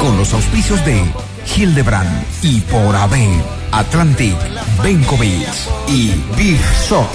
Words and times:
Con 0.00 0.16
los 0.16 0.32
auspicios 0.32 0.84
de 0.84 1.02
Hildebrand 1.56 2.24
y 2.42 2.60
por 2.62 2.94
AB, 2.94 3.14
Atlantic, 3.72 4.36
Benkovic 4.82 5.48
y 5.88 6.12
Big 6.36 6.60
Shop. 6.88 7.06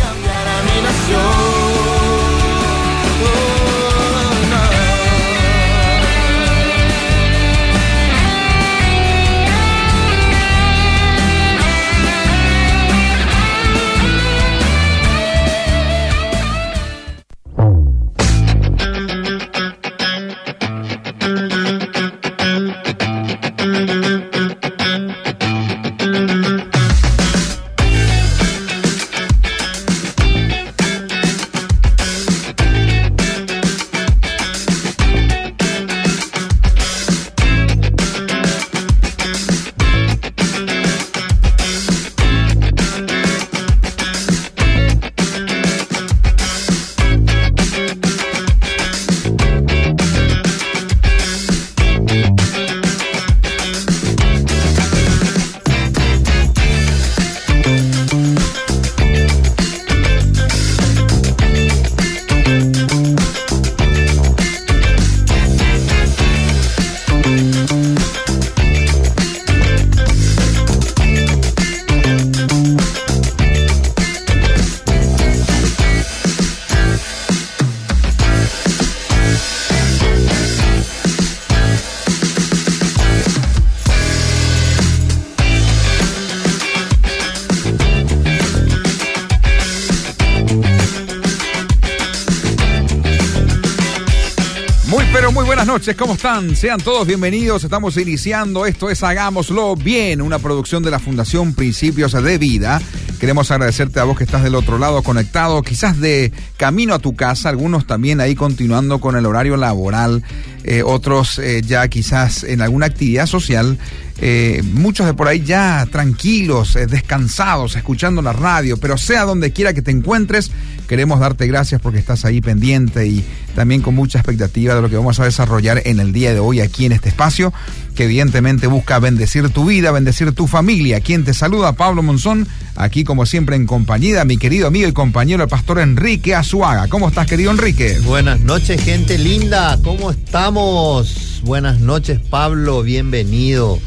Noches, 95.72 95.96
¿cómo 95.96 96.16
están? 96.16 96.54
Sean 96.54 96.82
todos 96.82 97.08
bienvenidos, 97.08 97.64
estamos 97.64 97.96
iniciando, 97.96 98.66
esto 98.66 98.90
es 98.90 99.04
Hagámoslo 99.04 99.78
Bien, 99.78 100.22
una 100.22 100.38
producción 100.38 100.84
de 100.84 100.92
la 100.92 101.00
Fundación 101.00 101.54
Principios 101.54 102.12
de 102.12 102.38
Vida. 102.38 102.82
Queremos 103.22 103.52
agradecerte 103.52 104.02
a 104.02 104.04
vos 104.04 104.18
que 104.18 104.26
estás 104.26 104.44
del 104.44 104.56
otro 104.56 104.78
lado 104.78 105.02
conectado, 105.02 105.62
quizás 105.62 105.98
de 105.98 106.34
camino 106.58 106.94
a 106.94 107.00
tu 107.00 107.16
casa, 107.16 107.48
algunos 107.48 107.88
también 107.88 108.20
ahí 108.20 108.36
continuando 108.36 109.00
con 109.00 109.16
el 109.16 109.26
horario 109.26 109.56
laboral, 109.56 110.24
eh, 110.66 110.84
otros 110.84 111.40
eh, 111.40 111.62
ya 111.66 111.88
quizás 111.88 112.44
en 112.44 112.62
alguna 112.62 112.88
actividad 112.88 113.26
social, 113.26 113.78
eh, 114.24 114.62
muchos 114.74 115.08
de 115.08 115.16
por 115.16 115.28
ahí 115.28 115.42
ya 115.42 115.88
tranquilos, 115.92 116.76
eh, 116.76 116.86
descansados, 116.86 117.76
escuchando 117.76 118.22
la 118.22 118.34
radio, 118.34 118.78
pero 118.78 118.96
sea 118.96 119.24
donde 119.24 119.52
quiera 119.52 119.74
que 119.74 119.82
te 119.82 119.90
encuentres, 119.90 120.52
queremos 120.88 121.20
darte 121.20 121.48
gracias 121.48 121.82
porque 121.82 121.98
estás 121.98 122.24
ahí 122.24 122.40
pendiente 122.40 123.08
y 123.08 123.26
también 123.56 123.82
con 123.82 123.96
mucha 123.96 124.20
expectativa 124.20 124.76
de 124.76 124.82
lo 124.84 124.92
que 124.92 124.96
vamos 124.96 125.20
a 125.20 125.26
desarrollar 125.26 125.82
en 125.86 126.00
el 126.00 126.14
día 126.14 126.36
de 126.36 126.40
hoy 126.40 126.60
aquí 126.60 126.86
en 126.86 126.92
este 126.92 127.10
espacio, 127.10 127.52
que 127.96 128.04
evidentemente 128.04 128.68
busca 128.68 129.00
bendecir 129.00 129.50
tu 129.50 129.66
vida, 129.66 129.92
bendecir 129.92 130.32
tu 130.34 130.46
familia. 130.46 131.00
Quien 131.00 131.24
te 131.24 131.34
saluda, 131.34 131.74
Pablo 131.74 132.04
Monzón, 132.04 132.48
aquí 132.76 133.04
como 133.04 133.26
siempre 133.26 133.56
en 133.56 133.66
compañía 133.66 134.20
de 134.20 134.26
mi 134.26 134.38
querido 134.38 134.68
amigo 134.68 134.88
y 134.88 134.94
compañero 134.94 135.42
el 135.42 135.50
pastor 135.50 135.80
Enrique 135.80 136.36
Azuaga. 136.36 136.88
¿Cómo 136.90 137.08
estás, 137.08 137.26
querido 137.26 137.50
Enrique? 137.50 137.98
Buenas 138.06 138.40
noches, 138.40 138.84
gente 138.84 139.18
linda. 139.18 139.80
¿Cómo 139.84 140.12
estamos? 140.12 141.42
Buenas 141.44 141.80
noches, 141.80 142.20
Pablo. 142.20 142.84
Bienvenido. 142.84 143.80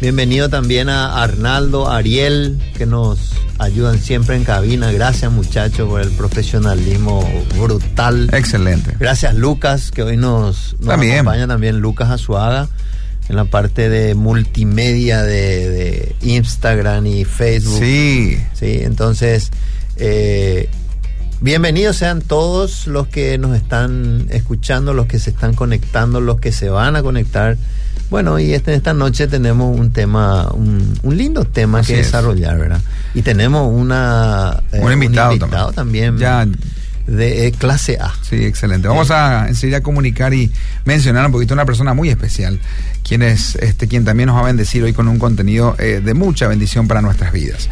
Bienvenido 0.00 0.50
también 0.50 0.90
a 0.90 1.22
Arnaldo, 1.22 1.90
Ariel, 1.90 2.58
que 2.76 2.84
nos 2.84 3.32
ayudan 3.58 3.98
siempre 3.98 4.36
en 4.36 4.44
cabina. 4.44 4.92
Gracias, 4.92 5.32
muchachos, 5.32 5.88
por 5.88 6.02
el 6.02 6.10
profesionalismo 6.10 7.26
brutal. 7.58 8.28
Excelente. 8.34 8.94
Gracias, 9.00 9.34
Lucas, 9.34 9.90
que 9.90 10.02
hoy 10.02 10.18
nos, 10.18 10.76
nos 10.80 10.88
También. 10.88 11.14
acompaña 11.14 11.46
también 11.48 11.78
Lucas 11.80 12.10
Azuaga 12.10 12.68
en 13.30 13.36
la 13.36 13.46
parte 13.46 13.88
de 13.88 14.14
multimedia 14.14 15.22
de, 15.22 15.70
de 15.70 16.16
Instagram 16.20 17.06
y 17.06 17.24
Facebook. 17.24 17.78
Sí. 17.80 18.38
Sí, 18.52 18.80
entonces, 18.82 19.50
eh, 19.96 20.68
bienvenidos 21.40 21.96
sean 21.96 22.20
todos 22.20 22.86
los 22.86 23.08
que 23.08 23.38
nos 23.38 23.56
están 23.56 24.26
escuchando, 24.30 24.92
los 24.92 25.06
que 25.06 25.18
se 25.18 25.30
están 25.30 25.54
conectando, 25.54 26.20
los 26.20 26.38
que 26.38 26.52
se 26.52 26.68
van 26.68 26.96
a 26.96 27.02
conectar. 27.02 27.56
Bueno, 28.10 28.38
y 28.38 28.54
este- 28.54 28.74
esta 28.74 28.92
noche 28.92 29.26
tenemos 29.26 29.76
un 29.78 29.90
tema, 29.90 30.48
un, 30.52 30.98
un 31.02 31.16
lindo 31.16 31.44
tema 31.44 31.80
Así 31.80 31.92
que 31.92 32.00
es. 32.00 32.06
desarrollar, 32.06 32.58
¿verdad? 32.58 32.80
Y 33.14 33.22
tenemos 33.22 33.72
una, 33.72 34.62
eh, 34.72 34.80
Un 34.80 34.92
invitado 34.92 35.36
también. 35.38 35.72
también, 35.74 36.18
Ya. 36.18 36.46
De 37.06 37.46
eh, 37.46 37.52
clase 37.52 37.98
A. 38.00 38.12
Sí, 38.22 38.44
excelente. 38.44 38.88
Vamos 38.88 39.10
a 39.10 39.48
enseguida 39.48 39.80
comunicar 39.80 40.34
y 40.34 40.50
mencionar 40.84 41.26
un 41.26 41.32
poquito 41.32 41.54
a 41.54 41.56
una 41.56 41.64
persona 41.64 41.94
muy 41.94 42.08
especial, 42.08 42.60
quien 43.06 43.22
es 43.22 43.56
este, 43.56 43.86
quien 43.88 44.04
también 44.04 44.26
nos 44.28 44.36
va 44.36 44.40
a 44.40 44.46
bendecir 44.46 44.82
hoy 44.82 44.92
con 44.92 45.06
un 45.08 45.18
contenido 45.18 45.76
eh, 45.78 46.00
de 46.04 46.14
mucha 46.14 46.48
bendición 46.48 46.88
para 46.88 47.00
nuestras 47.02 47.32
vidas. 47.32 47.68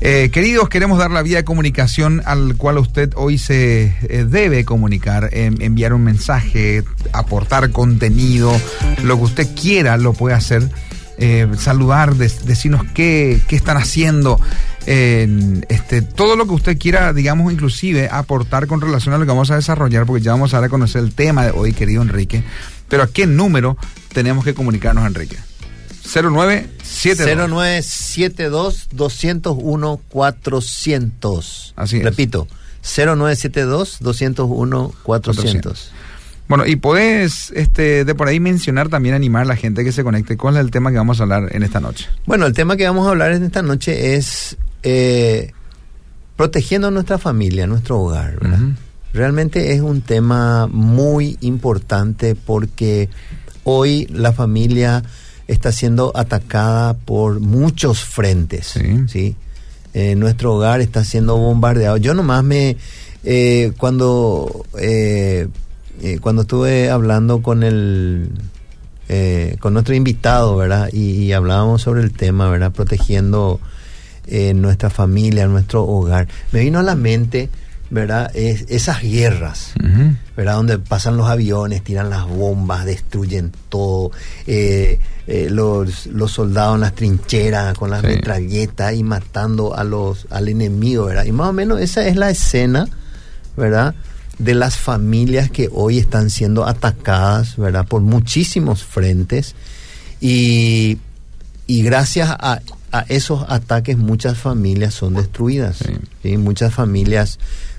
Eh, 0.00 0.30
queridos, 0.32 0.68
queremos 0.68 0.98
dar 0.98 1.10
la 1.10 1.22
vía 1.22 1.38
de 1.38 1.44
comunicación 1.44 2.20
al 2.26 2.56
cual 2.56 2.78
usted 2.78 3.12
hoy 3.16 3.38
se 3.38 3.94
eh, 4.02 4.26
debe 4.28 4.64
comunicar, 4.64 5.30
em- 5.32 5.56
enviar 5.60 5.94
un 5.94 6.02
mensaje, 6.04 6.84
aportar 7.12 7.70
contenido, 7.70 8.52
lo 9.02 9.16
que 9.16 9.22
usted 9.24 9.48
quiera 9.54 9.96
lo 9.96 10.12
puede 10.12 10.34
hacer. 10.34 10.68
Eh, 11.18 11.46
saludar, 11.58 12.16
des- 12.16 12.44
decirnos 12.44 12.82
qué, 12.94 13.40
qué 13.46 13.54
están 13.56 13.76
haciendo, 13.76 14.40
en, 14.86 15.64
este, 15.68 16.02
todo 16.02 16.34
lo 16.36 16.46
que 16.46 16.54
usted 16.54 16.78
quiera, 16.78 17.12
digamos, 17.12 17.52
inclusive 17.52 18.08
aportar 18.10 18.66
con 18.66 18.80
relación 18.80 19.14
a 19.14 19.18
lo 19.18 19.24
que 19.24 19.30
vamos 19.30 19.50
a 19.50 19.56
desarrollar, 19.56 20.06
porque 20.06 20.22
ya 20.24 20.32
vamos 20.32 20.54
a 20.54 20.56
dar 20.58 20.64
a 20.66 20.68
conocer 20.68 21.02
el 21.04 21.14
tema 21.14 21.44
de 21.44 21.52
hoy, 21.52 21.72
querido 21.72 22.02
Enrique. 22.02 22.42
Pero 22.88 23.04
¿a 23.04 23.06
qué 23.06 23.26
número 23.26 23.76
tenemos 24.12 24.44
que 24.44 24.54
comunicarnos, 24.54 25.06
Enrique? 25.06 25.36
0972. 26.04 27.48
0972 27.48 28.88
201 28.92 30.00
400. 30.08 31.72
Así 31.76 31.98
es. 31.98 32.04
Repito, 32.04 32.46
0972 32.82 33.98
201 34.00 34.92
400. 35.02 35.92
Bueno, 36.46 36.66
y 36.66 36.76
podés 36.76 37.50
este, 37.56 38.04
de 38.04 38.14
por 38.14 38.28
ahí 38.28 38.38
mencionar 38.38 38.88
también, 38.88 39.14
animar 39.14 39.42
a 39.42 39.46
la 39.46 39.56
gente 39.56 39.82
que 39.82 39.92
se 39.92 40.04
conecte. 40.04 40.36
¿Cuál 40.36 40.56
es 40.56 40.60
el 40.60 40.70
tema 40.70 40.90
que 40.90 40.98
vamos 40.98 41.20
a 41.20 41.22
hablar 41.22 41.48
en 41.50 41.62
esta 41.62 41.80
noche? 41.80 42.06
Bueno, 42.26 42.46
el 42.46 42.52
tema 42.52 42.76
que 42.76 42.86
vamos 42.86 43.06
a 43.06 43.10
hablar 43.10 43.32
en 43.32 43.44
esta 43.44 43.62
noche 43.62 44.14
es 44.16 44.56
eh, 44.82 45.52
protegiendo 46.36 46.90
nuestra 46.90 47.18
familia, 47.18 47.66
nuestro 47.66 48.00
hogar. 48.00 48.38
¿verdad? 48.40 48.58
Realmente 49.14 49.72
es 49.72 49.80
un 49.80 50.02
tema 50.02 50.66
muy 50.66 51.38
importante 51.40 52.34
porque 52.34 53.08
hoy 53.64 54.06
la 54.12 54.32
familia 54.32 55.02
está 55.48 55.72
siendo 55.72 56.12
atacada 56.14 56.94
por 56.94 57.40
muchos 57.40 58.04
frentes. 58.04 58.66
Sí. 58.66 59.04
¿sí? 59.08 59.36
Eh, 59.94 60.14
nuestro 60.14 60.54
hogar 60.54 60.80
está 60.80 61.04
siendo 61.04 61.36
bombardeado. 61.36 61.96
Yo 61.96 62.12
nomás 62.12 62.44
me... 62.44 62.76
eh, 63.24 63.72
cuando, 63.78 64.66
eh, 64.78 65.48
eh, 66.04 66.18
cuando 66.20 66.42
estuve 66.42 66.90
hablando 66.90 67.40
con 67.42 67.62
el 67.62 68.30
eh, 69.08 69.56
con 69.60 69.72
nuestro 69.74 69.94
invitado, 69.94 70.56
¿verdad? 70.56 70.88
Y, 70.92 71.10
y, 71.22 71.32
hablábamos 71.32 71.82
sobre 71.82 72.02
el 72.02 72.12
tema, 72.12 72.48
¿verdad? 72.50 72.72
Protegiendo 72.72 73.60
eh, 74.26 74.54
nuestra 74.54 74.88
familia, 74.90 75.46
nuestro 75.46 75.84
hogar. 75.84 76.26
Me 76.52 76.60
vino 76.60 76.78
a 76.78 76.82
la 76.82 76.94
mente, 76.94 77.50
¿verdad? 77.90 78.30
Es, 78.34 78.64
esas 78.68 79.02
guerras. 79.02 79.72
¿verdad? 80.36 80.54
Donde 80.54 80.78
pasan 80.78 81.16
los 81.16 81.28
aviones, 81.28 81.84
tiran 81.84 82.08
las 82.10 82.26
bombas, 82.26 82.84
destruyen 82.86 83.52
todo. 83.68 84.10
eh, 84.46 84.98
eh, 85.26 85.48
los, 85.50 86.06
los 86.06 86.32
soldados 86.32 86.74
en 86.74 86.80
las 86.82 86.94
trincheras 86.94 87.76
con 87.78 87.90
las 87.90 88.00
Sí. 88.02 88.08
metralletas 88.08 88.94
y 88.94 89.02
matando 89.02 89.74
a 89.76 89.84
los, 89.84 90.26
al 90.30 90.48
enemigo, 90.48 91.04
¿verdad? 91.06 91.24
Y 91.24 91.32
más 91.32 91.48
o 91.48 91.52
menos 91.52 91.80
esa 91.80 92.06
es 92.06 92.16
la 92.16 92.28
escena, 92.30 92.86
¿verdad? 93.56 93.94
De 94.38 94.54
las 94.54 94.76
familias 94.76 95.50
que 95.50 95.68
hoy 95.72 95.98
están 95.98 96.30
siendo 96.30 96.66
atacadas, 96.66 97.56
¿verdad? 97.56 97.86
Por 97.86 98.02
muchísimos 98.02 98.84
frentes. 98.84 99.54
Y, 100.20 100.98
y 101.66 101.82
gracias 101.82 102.30
a, 102.30 102.60
a 102.92 103.00
esos 103.08 103.44
ataques 103.48 103.98
muchas 103.98 104.38
familias 104.38 104.94
son 104.94 105.14
destruidas. 105.14 105.78
Sí. 105.78 105.92
¿sí? 106.22 106.36
Muchas 106.36 106.74
familias 106.74 107.38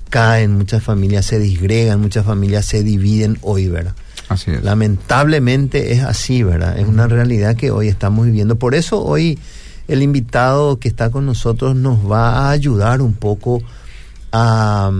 caen, 0.09 0.57
muchas 0.57 0.83
familias 0.83 1.25
se 1.25 1.39
disgregan, 1.39 2.01
muchas 2.01 2.25
familias 2.25 2.65
se 2.65 2.83
dividen 2.83 3.37
hoy, 3.41 3.67
¿verdad? 3.67 3.93
Así 4.29 4.51
es. 4.51 4.63
Lamentablemente 4.63 5.93
es 5.93 6.03
así, 6.03 6.43
¿verdad? 6.43 6.77
Es 6.79 6.87
una 6.87 7.07
realidad 7.07 7.55
que 7.55 7.71
hoy 7.71 7.87
estamos 7.87 8.25
viviendo. 8.25 8.57
Por 8.57 8.75
eso 8.75 9.03
hoy 9.03 9.39
el 9.87 10.01
invitado 10.01 10.79
que 10.79 10.87
está 10.87 11.11
con 11.11 11.25
nosotros 11.25 11.75
nos 11.75 12.09
va 12.09 12.47
a 12.47 12.51
ayudar 12.51 13.01
un 13.01 13.13
poco 13.13 13.61
a, 14.31 14.91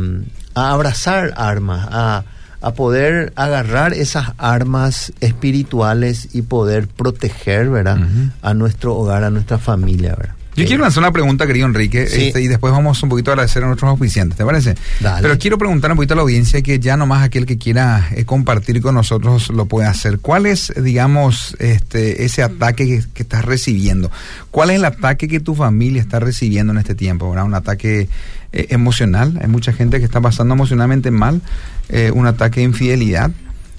a 0.55 0.71
abrazar 0.71 1.33
armas, 1.37 1.87
a, 1.91 2.23
a 2.61 2.73
poder 2.73 3.31
agarrar 3.35 3.93
esas 3.93 4.29
armas 4.37 5.13
espirituales 5.19 6.29
y 6.33 6.41
poder 6.41 6.87
proteger, 6.87 7.69
¿verdad? 7.69 7.99
A 8.41 8.53
nuestro 8.53 8.95
hogar, 8.95 9.23
a 9.23 9.29
nuestra 9.29 9.57
familia, 9.59 10.15
¿verdad? 10.17 10.33
Yo 10.57 10.65
quiero 10.65 10.83
lanzar 10.83 11.03
una 11.03 11.11
pregunta, 11.11 11.45
querido 11.45 11.65
Enrique, 11.65 12.07
Sí. 12.07 12.27
este, 12.27 12.41
y 12.41 12.47
después 12.47 12.71
vamos 12.71 13.03
un 13.03 13.09
poquito 13.09 13.29
a 13.29 13.33
agradecer 13.33 13.61
a 13.61 13.67
nuestros 13.67 13.89
auspiciantes, 13.89 14.37
¿te 14.37 14.45
parece? 14.45 14.75
Dale. 15.01 15.21
Pero 15.21 15.37
quiero 15.37 15.57
preguntar 15.57 15.91
un 15.91 15.97
poquito 15.97 16.13
a 16.13 16.15
la 16.15 16.21
audiencia 16.21 16.61
que 16.61 16.79
ya 16.79 16.95
nomás 16.95 17.23
aquel 17.23 17.45
que 17.45 17.57
quiera 17.57 18.07
eh, 18.15 18.23
compartir 18.23 18.81
con 18.81 18.95
nosotros 18.95 19.49
lo 19.49 19.65
puede 19.65 19.89
hacer. 19.89 20.19
¿Cuál 20.19 20.45
es, 20.45 20.71
digamos, 20.81 21.57
este, 21.59 22.23
ese 22.23 22.41
ataque 22.41 22.85
que, 22.87 23.03
que 23.13 23.23
estás 23.23 23.43
recibiendo? 23.43 24.09
¿Cuál 24.49 24.69
es 24.69 24.77
el 24.77 24.85
ataque 24.85 25.27
que 25.27 25.41
tu 25.41 25.55
familia 25.55 26.01
está 26.01 26.21
recibiendo 26.21 26.71
en 26.71 26.79
este 26.79 26.95
tiempo? 26.95 27.29
¿verdad? 27.29 27.43
Un 27.45 27.53
ataque 27.55 28.07
eh, 28.55 28.67
emocional. 28.71 29.37
Hay 29.41 29.47
mucha 29.47 29.71
gente 29.73 29.99
que 29.99 30.05
está 30.05 30.21
pasando 30.21 30.53
emocionalmente 30.55 31.11
mal. 31.11 31.41
eh, 31.89 32.11
un 32.13 32.25
ataque 32.25 32.61
de 32.61 32.65
infidelidad. 32.65 33.29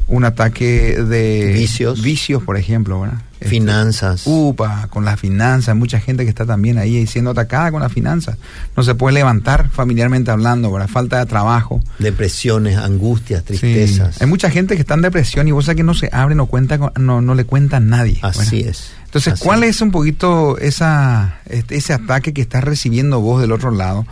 Un 0.09 0.25
ataque 0.25 1.03
de 1.03 1.53
Vicios. 1.53 2.01
vicios, 2.01 2.41
por 2.45 2.57
ejemplo, 2.57 3.01
¿verdad? 3.01 3.19
Este, 3.41 3.49
Finanzas. 3.49 4.23
Upa, 4.25 4.87
con 4.89 5.05
las 5.05 5.19
finanzas, 5.19 5.71
hay 5.71 5.75
mucha 5.75 5.99
gente 5.99 6.23
que 6.23 6.29
está 6.31 6.47
también 6.47 6.79
ahí 6.79 7.05
siendo 7.09 7.33
atacada 7.33 7.73
con 7.73 7.83
las 7.83 7.93
finanzas. 7.93 8.39
No 8.77 8.85
se 8.85 8.95
puede 8.95 9.15
levantar 9.15 9.69
familiarmente 9.71 10.31
hablando, 10.31 10.71
¿verdad? 10.71 10.87
Falta 10.89 11.19
de 11.19 11.27
trabajo. 11.27 11.83
Depresiones, 11.99 12.77
angustias, 12.79 13.41
Sí. 13.49 13.59
tristezas. 13.59 14.23
Hay 14.23 14.29
mucha 14.29 14.49
gente 14.49 14.77
que 14.77 14.83
está 14.83 14.95
en 14.95 15.03
depresión 15.03 15.49
y 15.49 15.51
vos 15.51 15.65
sabés 15.65 15.77
que 15.79 15.83
no 15.83 15.95
se 15.95 16.09
abre, 16.13 16.37
no 16.37 16.47
cuenta, 16.47 16.79
con- 16.79 16.93
no, 17.05 17.21
no 17.21 17.35
le 17.35 17.45
cuenta 17.45 17.79
a 17.79 17.81
nadie. 17.81 18.21
Así 18.23 18.59
¿verdad? 18.59 18.71
es. 18.71 18.93
Entonces, 19.07 19.33
Así 19.33 19.43
¿cuál 19.45 19.65
es. 19.65 19.71
es 19.77 19.83
un 19.83 19.91
poquito 19.91 20.57
esa, 20.59 21.41
este, 21.47 21.75
ese 21.77 21.93
ataque 21.95 22.33
que 22.33 22.43
estás 22.43 22.63
recibiendo 22.63 23.21
vos 23.21 23.41
del 23.41 23.51
otro 23.51 23.73
lado 23.73 24.07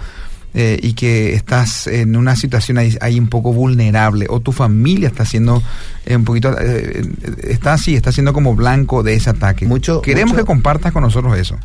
eh, 0.55 0.79
y 0.83 0.93
que 0.95 1.35
estás 1.35 1.87
en 1.89 2.17
una 2.17 2.37
situación 2.37 2.79
ahí, 2.79 2.97
ahí 3.01 3.19
un 3.19 3.29
poco 3.29 3.53
vulnerable 3.53 4.27
o 4.31 4.41
tu 4.41 4.53
familia 4.53 5.09
está 5.09 5.25
siendo 5.25 5.63
eh, 6.07 6.15
un 6.17 6.25
poquito, 6.25 6.55
eh, 6.61 7.03
está 7.43 7.73
así, 7.75 7.95
está 7.97 8.13
siendo 8.13 8.33
como 8.33 8.55
blanco 8.55 9.03
de 9.03 9.15
ese 9.15 9.31
ataque? 9.31 9.67
Mucho- 9.67 10.01
Queremos 10.01 10.33
mucho- 10.33 10.45
que 10.45 10.47
compartas 10.47 10.93
con 10.93 11.03
nosotros 11.03 11.37
eso. 11.37 11.57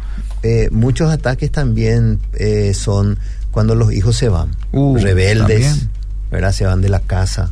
Eh, 0.44 0.70
muchos 0.72 1.12
ataques 1.12 1.52
también 1.52 2.20
eh, 2.34 2.74
son 2.74 3.20
cuando 3.52 3.76
los 3.76 3.94
hijos 3.94 4.16
se 4.18 4.30
van, 4.30 4.56
Uh, 4.72 4.98
rebeldes, 4.98 5.48
también. 5.68 5.90
¿verdad? 6.32 6.52
Se 6.52 6.66
van 6.66 6.82
de 6.82 6.90
la 6.90 7.00
casa. 7.02 7.52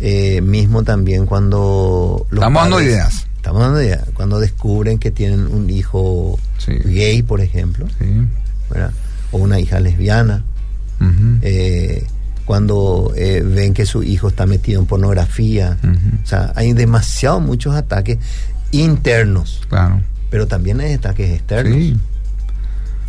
Eh, 0.00 0.42
mismo 0.42 0.82
también 0.82 1.24
cuando 1.26 2.26
los 2.30 2.40
Estamos 2.40 2.62
dando 2.62 2.82
ideas. 2.82 3.26
Estamos 3.36 3.62
dando 3.62 3.80
ideas. 3.82 4.04
Cuando 4.12 4.40
descubren 4.40 4.98
que 4.98 5.10
tienen 5.10 5.46
un 5.46 5.70
hijo 5.70 6.38
Sí. 6.58 6.72
gay, 6.84 7.22
por 7.22 7.40
ejemplo, 7.40 7.86
Sí. 7.98 8.04
¿verdad? 8.70 8.92
O 9.32 9.38
una 9.38 9.58
hija 9.60 9.80
lesbiana. 9.80 10.44
Eh, 11.42 12.06
cuando 12.44 13.12
eh, 13.16 13.42
ven 13.44 13.74
que 13.74 13.84
su 13.86 14.02
hijo 14.02 14.28
está 14.28 14.46
metido 14.46 14.80
en 14.80 14.86
pornografía. 14.86 15.76
O 16.22 16.26
sea, 16.26 16.52
hay 16.54 16.72
demasiados 16.72 17.42
muchos 17.42 17.74
ataques 17.74 18.18
internos, 18.70 19.62
Claro. 19.68 20.00
pero 20.30 20.46
también 20.46 20.80
hay 20.80 20.94
ataques 20.94 21.30
externos. 21.30 21.74
Sí. 21.78 21.96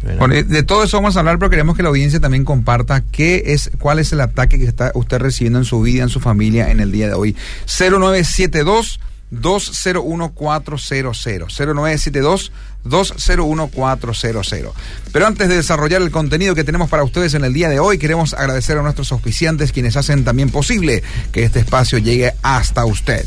¿verdad? 0.04 0.20
Bueno, 0.20 0.36
de 0.36 0.64
todo 0.64 0.84
eso 0.84 0.98
vamos 0.98 1.16
a 1.16 1.20
hablar, 1.20 1.40
pero 1.40 1.50
queremos 1.50 1.76
que 1.76 1.84
la 1.84 1.90
audiencia 1.90 2.20
también 2.20 2.46
comparta 2.46 3.02
qué 3.12 3.44
es, 3.48 3.72
cuál 3.80 4.00
es 4.00 4.12
el 4.14 4.22
ataque 4.22 4.60
que 4.60 4.66
está 4.66 4.92
usted 4.96 5.18
recibiendo 5.20 5.60
en 5.60 5.66
su 5.66 5.82
vida, 5.82 6.04
en 6.04 6.10
su 6.10 6.20
familia 6.20 6.70
en 6.72 6.80
el 6.80 6.92
día 6.92 7.08
de 7.08 7.14
hoy. 7.14 7.36
0972 7.66 9.00
201-400. 9.32 11.50
0972 11.50 12.52
201-400. 12.86 14.72
Pero 15.12 15.28
antes 15.28 15.50
de 15.50 15.56
desarrollar 15.56 16.02
el 16.02 16.12
contenido 16.12 16.56
que 16.56 16.64
tenemos 16.64 16.90
para 16.90 17.04
ustedes 17.04 17.34
en 17.34 17.44
el 17.44 17.54
día 17.54 17.70
de 17.70 17.80
hoy, 17.80 17.98
queremos 17.98 18.34
agradecer 18.34 18.78
a 18.78 18.82
nuestros 18.82 19.12
auspiciantes 19.12 19.72
quienes 19.72 19.98
hacen 19.98 20.24
también 20.24 20.50
posible 20.50 21.04
que 21.32 21.44
este 21.44 21.60
espacio 21.60 21.98
llegue 21.98 22.34
hasta 22.42 22.86
usted. 22.86 23.26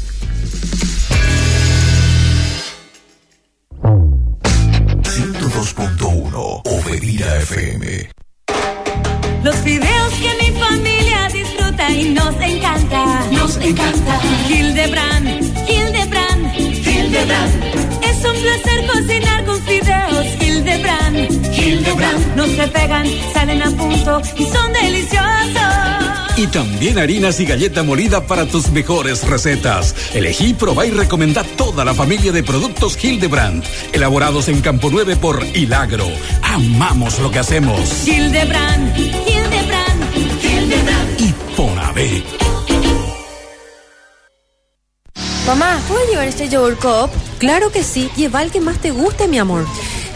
Hildebrand. 21.90 22.36
No 22.36 22.46
se 22.46 22.68
pegan, 22.68 23.06
salen 23.32 23.62
a 23.62 23.70
punto 23.70 24.22
y 24.36 24.44
son 24.44 24.72
deliciosos. 24.72 25.90
Y 26.36 26.46
también 26.46 26.98
harinas 26.98 27.38
y 27.40 27.44
galleta 27.44 27.82
molida 27.82 28.26
para 28.26 28.46
tus 28.46 28.70
mejores 28.70 29.26
recetas. 29.26 29.94
Elegí, 30.14 30.54
probá 30.54 30.86
y 30.86 30.90
recomendá 30.90 31.44
toda 31.44 31.84
la 31.84 31.92
familia 31.92 32.32
de 32.32 32.42
productos 32.42 33.02
Hildebrand, 33.02 33.62
elaborados 33.92 34.48
en 34.48 34.60
Campo 34.60 34.88
9 34.90 35.16
por 35.16 35.44
Hilagro. 35.54 36.06
Amamos 36.42 37.18
lo 37.18 37.30
que 37.30 37.40
hacemos. 37.40 38.08
Hildebrand, 38.08 38.96
Hildebrand, 38.96 40.16
Hildebrand. 40.42 41.20
Y 41.20 41.34
por 41.56 41.78
AB. 41.78 42.22
Mamá, 45.46 45.80
¿puedo 45.88 46.08
llevar 46.08 46.28
este 46.28 46.48
yogur 46.48 46.78
Coop? 46.78 47.10
Claro 47.38 47.72
que 47.72 47.82
sí, 47.82 48.08
lleva 48.16 48.42
el 48.42 48.50
que 48.50 48.60
más 48.60 48.78
te 48.78 48.92
guste, 48.92 49.26
mi 49.26 49.38
amor. 49.38 49.66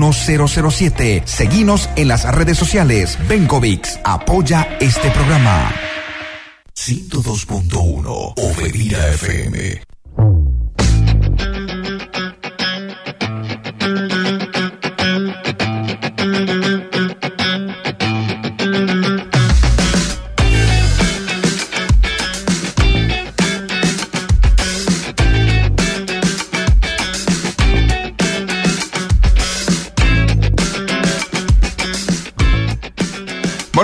007. 0.00 1.22
Seguinos 1.24 1.88
en 1.96 2.08
las 2.08 2.24
redes 2.34 2.58
sociales. 2.58 3.18
Bencovix 3.28 3.98
apoya 4.04 4.76
este 4.80 5.10
programa. 5.10 5.72
102.1 6.74 8.34
Obedira 8.36 9.08
FM. 9.10 9.91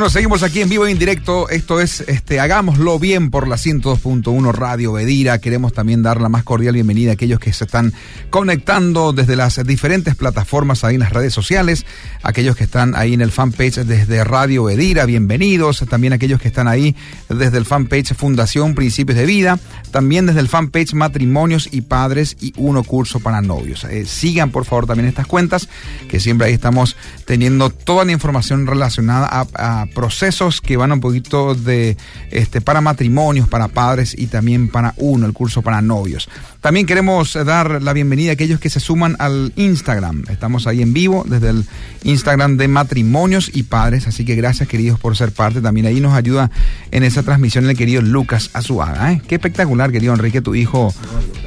Seguimos 0.08 0.42
aquí 0.42 0.62
en 0.62 0.70
vivo 0.70 0.86
e 0.86 0.90
en 0.90 0.98
directo. 0.98 1.50
Esto 1.50 1.80
es 1.80 2.00
este 2.00 2.40
Hagámoslo 2.40 2.98
bien 2.98 3.30
por 3.30 3.46
la 3.46 3.56
102.1 3.56 4.52
Radio 4.54 4.94
Bedira. 4.94 5.38
Queremos 5.38 5.74
también 5.74 6.02
dar 6.02 6.18
la 6.22 6.30
más 6.30 6.44
cordial 6.44 6.74
bienvenida 6.74 7.10
a 7.10 7.14
aquellos 7.14 7.38
que 7.38 7.52
se 7.52 7.64
están 7.64 7.92
conectando 8.30 9.12
desde 9.12 9.36
las 9.36 9.62
diferentes 9.66 10.14
plataformas 10.14 10.82
ahí 10.82 10.94
en 10.94 11.00
las 11.00 11.12
redes 11.12 11.34
sociales, 11.34 11.84
aquellos 12.22 12.56
que 12.56 12.64
están 12.64 12.96
ahí 12.96 13.12
en 13.12 13.20
el 13.20 13.30
fanpage 13.30 13.84
desde 13.84 14.24
Radio 14.24 14.64
Bedira, 14.64 15.04
bienvenidos. 15.04 15.84
También 15.90 16.14
aquellos 16.14 16.40
que 16.40 16.48
están 16.48 16.68
ahí 16.68 16.96
desde 17.28 17.58
el 17.58 17.66
fanpage 17.66 18.14
Fundación 18.14 18.74
Principios 18.74 19.18
de 19.18 19.26
Vida, 19.26 19.58
también 19.90 20.24
desde 20.24 20.40
el 20.40 20.48
fanpage 20.48 20.94
Matrimonios 20.94 21.68
y 21.70 21.82
Padres 21.82 22.38
y 22.40 22.54
Uno 22.56 22.82
Curso 22.82 23.20
para 23.20 23.42
Novios. 23.42 23.84
Eh, 23.84 24.06
sigan 24.06 24.52
por 24.52 24.64
favor 24.64 24.86
también 24.86 25.06
estas 25.06 25.26
cuentas, 25.26 25.68
que 26.08 26.18
siempre 26.18 26.46
ahí 26.46 26.54
estamos 26.54 26.96
teniendo 27.26 27.68
toda 27.68 28.06
la 28.06 28.12
información 28.12 28.66
relacionada 28.66 29.28
a 29.30 29.86
procesos 29.99 30.61
que 30.61 30.76
van 30.76 30.93
un 30.93 31.00
poquito 31.00 31.57
de 31.57 31.97
este 32.31 32.61
para 32.61 32.81
matrimonios, 32.81 33.49
para 33.49 33.67
padres 33.67 34.14
y 34.17 34.28
también 34.28 34.69
para 34.69 34.95
uno, 34.97 35.26
el 35.26 35.33
curso 35.33 35.61
para 35.61 35.83
novios. 35.83 36.28
También 36.61 36.87
queremos 36.87 37.35
dar 37.45 37.83
la 37.83 37.93
bienvenida 37.93 38.31
a 38.31 38.35
aquellos 38.35 38.61
que 38.61 38.71
se 38.71 38.78
suman 38.78 39.17
al 39.19 39.52
Instagram. 39.57 40.23
Estamos 40.31 40.69
ahí 40.69 40.83
en 40.83 40.93
vivo 40.93 41.25
desde 41.26 41.50
el 41.50 41.64
Instagram 42.05 42.59
de 42.59 42.69
matrimonios 42.69 43.50
y 43.52 43.64
padres, 43.64 44.07
así 44.07 44.25
que 44.25 44.37
gracias 44.37 44.69
queridos 44.69 45.00
por 45.00 45.17
ser 45.17 45.33
parte. 45.33 45.61
También 45.61 45.87
ahí 45.87 45.99
nos 45.99 46.14
ayuda 46.14 46.49
en 46.93 47.02
esa 47.02 47.25
transmisión 47.25 47.69
el 47.69 47.76
querido 47.76 48.00
Lucas 48.00 48.50
Azuaga. 48.52 49.12
¿eh? 49.12 49.21
Qué 49.26 49.35
espectacular, 49.35 49.90
querido 49.90 50.14
Enrique, 50.14 50.40
tu 50.40 50.55
hijo 50.55 50.95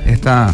está 0.05 0.53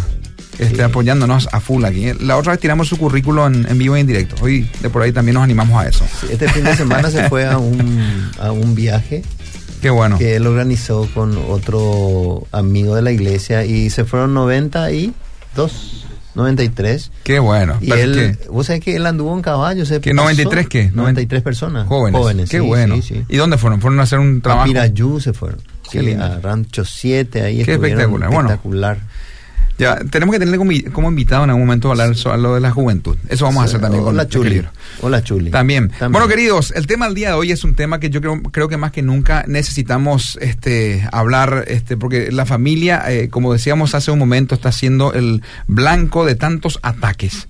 este, 0.59 0.83
apoyándonos 0.83 1.49
a 1.51 1.59
full 1.59 1.85
aquí. 1.85 2.11
La 2.19 2.37
otra 2.37 2.53
vez 2.53 2.59
tiramos 2.59 2.87
su 2.87 2.97
currículo 2.97 3.45
en, 3.47 3.77
vivo 3.77 3.97
y 3.97 4.01
en 4.01 4.07
directo. 4.07 4.35
Hoy 4.41 4.69
de 4.81 4.89
por 4.89 5.01
ahí 5.01 5.11
también 5.11 5.35
nos 5.35 5.43
animamos 5.43 5.81
a 5.81 5.87
eso. 5.87 6.05
este 6.29 6.49
fin 6.49 6.63
de 6.63 6.75
semana 6.75 7.09
se 7.11 7.29
fue 7.29 7.45
a 7.45 7.57
un, 7.57 8.31
a 8.39 8.51
un 8.51 8.75
viaje. 8.75 9.23
Qué 9.81 9.89
bueno. 9.89 10.17
Que 10.17 10.35
él 10.35 10.47
organizó 10.47 11.07
con 11.13 11.37
otro 11.49 12.47
amigo 12.51 12.95
de 12.95 13.03
la 13.03 13.11
iglesia 13.11 13.63
y 13.63 13.89
se 13.89 14.05
fueron 14.05 14.33
92. 14.33 16.05
93. 16.33 17.11
Qué 17.23 17.39
bueno. 17.39 17.77
Y 17.81 17.91
él, 17.91 18.37
vos 18.49 18.67
sabés 18.67 18.83
que 18.83 18.95
él 18.95 19.05
anduvo 19.05 19.35
en 19.35 19.41
caballo. 19.41 19.85
Se 19.85 19.99
¿Qué 19.99 20.13
93 20.13 20.67
qué? 20.67 20.91
93 20.93 21.41
personas. 21.41 21.87
Jóvenes. 21.87 22.19
Jóvenes 22.19 22.49
qué 22.49 22.59
bueno. 22.59 22.95
¿Y 23.27 23.37
dónde 23.37 23.57
fueron? 23.57 23.81
¿Fueron 23.81 23.99
a 23.99 24.03
hacer 24.03 24.19
un 24.19 24.41
trabajo? 24.41 24.63
A 24.63 24.65
Pirayú 24.65 25.19
se 25.19 25.33
fueron. 25.33 25.59
Qué 25.91 26.15
a 26.15 26.39
Rancho 26.39 26.85
7, 26.85 27.41
ahí 27.41 27.63
Qué 27.63 27.73
espectacular. 27.73 28.29
espectacular. 28.31 28.99
Ya, 29.77 29.98
tenemos 30.10 30.34
que 30.34 30.39
tenerle 30.39 30.57
como, 30.91 31.10
invitado 31.10 31.43
en 31.43 31.51
algún 31.51 31.65
momento 31.67 31.89
a 31.89 31.91
hablar 31.91 32.15
sobre 32.15 32.39
lo 32.39 32.55
de 32.55 32.62
la 32.62 32.72
juventud. 32.72 33.15
Eso 33.29 33.46
vamos 33.46 33.62
a 33.62 33.65
hacer 33.65 33.79
también 33.79 34.03
con 34.03 34.17
la 34.17 34.27
Chuli. 34.27 34.63
Hola 35.01 35.24
Chuli. 35.24 35.51
También. 35.51 35.91
Bueno, 36.00 36.27
queridos, 36.27 36.74
el 36.75 36.88
tema 36.88 37.05
del 37.05 37.13
día 37.13 37.29
de 37.29 37.34
hoy 37.36 37.51
es 37.51 37.63
un 37.63 37.75
tema 37.75 38.00
que 38.00 38.10
yo 38.10 38.19
creo, 38.19 38.41
creo 38.41 38.67
que 38.69 38.77
más 38.77 38.91
que 38.91 39.03
nunca 39.03 39.46
necesitamos 39.48 40.39
este, 40.41 41.07
hablar, 41.12 41.65
este, 41.67 41.96
porque 41.96 42.31
la 42.31 42.46
familia, 42.48 43.03
eh, 43.07 43.29
como 43.29 43.53
decíamos 43.53 43.93
hace 43.93 44.10
un 44.10 44.17
momento, 44.17 44.55
está 44.55 44.72
siendo 44.72 45.13
el 45.13 45.43
blanco 45.67 46.25
de 46.25 46.34
tantos 46.34 46.79
ataques. 46.81 47.48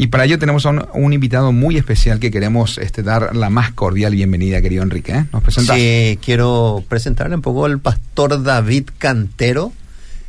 Y 0.00 0.08
para 0.08 0.24
ello 0.24 0.38
tenemos 0.38 0.66
a 0.66 0.70
un, 0.70 1.12
invitado 1.12 1.52
muy 1.52 1.76
especial 1.76 2.20
que 2.20 2.30
queremos 2.30 2.78
este, 2.78 3.02
dar 3.02 3.34
la 3.34 3.50
más 3.50 3.72
cordial 3.72 4.14
bienvenida, 4.14 4.62
querido 4.62 4.82
Enrique. 4.82 5.12
¿eh? 5.12 5.24
¿Nos 5.32 5.42
presentas? 5.42 5.76
Sí, 5.76 6.18
quiero 6.24 6.84
presentarle 6.88 7.34
un 7.34 7.42
poco 7.42 7.66
al 7.66 7.80
pastor 7.80 8.42
David 8.42 8.90
Cantero 8.98 9.72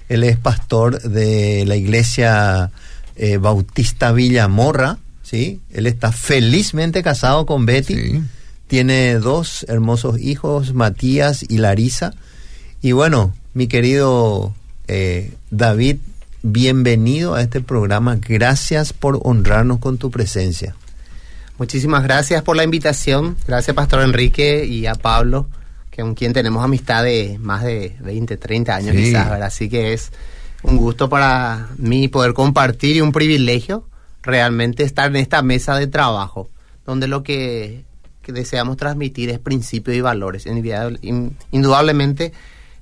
él 0.09 0.23
es 0.23 0.37
pastor 0.37 1.01
de 1.03 1.63
la 1.65 1.75
iglesia 1.75 2.71
eh, 3.15 3.37
Bautista 3.37 4.11
Villamorra, 4.11 4.97
¿sí? 5.21 5.61
Él 5.71 5.85
está 5.85 6.11
felizmente 6.11 7.03
casado 7.03 7.45
con 7.45 7.67
Betty. 7.67 8.21
Tiene 8.67 9.15
dos 9.15 9.65
hermosos 9.69 10.19
hijos, 10.19 10.73
Matías 10.73 11.45
y 11.47 11.59
Larisa. 11.59 12.13
Y 12.81 12.91
bueno, 12.91 13.33
mi 13.53 13.67
querido 13.67 14.53
eh, 14.87 15.31
David, 15.51 15.97
bienvenido 16.41 17.35
a 17.35 17.41
este 17.41 17.61
programa. 17.61 18.17
Gracias 18.19 18.93
por 18.93 19.19
honrarnos 19.23 19.77
con 19.77 19.99
tu 19.99 20.09
presencia. 20.09 20.75
Muchísimas 21.59 22.03
gracias 22.03 22.41
por 22.41 22.55
la 22.55 22.63
invitación. 22.63 23.37
Gracias, 23.47 23.75
Pastor 23.75 24.01
Enrique 24.01 24.65
y 24.65 24.87
a 24.87 24.95
Pablo 24.95 25.47
con 26.01 26.15
quien 26.15 26.33
tenemos 26.33 26.63
amistad 26.63 27.03
de 27.03 27.37
más 27.39 27.63
de 27.63 27.95
20, 28.01 28.37
30 28.37 28.75
años 28.75 28.95
quizás, 28.95 29.29
¿verdad? 29.29 29.47
Así 29.47 29.69
que 29.69 29.93
es 29.93 30.11
un 30.63 30.77
gusto 30.77 31.09
para 31.09 31.69
mí 31.77 32.07
poder 32.07 32.33
compartir 32.33 32.97
y 32.97 33.01
un 33.01 33.11
privilegio 33.11 33.87
realmente 34.21 34.83
estar 34.83 35.09
en 35.09 35.15
esta 35.15 35.41
mesa 35.41 35.77
de 35.77 35.87
trabajo, 35.87 36.49
donde 36.85 37.07
lo 37.07 37.23
que, 37.23 37.87
deseamos 38.27 38.77
transmitir 38.77 39.31
es 39.31 39.39
principios 39.39 39.97
y 39.97 40.01
valores. 40.01 40.45
Indudablemente 40.45 42.31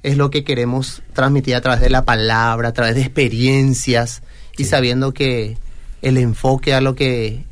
es 0.04 0.18
lo 0.18 0.30
que 0.30 0.44
queremos 0.44 1.02
transmitir 1.14 1.56
a 1.56 1.62
través 1.62 1.80
de 1.80 1.90
la 1.90 2.04
palabra, 2.04 2.68
a 2.68 2.74
través 2.74 2.96
de 2.96 3.02
experiencias 3.02 4.24
y 4.58 4.66
sabiendo 4.66 5.14
que 5.14 5.58
el 6.02 6.18
enfoque 6.18 6.74
a 6.74 6.82
lo 6.82 6.96
que 6.96 7.46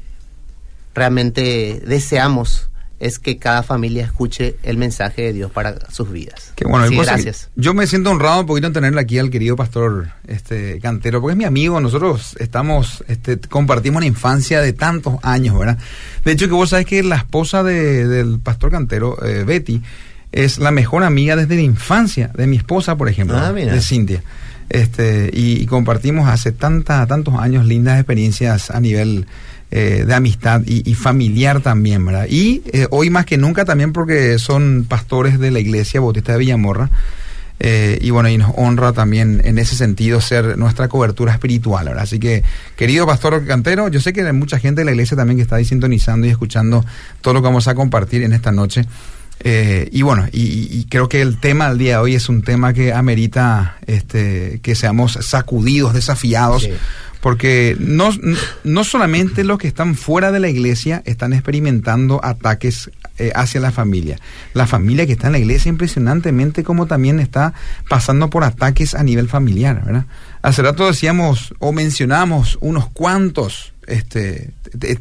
realmente 0.93 1.81
deseamos 1.85 2.67
es 2.99 3.19
que 3.19 3.37
cada 3.37 3.61
familia 3.61 4.05
escuche 4.05 4.55
el 4.63 4.77
mensaje 4.77 5.23
de 5.23 5.33
Dios 5.33 5.51
para 5.51 5.89
sus 5.91 6.11
vidas. 6.11 6.53
Qué 6.55 6.65
bueno, 6.65 6.87
gracias. 6.89 7.49
Yo 7.55 7.73
me 7.73 7.87
siento 7.87 8.11
honrado 8.11 8.41
un 8.41 8.45
poquito 8.45 8.67
en 8.67 8.73
tenerle 8.73 9.01
aquí 9.01 9.19
al 9.19 9.29
querido 9.29 9.55
pastor 9.55 10.09
este 10.27 10.79
Cantero, 10.79 11.19
porque 11.21 11.33
es 11.33 11.37
mi 11.37 11.43
amigo, 11.43 11.79
nosotros 11.81 12.35
estamos, 12.39 13.03
este, 13.07 13.37
compartimos 13.39 13.97
una 13.97 14.05
infancia 14.05 14.61
de 14.61 14.73
tantos 14.73 15.15
años, 15.23 15.57
¿verdad? 15.57 15.77
De 16.23 16.31
hecho, 16.31 16.47
que 16.47 16.53
vos 16.53 16.69
sabés 16.69 16.85
que 16.85 17.03
la 17.03 17.17
esposa 17.17 17.63
del 17.63 18.39
pastor 18.39 18.71
Cantero, 18.71 19.23
eh, 19.25 19.43
Betty, 19.45 19.81
es 20.31 20.57
la 20.59 20.71
mejor 20.71 21.03
amiga 21.03 21.35
desde 21.35 21.55
la 21.55 21.61
infancia 21.61 22.29
de 22.35 22.47
mi 22.47 22.57
esposa, 22.57 22.97
por 22.97 23.09
ejemplo, 23.09 23.37
ah, 23.37 23.51
de 23.51 23.81
Cintia. 23.81 24.21
Este, 24.69 25.29
y, 25.31 25.65
compartimos 25.67 26.27
hace 26.27 26.51
tanta, 26.51 27.05
tantos 27.05 27.35
años 27.35 27.65
lindas 27.65 27.99
experiencias 27.99 28.71
a 28.71 28.79
nivel 28.79 29.27
eh, 29.71 30.05
de 30.05 30.13
amistad 30.13 30.61
y, 30.65 30.93
familiar 30.93 31.59
también, 31.59 32.05
¿verdad? 32.05 32.27
Y 32.29 32.61
eh, 32.71 32.87
hoy 32.91 33.09
más 33.09 33.25
que 33.25 33.35
nunca 33.35 33.65
también 33.65 33.93
porque 33.93 34.37
son 34.37 34.85
pastores 34.87 35.39
de 35.39 35.49
la 35.49 35.59
iglesia 35.59 35.99
Bautista 35.99 36.33
de 36.33 36.37
Villamorra. 36.37 36.89
Eh, 37.59 37.97
y 37.99 38.11
bueno, 38.11 38.29
y 38.29 38.37
nos 38.37 38.53
honra 38.55 38.93
también 38.93 39.41
en 39.43 39.57
ese 39.57 39.75
sentido 39.75 40.21
ser 40.21 40.57
nuestra 40.57 40.87
cobertura 40.87 41.33
espiritual, 41.33 41.85
¿verdad? 41.85 42.03
Así 42.03 42.19
que, 42.19 42.43
querido 42.77 43.07
pastor 43.07 43.45
Cantero, 43.45 43.87
yo 43.87 43.99
sé 43.99 44.13
que 44.13 44.21
hay 44.21 44.33
mucha 44.33 44.59
gente 44.59 44.81
de 44.81 44.85
la 44.85 44.91
iglesia 44.91 45.17
también 45.17 45.37
que 45.37 45.43
está 45.43 45.55
ahí 45.55 45.65
sintonizando 45.65 46.27
y 46.27 46.29
escuchando 46.29 46.85
todo 47.21 47.33
lo 47.33 47.41
que 47.41 47.47
vamos 47.47 47.67
a 47.67 47.73
compartir 47.75 48.21
en 48.21 48.33
esta 48.33 48.51
noche. 48.51 48.85
y 49.43 50.01
bueno, 50.03 50.27
y, 50.31 50.85
creo 50.89 51.09
que 51.09 51.21
el 51.21 51.39
tema 51.39 51.69
del 51.69 51.79
día 51.79 51.97
de 51.97 52.03
hoy 52.03 52.15
es 52.15 52.29
un 52.29 52.43
tema 52.43 52.71
que 52.71 52.93
amerita 52.93 53.77
este, 53.87 54.59
que 54.61 54.75
seamos 54.75 55.17
sacudidos, 55.21 55.93
desafiados 55.93 56.69
porque 57.25 57.75
no, 57.79 58.11
no 58.63 58.83
solamente 58.83 59.43
los 59.43 59.57
que 59.57 59.67
están 59.67 59.95
fuera 59.95 60.31
de 60.31 60.39
la 60.39 60.47
iglesia 60.47 61.01
están 61.05 61.33
experimentando 61.33 62.23
ataques 62.23 62.91
eh, 63.17 63.31
hacia 63.33 63.59
la 63.59 63.71
familia. 63.71 64.19
La 64.53 64.67
familia 64.67 65.07
que 65.07 65.13
está 65.13 65.25
en 65.25 65.33
la 65.33 65.39
iglesia 65.39 65.69
impresionantemente 65.69 66.63
como 66.63 66.85
también 66.85 67.19
está 67.19 67.55
pasando 67.89 68.29
por 68.29 68.43
ataques 68.43 68.93
a 68.93 69.01
nivel 69.01 69.27
familiar, 69.27 69.83
¿verdad? 69.83 70.05
Hace 70.43 70.61
rato 70.61 70.85
decíamos 70.85 71.55
o 71.57 71.71
mencionamos 71.71 72.59
unos 72.61 72.89
cuantos 72.89 73.73
este, 73.87 74.51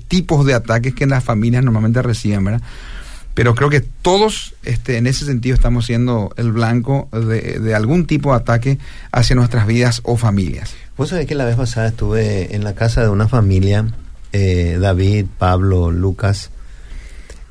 tipos 0.09 0.47
de 0.47 0.54
ataques 0.54 0.95
que 0.95 1.07
las 1.07 1.23
familias 1.23 1.62
normalmente 1.62 2.00
reciben, 2.00 2.43
¿verdad? 2.43 2.62
pero 3.35 3.57
creo 3.57 3.69
que 3.69 3.81
todos 3.81 4.54
este, 4.62 4.97
en 4.97 5.09
ese 5.09 5.26
sentido 5.26 5.54
estamos 5.57 5.87
siendo 5.87 6.33
el 6.37 6.52
blanco 6.52 7.09
de, 7.12 7.59
de, 7.59 7.75
algún 7.75 8.07
tipo 8.07 8.31
de 8.31 8.37
ataque 8.37 8.78
hacia 9.11 9.35
nuestras 9.35 9.66
vidas 9.66 10.00
o 10.04 10.16
familias. 10.16 10.75
Vos 10.96 11.08
sabés 11.08 11.26
que 11.26 11.34
la 11.34 11.44
vez 11.44 11.56
pasada 11.56 11.88
estuve 11.88 12.54
en 12.54 12.62
la 12.62 12.74
casa 12.74 13.02
de 13.02 13.08
una 13.08 13.26
familia, 13.26 13.86
eh, 14.32 14.78
David, 14.80 15.26
Pablo, 15.38 15.90
Lucas, 15.90 16.50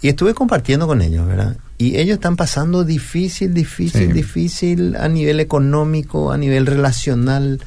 y 0.02 0.08
estuve 0.08 0.34
compartiendo 0.34 0.88
con 0.88 1.02
ellos, 1.02 1.28
¿verdad? 1.28 1.58
Y 1.78 1.98
ellos 1.98 2.16
están 2.16 2.38
pasando 2.38 2.86
difícil, 2.86 3.54
difícil, 3.54 4.14
difícil 4.14 4.96
a 4.96 5.10
nivel 5.10 5.42
económico, 5.42 6.32
a 6.32 6.38
nivel 6.38 6.66
relacional, 6.66 7.60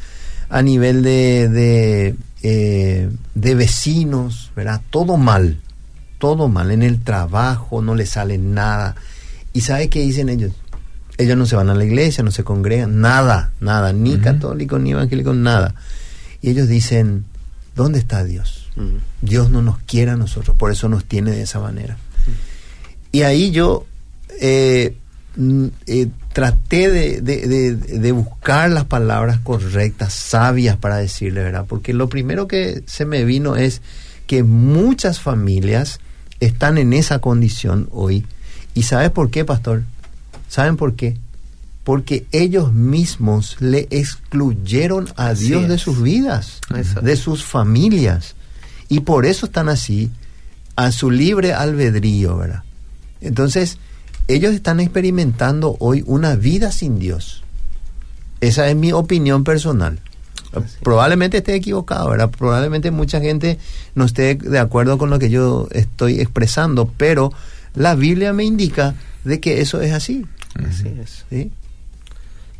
a 0.48 0.62
nivel 0.62 1.02
de, 1.02 1.48
de, 1.48 2.14
eh, 2.42 3.10
de 3.34 3.54
vecinos, 3.54 4.52
¿verdad? 4.56 4.80
Todo 4.88 5.16
mal, 5.18 5.60
todo 6.18 6.48
mal. 6.48 6.70
En 6.70 6.82
el 6.82 7.02
trabajo 7.02 7.82
no 7.82 7.94
les 7.94 8.10
sale 8.10 8.38
nada. 8.38 8.96
¿Y 9.52 9.62
sabe 9.62 9.88
qué 9.88 10.00
dicen 10.00 10.28
ellos? 10.28 10.52
Ellos 11.18 11.36
no 11.36 11.46
se 11.46 11.56
van 11.56 11.70
a 11.70 11.74
la 11.74 11.84
iglesia, 11.84 12.22
no 12.22 12.30
se 12.30 12.44
congregan, 12.44 13.00
nada, 13.00 13.52
nada, 13.60 13.92
ni 13.92 14.18
católicos, 14.18 14.80
ni 14.80 14.92
evangélicos, 14.92 15.34
nada. 15.34 15.74
Y 16.42 16.50
ellos 16.50 16.68
dicen, 16.68 17.24
¿dónde 17.74 17.98
está 17.98 18.24
Dios? 18.24 18.68
Dios 19.22 19.50
no 19.50 19.62
nos 19.62 19.78
quiere 19.78 20.10
a 20.10 20.16
nosotros, 20.16 20.56
por 20.56 20.70
eso 20.70 20.88
nos 20.88 21.04
tiene 21.04 21.30
de 21.30 21.42
esa 21.42 21.60
manera. 21.60 21.96
Y 23.12 23.22
ahí 23.22 23.50
yo 23.50 23.86
eh, 24.40 24.94
mm, 25.36 25.66
eh, 25.86 26.08
traté 26.34 26.90
de, 26.90 27.22
de, 27.22 28.12
buscar 28.12 28.70
las 28.70 28.84
palabras 28.84 29.38
correctas, 29.40 30.12
sabias 30.12 30.76
para 30.76 30.96
decirle, 30.96 31.42
¿verdad? 31.42 31.64
Porque 31.66 31.94
lo 31.94 32.10
primero 32.10 32.46
que 32.46 32.82
se 32.86 33.06
me 33.06 33.24
vino 33.24 33.56
es 33.56 33.80
que 34.26 34.42
muchas 34.42 35.20
familias 35.20 36.00
están 36.40 36.76
en 36.76 36.92
esa 36.92 37.20
condición 37.20 37.88
hoy 37.92 38.26
¿Y 38.76 38.82
sabe 38.82 39.08
por 39.08 39.30
qué, 39.30 39.42
pastor? 39.42 39.84
¿Saben 40.48 40.76
por 40.76 40.94
qué? 40.94 41.18
Porque 41.84 42.26
ellos 42.32 42.72
mismos 42.72 43.56
le 43.60 43.86
excluyeron 43.90 45.08
a 45.16 45.28
Así 45.28 45.46
Dios 45.46 45.68
de 45.68 45.78
sus 45.78 46.02
vidas, 46.02 46.60
de 47.02 47.16
sus 47.16 47.44
familias. 47.44 48.34
Y 48.88 49.00
por 49.00 49.26
eso 49.26 49.46
están 49.46 49.68
así, 49.68 50.10
a 50.74 50.92
su 50.92 51.10
libre 51.10 51.54
albedrío, 51.54 52.36
¿verdad? 52.36 52.62
Entonces, 53.20 53.78
ellos 54.28 54.52
están 54.54 54.80
experimentando 54.80 55.76
hoy 55.80 56.02
una 56.06 56.36
vida 56.36 56.72
sin 56.72 56.98
Dios. 56.98 57.42
Esa 58.40 58.68
es 58.68 58.76
mi 58.76 58.92
opinión 58.92 59.44
personal. 59.44 60.00
Probablemente 60.82 61.38
esté 61.38 61.54
equivocado, 61.54 62.10
¿verdad? 62.10 62.30
Probablemente 62.30 62.90
mucha 62.90 63.20
gente 63.20 63.58
no 63.94 64.04
esté 64.04 64.36
de 64.36 64.58
acuerdo 64.58 64.98
con 64.98 65.10
lo 65.10 65.18
que 65.18 65.28
yo 65.28 65.68
estoy 65.72 66.20
expresando, 66.20 66.90
pero 66.96 67.32
la 67.74 67.94
Biblia 67.94 68.32
me 68.32 68.44
indica 68.44 68.94
de 69.24 69.40
que 69.40 69.60
eso 69.60 69.80
es 69.80 69.92
así. 69.92 70.24
Así 70.64 70.88
es. 70.88 71.24
¿sí? 71.30 71.52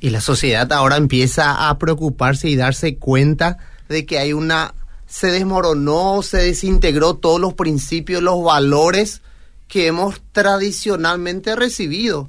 Y 0.01 0.11
la 0.11 0.21
sociedad 0.21 0.73
ahora 0.73 0.97
empieza 0.97 1.69
a 1.69 1.79
preocuparse 1.79 2.49
y 2.49 2.57
darse 2.57 2.97
cuenta 2.97 3.59
de 3.89 4.05
que 4.05 4.19
hay 4.19 4.33
una 4.33 4.75
se 5.07 5.29
desmoronó, 5.29 6.23
se 6.23 6.39
desintegró 6.39 7.15
todos 7.15 7.41
los 7.41 7.55
principios, 7.55 8.23
los 8.23 8.43
valores 8.43 9.23
que 9.69 9.87
hemos 9.87 10.21
tradicionalmente 10.33 11.55
recibido 11.57 12.29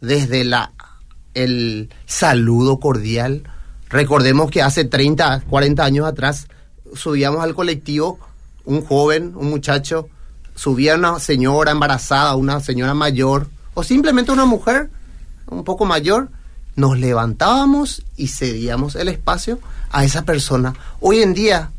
desde 0.00 0.44
la 0.44 0.72
el 1.34 1.90
saludo 2.06 2.78
cordial. 2.78 3.42
Recordemos 3.88 4.50
que 4.50 4.62
hace 4.62 4.84
30, 4.84 5.42
40 5.48 5.84
años 5.84 6.06
atrás 6.06 6.46
subíamos 6.94 7.42
al 7.42 7.54
colectivo 7.54 8.18
un 8.64 8.84
joven, 8.84 9.32
un 9.34 9.50
muchacho, 9.50 10.08
subía 10.54 10.94
una 10.94 11.18
señora 11.18 11.72
embarazada, 11.72 12.36
una 12.36 12.60
señora 12.60 12.94
mayor 12.94 13.48
o 13.74 13.82
simplemente 13.82 14.32
una 14.32 14.44
mujer 14.44 14.90
un 15.46 15.64
poco 15.64 15.84
mayor, 15.84 16.30
nos 16.76 16.98
levantábamos 16.98 18.02
y 18.16 18.28
cedíamos 18.28 18.96
el 18.96 19.08
espacio 19.08 19.58
a 19.90 20.04
esa 20.04 20.24
persona. 20.24 20.74
Hoy 21.00 21.22
en 21.22 21.34
día, 21.34 21.70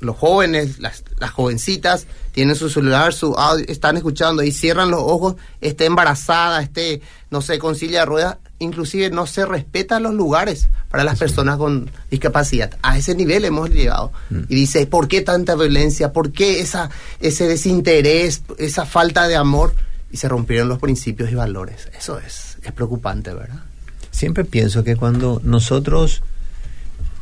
los 0.00 0.16
jóvenes, 0.16 0.78
las, 0.78 1.04
las 1.18 1.30
jovencitas, 1.30 2.06
tienen 2.32 2.56
su 2.56 2.70
celular, 2.70 3.12
su 3.12 3.34
audio, 3.34 3.64
están 3.68 3.96
escuchando 3.96 4.42
y 4.42 4.52
cierran 4.52 4.90
los 4.90 5.00
ojos, 5.00 5.36
esté 5.60 5.86
embarazada, 5.86 6.62
esté, 6.62 7.02
no 7.30 7.40
sé, 7.42 7.58
con 7.58 7.74
silla 7.74 8.00
de 8.00 8.06
ruedas, 8.06 8.36
inclusive 8.58 9.10
no 9.10 9.26
se 9.26 9.44
respetan 9.44 10.02
los 10.02 10.14
lugares 10.14 10.68
para 10.90 11.04
las 11.04 11.18
personas 11.18 11.58
con 11.58 11.90
discapacidad. 12.10 12.76
A 12.82 12.96
ese 12.96 13.14
nivel 13.14 13.44
hemos 13.44 13.70
llegado. 13.70 14.12
Y 14.48 14.54
dice, 14.54 14.86
¿por 14.86 15.08
qué 15.08 15.20
tanta 15.20 15.54
violencia? 15.54 16.12
¿Por 16.12 16.32
qué 16.32 16.60
esa, 16.60 16.90
ese 17.20 17.46
desinterés, 17.46 18.42
esa 18.58 18.86
falta 18.86 19.28
de 19.28 19.36
amor? 19.36 19.74
Y 20.10 20.16
se 20.18 20.28
rompieron 20.28 20.68
los 20.68 20.78
principios 20.78 21.30
y 21.30 21.34
valores. 21.34 21.88
Eso 21.98 22.18
es, 22.18 22.58
es 22.62 22.72
preocupante, 22.72 23.34
¿verdad? 23.34 23.62
Siempre 24.10 24.44
pienso 24.44 24.82
que 24.82 24.96
cuando 24.96 25.40
nosotros, 25.44 26.22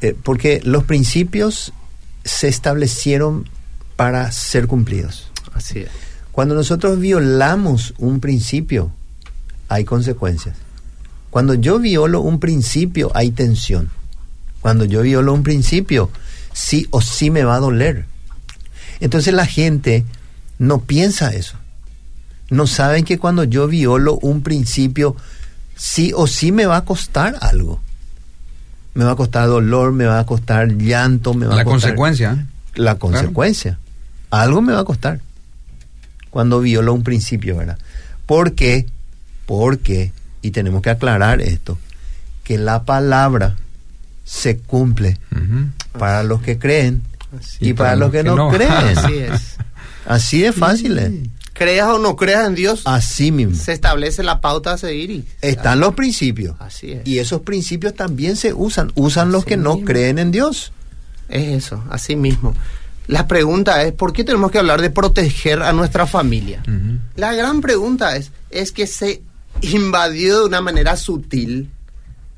eh, 0.00 0.14
porque 0.22 0.60
los 0.64 0.84
principios 0.84 1.72
se 2.24 2.48
establecieron 2.48 3.48
para 3.96 4.30
ser 4.32 4.66
cumplidos. 4.66 5.30
Así 5.52 5.80
es. 5.80 5.88
Cuando 6.32 6.54
nosotros 6.54 6.98
violamos 6.98 7.94
un 7.98 8.20
principio, 8.20 8.92
hay 9.68 9.84
consecuencias. 9.84 10.56
Cuando 11.30 11.54
yo 11.54 11.78
violo 11.78 12.20
un 12.20 12.40
principio, 12.40 13.10
hay 13.14 13.30
tensión. 13.30 13.90
Cuando 14.60 14.84
yo 14.84 15.02
violo 15.02 15.32
un 15.34 15.42
principio, 15.42 16.10
sí 16.52 16.86
o 16.90 17.00
sí 17.00 17.30
me 17.30 17.44
va 17.44 17.56
a 17.56 17.60
doler. 17.60 18.06
Entonces 19.00 19.34
la 19.34 19.46
gente 19.46 20.04
no 20.58 20.82
piensa 20.82 21.34
eso. 21.34 21.56
No 22.50 22.66
saben 22.66 23.04
que 23.04 23.18
cuando 23.18 23.44
yo 23.44 23.66
violo 23.66 24.18
un 24.22 24.42
principio, 24.42 25.16
sí 25.76 26.12
o 26.14 26.26
sí 26.26 26.52
me 26.52 26.66
va 26.66 26.78
a 26.78 26.84
costar 26.84 27.36
algo. 27.40 27.80
Me 28.94 29.04
va 29.04 29.12
a 29.12 29.16
costar 29.16 29.48
dolor, 29.48 29.92
me 29.92 30.04
va 30.04 30.20
a 30.20 30.26
costar 30.26 30.68
llanto, 30.76 31.34
me 31.34 31.46
va 31.46 31.56
La 31.56 31.62
a 31.62 31.64
costar 31.64 31.94
consecuencia. 31.94 32.32
¿eh? 32.32 32.54
la 32.76 32.96
consecuencia. 32.96 33.78
Algo 34.30 34.62
me 34.62 34.72
va 34.72 34.80
a 34.80 34.84
costar 34.84 35.20
cuando 36.30 36.60
violo 36.60 36.92
un 36.92 37.04
principio, 37.04 37.56
¿verdad? 37.56 37.78
¿Por 38.26 38.54
qué? 38.54 38.86
Porque, 39.46 40.12
y 40.42 40.50
tenemos 40.50 40.82
que 40.82 40.90
aclarar 40.90 41.40
esto, 41.40 41.78
que 42.42 42.58
la 42.58 42.84
palabra 42.84 43.56
se 44.24 44.58
cumple 44.58 45.18
para 45.98 46.22
los 46.24 46.40
que 46.40 46.58
creen 46.58 47.02
Así 47.38 47.68
y 47.68 47.72
para 47.74 47.94
los 47.94 48.10
que 48.10 48.24
no, 48.24 48.48
creen. 48.50 48.72
Así 48.96 49.18
es. 49.18 49.56
Así 50.06 50.40
de 50.40 50.52
fácil 50.52 50.98
es. 50.98 51.12
Creas 51.54 51.88
o 51.88 51.98
no 51.98 52.16
creas 52.16 52.46
en 52.46 52.54
Dios, 52.56 52.82
Así 52.84 53.30
mismo. 53.30 53.56
se 53.56 53.72
establece 53.72 54.22
la 54.22 54.40
pauta 54.40 54.72
a 54.72 54.76
seguir 54.78 55.10
y 55.10 55.24
Están 55.40 55.80
los 55.80 55.94
principios. 55.94 56.56
Así 56.58 56.92
es. 56.92 57.06
Y 57.06 57.20
esos 57.20 57.40
principios 57.42 57.94
también 57.94 58.36
se 58.36 58.52
usan. 58.52 58.90
Usan 58.96 59.32
los 59.32 59.44
que 59.44 59.56
no 59.56 59.78
creen 59.78 60.18
en 60.18 60.32
Dios. 60.32 60.72
Es 61.28 61.64
eso, 61.64 61.82
así 61.90 62.16
mismo. 62.16 62.54
La 63.06 63.28
pregunta 63.28 63.82
es, 63.84 63.92
¿por 63.92 64.12
qué 64.12 64.24
tenemos 64.24 64.50
que 64.50 64.58
hablar 64.58 64.80
de 64.80 64.90
proteger 64.90 65.62
a 65.62 65.72
nuestra 65.72 66.06
familia? 66.06 66.62
La 67.16 67.32
gran 67.34 67.60
pregunta 67.60 68.16
es, 68.16 68.32
es 68.50 68.72
que 68.72 68.86
se 68.86 69.22
invadió 69.60 70.40
de 70.40 70.46
una 70.46 70.60
manera 70.60 70.96
sutil 70.96 71.70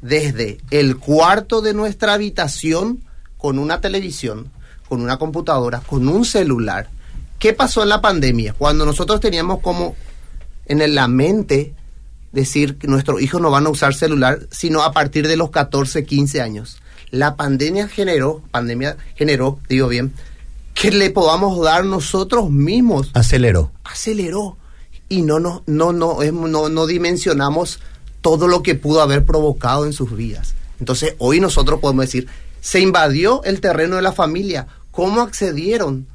desde 0.03 0.59
el 0.71 0.97
cuarto 0.99 1.63
de 1.63 1.73
nuestra 1.73 2.15
habitación 2.15 3.01
con 3.39 3.59
una 3.59 3.81
televisión, 3.81 4.51
con 4.89 5.01
una 5.01 5.17
computadora, 5.19 5.81
con 5.81 6.09
un 6.09 6.25
celular. 6.25 6.89
¿Qué 7.39 7.53
pasó 7.53 7.83
en 7.83 7.91
la 7.91 8.01
pandemia? 8.01 8.55
Cuando 8.55 8.87
nosotros 8.87 9.21
teníamos 9.21 9.61
como 9.61 9.95
en 10.67 10.95
la 10.95 11.09
mente 11.09 11.75
decir 12.33 12.77
que 12.77 12.87
nuestros 12.87 13.21
hijos 13.23 13.41
no 13.41 13.51
van 13.51 13.67
a 13.67 13.71
usar 13.71 13.95
celular 13.95 14.41
sino 14.51 14.83
a 14.83 14.93
partir 14.93 15.27
de 15.27 15.37
los 15.37 15.51
14, 15.51 16.05
15 16.05 16.41
años. 16.41 16.79
La 17.11 17.37
pandemia 17.37 17.89
generó, 17.89 18.43
pandemia 18.51 18.97
generó, 19.15 19.59
digo 19.69 19.89
bien, 19.89 20.13
que 20.75 20.91
le 20.91 21.11
podamos 21.11 21.63
dar 21.63 21.85
nosotros 21.85 22.51
mismos 22.51 23.11
Aceleró. 23.15 23.73
aceleró 23.85 24.59
y 25.09 25.23
no 25.23 25.39
no 25.39 25.63
no 25.67 25.93
no 25.93 26.21
no, 26.23 26.69
no 26.69 26.87
dimensionamos 26.87 27.81
todo 28.21 28.49
lo 28.49 28.63
que 28.63 28.75
pudo 28.75 29.01
haber 29.03 29.25
provocado 29.25 29.87
en 29.87 29.93
sus 29.93 30.15
vidas. 30.17 30.55
Entonces, 30.81 31.15
hoy 31.19 31.41
nosotros 31.41 31.81
podemos 31.81 32.07
decir, 32.07 32.27
se 32.61 32.81
invadió 32.81 33.43
el 33.45 33.61
terreno 33.61 33.97
de 33.97 34.03
la 34.03 34.13
familia, 34.13 34.67
¿cómo 34.91 35.23
accedieron? 35.23 36.07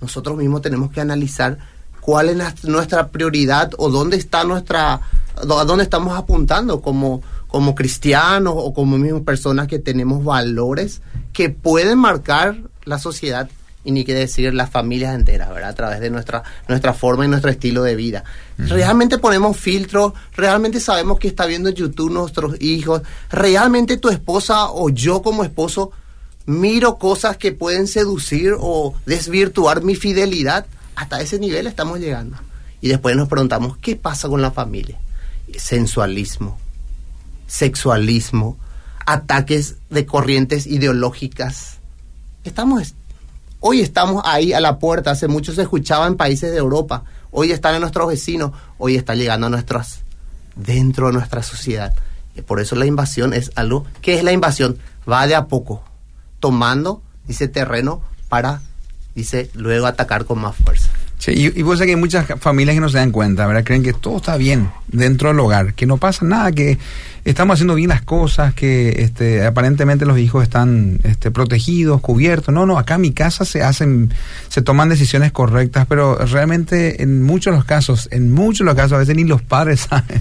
Nosotros 0.00 0.36
mismos 0.36 0.62
tenemos 0.62 0.90
que 0.90 1.00
analizar 1.00 1.58
cuál 2.00 2.28
es 2.28 2.64
nuestra 2.64 3.08
prioridad 3.08 3.72
o 3.78 3.90
dónde 3.90 4.16
está 4.16 4.44
nuestra 4.44 5.00
a 5.36 5.64
dónde 5.64 5.84
estamos 5.84 6.16
apuntando 6.16 6.80
como 6.80 7.22
como 7.48 7.74
cristianos 7.74 8.54
o 8.56 8.72
como 8.72 8.96
mismas 8.98 9.22
personas 9.22 9.66
que 9.66 9.78
tenemos 9.78 10.24
valores 10.24 11.02
que 11.32 11.50
pueden 11.50 11.98
marcar 11.98 12.56
la 12.84 12.98
sociedad 12.98 13.48
y 13.84 13.92
ni 13.92 14.04
qué 14.04 14.14
decir 14.14 14.52
las 14.52 14.68
familias 14.68 15.14
enteras, 15.14 15.48
¿verdad? 15.50 15.70
A 15.70 15.74
través 15.74 16.00
de 16.00 16.10
nuestra, 16.10 16.42
nuestra 16.66 16.92
forma 16.92 17.24
y 17.24 17.28
nuestro 17.28 17.50
estilo 17.52 17.84
de 17.84 17.94
vida. 17.94 18.24
Realmente 18.58 19.18
ponemos 19.18 19.56
filtros, 19.56 20.12
realmente 20.34 20.80
sabemos 20.80 21.20
que 21.20 21.28
está 21.28 21.46
viendo 21.46 21.70
YouTube 21.70 22.10
nuestros 22.10 22.60
hijos, 22.60 23.02
realmente 23.30 23.96
tu 23.96 24.08
esposa 24.08 24.70
o 24.70 24.90
yo 24.90 25.22
como 25.22 25.44
esposo 25.44 25.92
miro 26.46 26.98
cosas 26.98 27.36
que 27.36 27.52
pueden 27.52 27.86
seducir 27.86 28.54
o 28.58 28.94
desvirtuar 29.04 29.82
mi 29.82 29.94
fidelidad. 29.94 30.66
Hasta 30.94 31.20
ese 31.20 31.38
nivel 31.38 31.66
estamos 31.66 32.00
llegando. 32.00 32.38
Y 32.80 32.88
después 32.88 33.16
nos 33.16 33.28
preguntamos, 33.28 33.76
¿qué 33.78 33.96
pasa 33.96 34.28
con 34.28 34.40
la 34.40 34.50
familia? 34.50 34.98
Sensualismo, 35.56 36.58
sexualismo, 37.46 38.56
ataques 39.04 39.76
de 39.90 40.06
corrientes 40.06 40.66
ideológicas. 40.66 41.78
Estamos 42.44 42.94
Hoy 43.60 43.80
estamos 43.80 44.22
ahí 44.26 44.52
a 44.52 44.60
la 44.60 44.78
puerta, 44.78 45.10
hace 45.10 45.28
mucho 45.28 45.52
se 45.52 45.62
escuchaba 45.62 46.06
en 46.06 46.16
países 46.16 46.52
de 46.52 46.58
Europa, 46.58 47.04
hoy 47.30 47.52
están 47.52 47.74
en 47.74 47.80
nuestros 47.80 48.06
vecinos, 48.06 48.52
hoy 48.78 48.96
está 48.96 49.14
llegando 49.14 49.46
a 49.46 49.50
nuestras, 49.50 50.02
dentro 50.54 51.06
de 51.06 51.14
nuestra 51.14 51.42
sociedad. 51.42 51.94
Y 52.36 52.42
por 52.42 52.60
eso 52.60 52.76
la 52.76 52.84
invasión 52.84 53.32
es 53.32 53.50
algo, 53.54 53.86
¿qué 54.02 54.14
es 54.18 54.24
la 54.24 54.32
invasión? 54.32 54.78
Va 55.10 55.26
de 55.26 55.34
a 55.34 55.46
poco, 55.46 55.82
tomando, 56.40 57.02
dice, 57.26 57.48
terreno 57.48 58.02
para, 58.28 58.62
dice, 59.14 59.50
luego 59.54 59.86
atacar 59.86 60.24
con 60.24 60.40
más 60.40 60.56
fuerza. 60.56 60.90
Sí, 61.18 61.32
y, 61.32 61.58
y 61.58 61.62
vos 61.62 61.78
sabés 61.78 61.88
que 61.88 61.94
hay 61.94 62.00
muchas 62.00 62.26
familias 62.40 62.74
que 62.74 62.80
no 62.80 62.90
se 62.90 62.98
dan 62.98 63.10
cuenta, 63.10 63.46
¿verdad? 63.46 63.64
Creen 63.64 63.82
que 63.82 63.94
todo 63.94 64.18
está 64.18 64.36
bien 64.36 64.70
dentro 64.88 65.30
del 65.30 65.40
hogar, 65.40 65.72
que 65.72 65.86
no 65.86 65.96
pasa 65.96 66.26
nada, 66.26 66.52
que 66.52 66.78
estamos 67.24 67.54
haciendo 67.54 67.74
bien 67.74 67.88
las 67.88 68.02
cosas, 68.02 68.52
que 68.52 69.02
este, 69.02 69.44
aparentemente 69.44 70.04
los 70.04 70.18
hijos 70.18 70.42
están 70.42 71.00
este, 71.04 71.30
protegidos, 71.30 72.02
cubiertos. 72.02 72.54
No, 72.54 72.66
no, 72.66 72.78
acá 72.78 72.96
en 72.96 73.00
mi 73.00 73.12
casa 73.12 73.44
se 73.46 73.62
hacen, 73.62 74.12
se 74.48 74.60
toman 74.60 74.90
decisiones 74.90 75.32
correctas, 75.32 75.86
pero 75.88 76.18
realmente 76.18 77.02
en 77.02 77.22
muchos 77.22 77.54
los 77.54 77.64
casos, 77.64 78.08
en 78.12 78.30
muchos 78.30 78.66
los 78.66 78.74
casos, 78.74 78.92
a 78.92 78.98
veces 78.98 79.16
ni 79.16 79.24
los 79.24 79.42
padres 79.42 79.80
saben. 79.88 80.20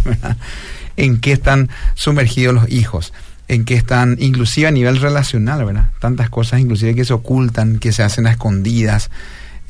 En 0.98 1.20
qué 1.20 1.34
están 1.34 1.70
sumergidos 1.94 2.56
los 2.56 2.70
hijos 2.70 3.12
en 3.48 3.66
qué 3.66 3.76
están, 3.76 4.18
inclusive 4.20 4.68
a 4.68 4.72
nivel 4.72 4.98
relacional, 4.98 5.66
¿verdad? 5.66 5.92
Tantas 6.00 6.30
cosas 6.30 6.60
inclusive 6.60 6.96
que 6.96 7.06
se 7.06 7.14
ocultan, 7.14 7.80
que 7.80 7.92
se 7.92 8.04
hacen 8.04 8.28
a 8.28 8.32
escondidas. 8.32 9.12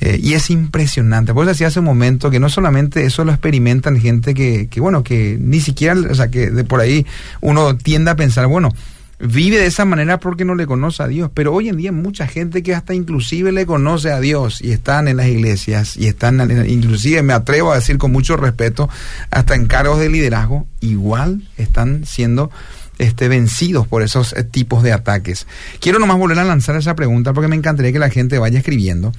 Eh, 0.01 0.19
y 0.21 0.33
es 0.33 0.49
impresionante. 0.49 1.33
Por 1.33 1.43
eso 1.43 1.51
decía 1.51 1.67
hace 1.67 1.79
un 1.79 1.85
momento 1.85 2.29
que 2.29 2.39
no 2.39 2.49
solamente 2.49 3.05
eso 3.05 3.23
lo 3.23 3.31
experimentan 3.31 3.99
gente 3.99 4.33
que, 4.33 4.67
que, 4.67 4.81
bueno, 4.81 5.03
que 5.03 5.37
ni 5.39 5.61
siquiera, 5.61 5.95
o 6.09 6.15
sea, 6.15 6.29
que 6.29 6.49
de 6.51 6.63
por 6.65 6.81
ahí 6.81 7.05
uno 7.39 7.77
tiende 7.77 8.11
a 8.11 8.15
pensar, 8.15 8.47
bueno, 8.47 8.71
vive 9.19 9.57
de 9.57 9.67
esa 9.67 9.85
manera 9.85 10.19
porque 10.19 10.43
no 10.43 10.55
le 10.55 10.67
conoce 10.67 11.03
a 11.03 11.07
Dios. 11.07 11.29
Pero 11.33 11.53
hoy 11.53 11.69
en 11.69 11.77
día 11.77 11.91
mucha 11.91 12.27
gente 12.27 12.63
que 12.63 12.75
hasta 12.75 12.93
inclusive 12.93 13.51
le 13.51 13.65
conoce 13.65 14.11
a 14.11 14.19
Dios 14.19 14.61
y 14.61 14.71
están 14.71 15.07
en 15.07 15.17
las 15.17 15.27
iglesias 15.27 15.95
y 15.97 16.07
están, 16.07 16.67
inclusive 16.67 17.23
me 17.23 17.33
atrevo 17.33 17.71
a 17.71 17.75
decir 17.75 17.97
con 17.97 18.11
mucho 18.11 18.37
respeto, 18.37 18.89
hasta 19.31 19.55
en 19.55 19.67
cargos 19.67 19.99
de 19.99 20.09
liderazgo, 20.09 20.67
igual 20.81 21.47
están 21.57 22.05
siendo 22.05 22.51
este, 22.97 23.27
vencidos 23.27 23.87
por 23.87 24.01
esos 24.01 24.33
eh, 24.33 24.43
tipos 24.43 24.83
de 24.83 24.93
ataques. 24.93 25.47
Quiero 25.79 25.99
nomás 25.99 26.17
volver 26.17 26.39
a 26.39 26.43
lanzar 26.43 26.75
esa 26.75 26.95
pregunta 26.95 27.33
porque 27.33 27.47
me 27.47 27.55
encantaría 27.55 27.91
que 27.91 27.99
la 27.99 28.09
gente 28.09 28.37
vaya 28.37 28.59
escribiendo. 28.59 29.11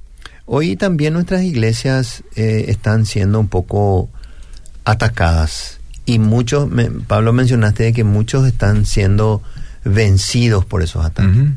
Hoy 0.46 0.76
también 0.76 1.14
nuestras 1.14 1.42
iglesias 1.42 2.24
están 2.34 3.06
siendo 3.06 3.38
un 3.40 3.48
poco 3.48 4.10
atacadas 4.84 5.80
y 6.04 6.18
muchos, 6.18 6.68
Pablo 7.06 7.32
mencionaste 7.32 7.84
de 7.84 7.92
que 7.92 8.04
muchos 8.04 8.46
están 8.46 8.86
siendo 8.86 9.42
vencidos 9.84 10.64
por 10.64 10.82
esos 10.82 11.04
ataques. 11.04 11.48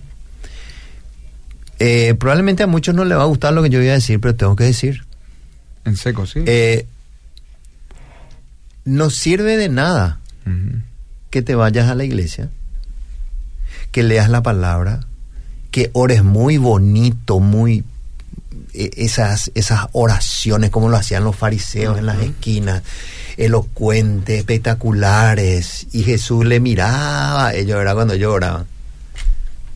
Eh, 1.79 2.15
probablemente 2.17 2.63
a 2.63 2.67
muchos 2.67 2.95
no 2.95 3.03
les 3.05 3.17
va 3.17 3.23
a 3.23 3.27
gustar 3.27 3.53
lo 3.53 3.63
que 3.63 3.69
yo 3.69 3.79
voy 3.79 3.89
a 3.89 3.93
decir, 3.93 4.19
pero 4.21 4.35
tengo 4.35 4.55
que 4.55 4.65
decir. 4.65 5.03
En 5.83 5.97
seco, 5.97 6.25
sí. 6.25 6.43
Eh, 6.45 6.87
no 8.85 9.09
sirve 9.09 9.57
de 9.57 9.69
nada 9.69 10.19
que 11.31 11.41
te 11.41 11.55
vayas 11.55 11.89
a 11.89 11.95
la 11.95 12.03
iglesia, 12.03 12.49
que 13.91 14.03
leas 14.03 14.29
la 14.29 14.43
palabra, 14.43 15.01
que 15.71 15.89
ores 15.93 16.23
muy 16.23 16.57
bonito, 16.57 17.39
muy 17.39 17.83
esas, 18.95 19.51
esas 19.55 19.87
oraciones 19.91 20.69
como 20.69 20.89
lo 20.89 20.97
hacían 20.97 21.23
los 21.23 21.35
fariseos 21.35 21.97
en 21.97 22.05
las 22.05 22.21
esquinas, 22.21 22.83
elocuentes, 23.37 24.39
espectaculares, 24.39 25.87
y 25.91 26.03
Jesús 26.03 26.45
le 26.45 26.59
miraba 26.59 27.53
ellos, 27.53 27.79
era 27.79 27.93
cuando 27.93 28.15
lloraban. 28.15 28.67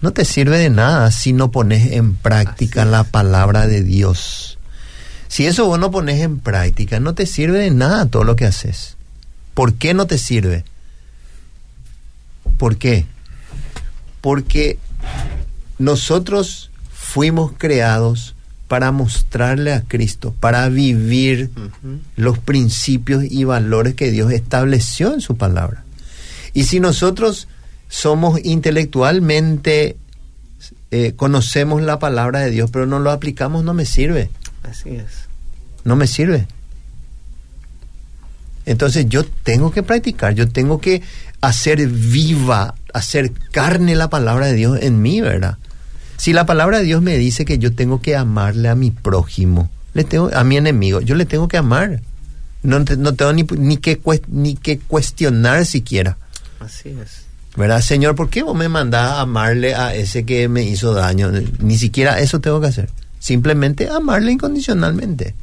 No 0.01 0.11
te 0.11 0.23
sirve 0.23 0.57
de 0.57 0.69
nada 0.69 1.11
si 1.11 1.33
no 1.33 1.51
pones 1.51 1.91
en 1.91 2.15
práctica 2.15 2.85
la 2.85 3.03
palabra 3.03 3.67
de 3.67 3.83
Dios. 3.83 4.57
Si 5.27 5.45
eso 5.45 5.65
vos 5.65 5.77
no 5.77 5.91
pones 5.91 6.21
en 6.21 6.39
práctica, 6.39 6.99
no 6.99 7.13
te 7.13 7.25
sirve 7.25 7.59
de 7.59 7.71
nada 7.71 8.05
todo 8.05 8.23
lo 8.23 8.35
que 8.35 8.45
haces. 8.45 8.95
¿Por 9.53 9.73
qué 9.73 9.93
no 9.93 10.07
te 10.07 10.17
sirve? 10.17 10.63
¿Por 12.57 12.77
qué? 12.77 13.05
Porque 14.21 14.79
nosotros 15.77 16.71
fuimos 16.93 17.51
creados 17.57 18.35
para 18.69 18.91
mostrarle 18.91 19.73
a 19.73 19.81
Cristo, 19.81 20.33
para 20.39 20.69
vivir 20.69 21.49
los 22.15 22.37
principios 22.37 23.23
y 23.27 23.43
valores 23.43 23.95
que 23.95 24.11
Dios 24.11 24.31
estableció 24.31 25.11
en 25.11 25.21
su 25.21 25.35
palabra. 25.35 25.83
Y 26.53 26.65
si 26.65 26.79
nosotros 26.79 27.47
somos 27.89 28.39
intelectualmente, 28.43 29.97
eh, 30.91 31.13
conocemos 31.15 31.81
la 31.81 31.97
palabra 31.97 32.41
de 32.41 32.51
Dios, 32.51 32.69
pero 32.71 32.85
no 32.85 32.99
lo 32.99 33.09
aplicamos, 33.09 33.63
no 33.63 33.73
me 33.73 33.87
sirve. 33.87 34.29
Así 34.61 34.91
es. 34.91 35.27
No 35.83 35.95
me 35.95 36.05
sirve. 36.05 36.47
Entonces 38.67 39.07
yo 39.09 39.25
tengo 39.25 39.71
que 39.71 39.81
practicar, 39.81 40.35
yo 40.35 40.47
tengo 40.47 40.79
que 40.79 41.01
hacer 41.41 41.87
viva, 41.87 42.75
hacer 42.93 43.31
carne 43.51 43.95
la 43.95 44.11
palabra 44.11 44.45
de 44.45 44.53
Dios 44.53 44.77
en 44.79 45.01
mí, 45.01 45.21
¿verdad? 45.21 45.57
Si 46.19 46.33
la 46.33 46.45
palabra 46.45 46.79
de 46.79 46.83
Dios 46.83 47.01
me 47.01 47.17
dice 47.17 47.45
que 47.45 47.59
yo 47.59 47.73
tengo 47.73 48.01
que 48.01 48.17
amarle 48.17 48.67
a 48.67 48.75
mi 48.75 48.91
prójimo, 48.91 49.69
le 49.93 50.03
tengo, 50.03 50.29
a 50.33 50.43
mi 50.43 50.57
enemigo, 50.57 50.99
yo 50.99 51.15
le 51.15 51.25
tengo 51.25 51.47
que 51.47 51.55
amar. 51.55 52.01
No, 52.61 52.79
no 52.79 53.13
tengo 53.13 53.31
ni, 53.31 53.43
ni, 53.43 53.77
que, 53.77 54.01
ni 54.27 54.55
que 54.55 54.79
cuestionar 54.79 55.65
siquiera. 55.65 56.17
Así 56.59 56.89
es. 56.89 57.23
¿Verdad, 57.55 57.79
Señor? 57.79 58.15
¿Por 58.15 58.29
qué 58.29 58.43
vos 58.43 58.53
me 58.53 58.67
mandás 58.67 59.11
a 59.11 59.21
amarle 59.21 59.75
a 59.75 59.95
ese 59.95 60.25
que 60.25 60.49
me 60.49 60.63
hizo 60.63 60.93
daño? 60.93 61.31
Ni 61.59 61.77
siquiera 61.77 62.19
eso 62.19 62.41
tengo 62.41 62.59
que 62.59 62.67
hacer. 62.67 62.89
Simplemente 63.19 63.87
amarle 63.87 64.33
incondicionalmente. 64.33 65.35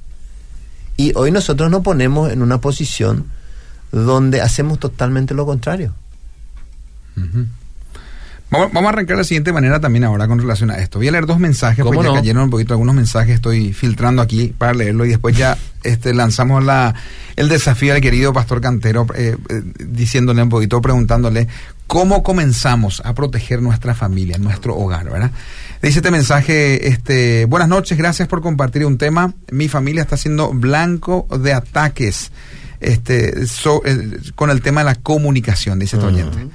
Y 0.99 1.13
hoy 1.17 1.31
nosotros 1.31 1.71
nos 1.71 1.81
ponemos 1.83 2.31
en 2.31 2.43
una 2.43 2.61
posición 2.61 3.25
donde 3.93 4.43
hacemos 4.43 4.79
totalmente 4.79 5.33
lo 5.33 5.47
contrario. 5.47 5.95
Vamos, 8.59 8.85
a 8.85 8.89
arrancar 8.89 9.17
de 9.17 9.23
la 9.23 9.25
siguiente 9.25 9.53
manera 9.53 9.81
también 9.81 10.05
ahora 10.05 10.27
con 10.29 10.39
relación 10.39 10.71
a 10.71 10.79
esto. 10.79 10.99
Voy 10.99 11.09
a 11.09 11.13
leer 11.13 11.27
dos 11.27 11.39
mensajes, 11.39 11.85
porque 11.85 12.03
ya 12.03 12.13
cayeron 12.13 12.45
un 12.45 12.51
poquito 12.51 12.75
algunos 12.75 12.95
mensajes, 12.95 13.35
estoy 13.35 13.73
filtrando 13.73 14.23
aquí 14.23 14.55
para 14.57 14.75
leerlo 14.75 15.05
y 15.05 15.11
después 15.11 15.37
ya 15.37 15.57
este, 15.83 16.15
lanzamos 16.15 16.65
la, 16.65 16.95
el 17.37 17.49
desafío 17.49 17.95
al 17.95 18.01
querido 18.01 18.33
pastor 18.33 18.61
Cantero, 18.61 19.07
eh, 19.15 19.37
eh, 19.49 19.63
diciéndole 19.79 20.43
un 20.43 20.49
poquito, 20.49 20.81
preguntándole 20.81 21.47
cómo 21.87 22.23
comenzamos 22.23 23.03
a 23.05 23.15
proteger 23.15 23.63
nuestra 23.63 23.95
familia, 23.95 24.39
nuestro 24.39 24.77
hogar, 24.77 25.09
¿verdad? 25.11 25.31
Dice 25.83 25.99
este 25.99 26.11
mensaje, 26.11 26.89
este, 26.89 27.45
buenas 27.45 27.69
noches, 27.69 27.97
gracias 27.97 28.27
por 28.27 28.43
compartir 28.43 28.85
un 28.85 28.99
tema. 28.99 29.35
Mi 29.53 29.69
familia 29.69 30.03
está 30.03 30.17
siendo 30.17 30.53
blanco 30.53 31.29
de 31.39 31.53
ataques 31.53 32.33
este, 32.81 33.43
eh, 33.43 34.19
con 34.35 34.51
el 34.51 34.63
tema 34.63 34.81
de 34.81 34.87
la 34.87 34.95
comunicación, 34.97 35.79
dice 35.79 35.97
este 35.97 36.09
oyente. 36.09 36.49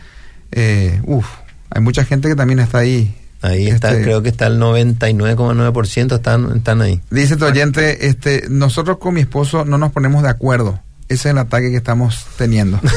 uf, 1.06 1.26
hay 1.72 1.82
mucha 1.82 2.06
gente 2.06 2.30
que 2.30 2.36
también 2.36 2.60
está 2.60 2.80
ahí. 2.80 3.16
Ahí 3.42 3.68
está, 3.68 3.92
este, 3.92 4.04
creo 4.04 4.22
que 4.22 4.30
está 4.30 4.46
el 4.46 4.60
99,9% 4.60 6.16
están, 6.16 6.58
están 6.58 6.82
ahí. 6.82 7.02
Dice 7.10 7.38
tu 7.38 7.46
oyente, 7.46 8.08
este, 8.08 8.46
nosotros 8.50 8.98
con 9.00 9.16
mi 9.16 9.22
esposo 9.22 9.66
no 9.66 9.80
nos 9.80 9.92
ponemos 9.92 10.22
de 10.22 10.30
acuerdo. 10.30 10.80
Ese 11.08 11.30
es 11.30 11.32
el 11.32 11.40
ataque 11.40 11.72
que 11.72 11.78
estamos 11.78 12.28
teniendo. 12.38 12.80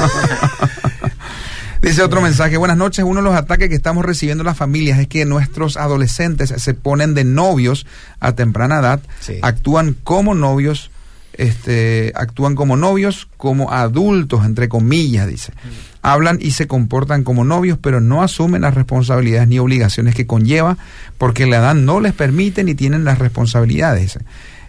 Dice 1.81 2.03
otro 2.03 2.21
mensaje, 2.21 2.57
buenas 2.57 2.77
noches, 2.77 3.05
uno 3.05 3.21
de 3.21 3.25
los 3.25 3.35
ataques 3.35 3.69
que 3.69 3.75
estamos 3.75 4.05
recibiendo 4.05 4.43
las 4.45 4.57
familias 4.57 4.99
es 4.99 5.07
que 5.07 5.25
nuestros 5.27 5.77
adolescentes 5.77 6.53
se 6.57 6.75
ponen 6.75 7.15
de 7.15 7.25
novios 7.25 7.87
a 8.21 8.33
temprana 8.33 8.81
edad, 8.81 9.01
actúan 9.43 9.95
como 10.03 10.35
novios, 10.35 10.91
este, 11.35 12.13
actúan 12.15 12.55
como 12.55 12.77
novios, 12.77 13.29
como 13.37 13.71
adultos, 13.71 14.45
entre 14.45 14.69
comillas, 14.69 15.27
dice. 15.29 15.53
Mm 15.53 15.95
hablan 16.05 16.39
y 16.41 16.51
se 16.51 16.67
comportan 16.67 17.25
como 17.25 17.45
novios, 17.45 17.79
pero 17.81 17.99
no 17.99 18.23
asumen 18.23 18.61
las 18.61 18.75
responsabilidades 18.75 19.49
ni 19.49 19.59
obligaciones 19.59 20.15
que 20.15 20.27
conlleva, 20.27 20.77
porque 21.17 21.47
la 21.47 21.57
edad 21.57 21.75
no 21.75 21.99
les 21.99 22.13
permite 22.13 22.63
ni 22.63 22.75
tienen 22.75 23.05
las 23.05 23.19
responsabilidades. 23.19 24.19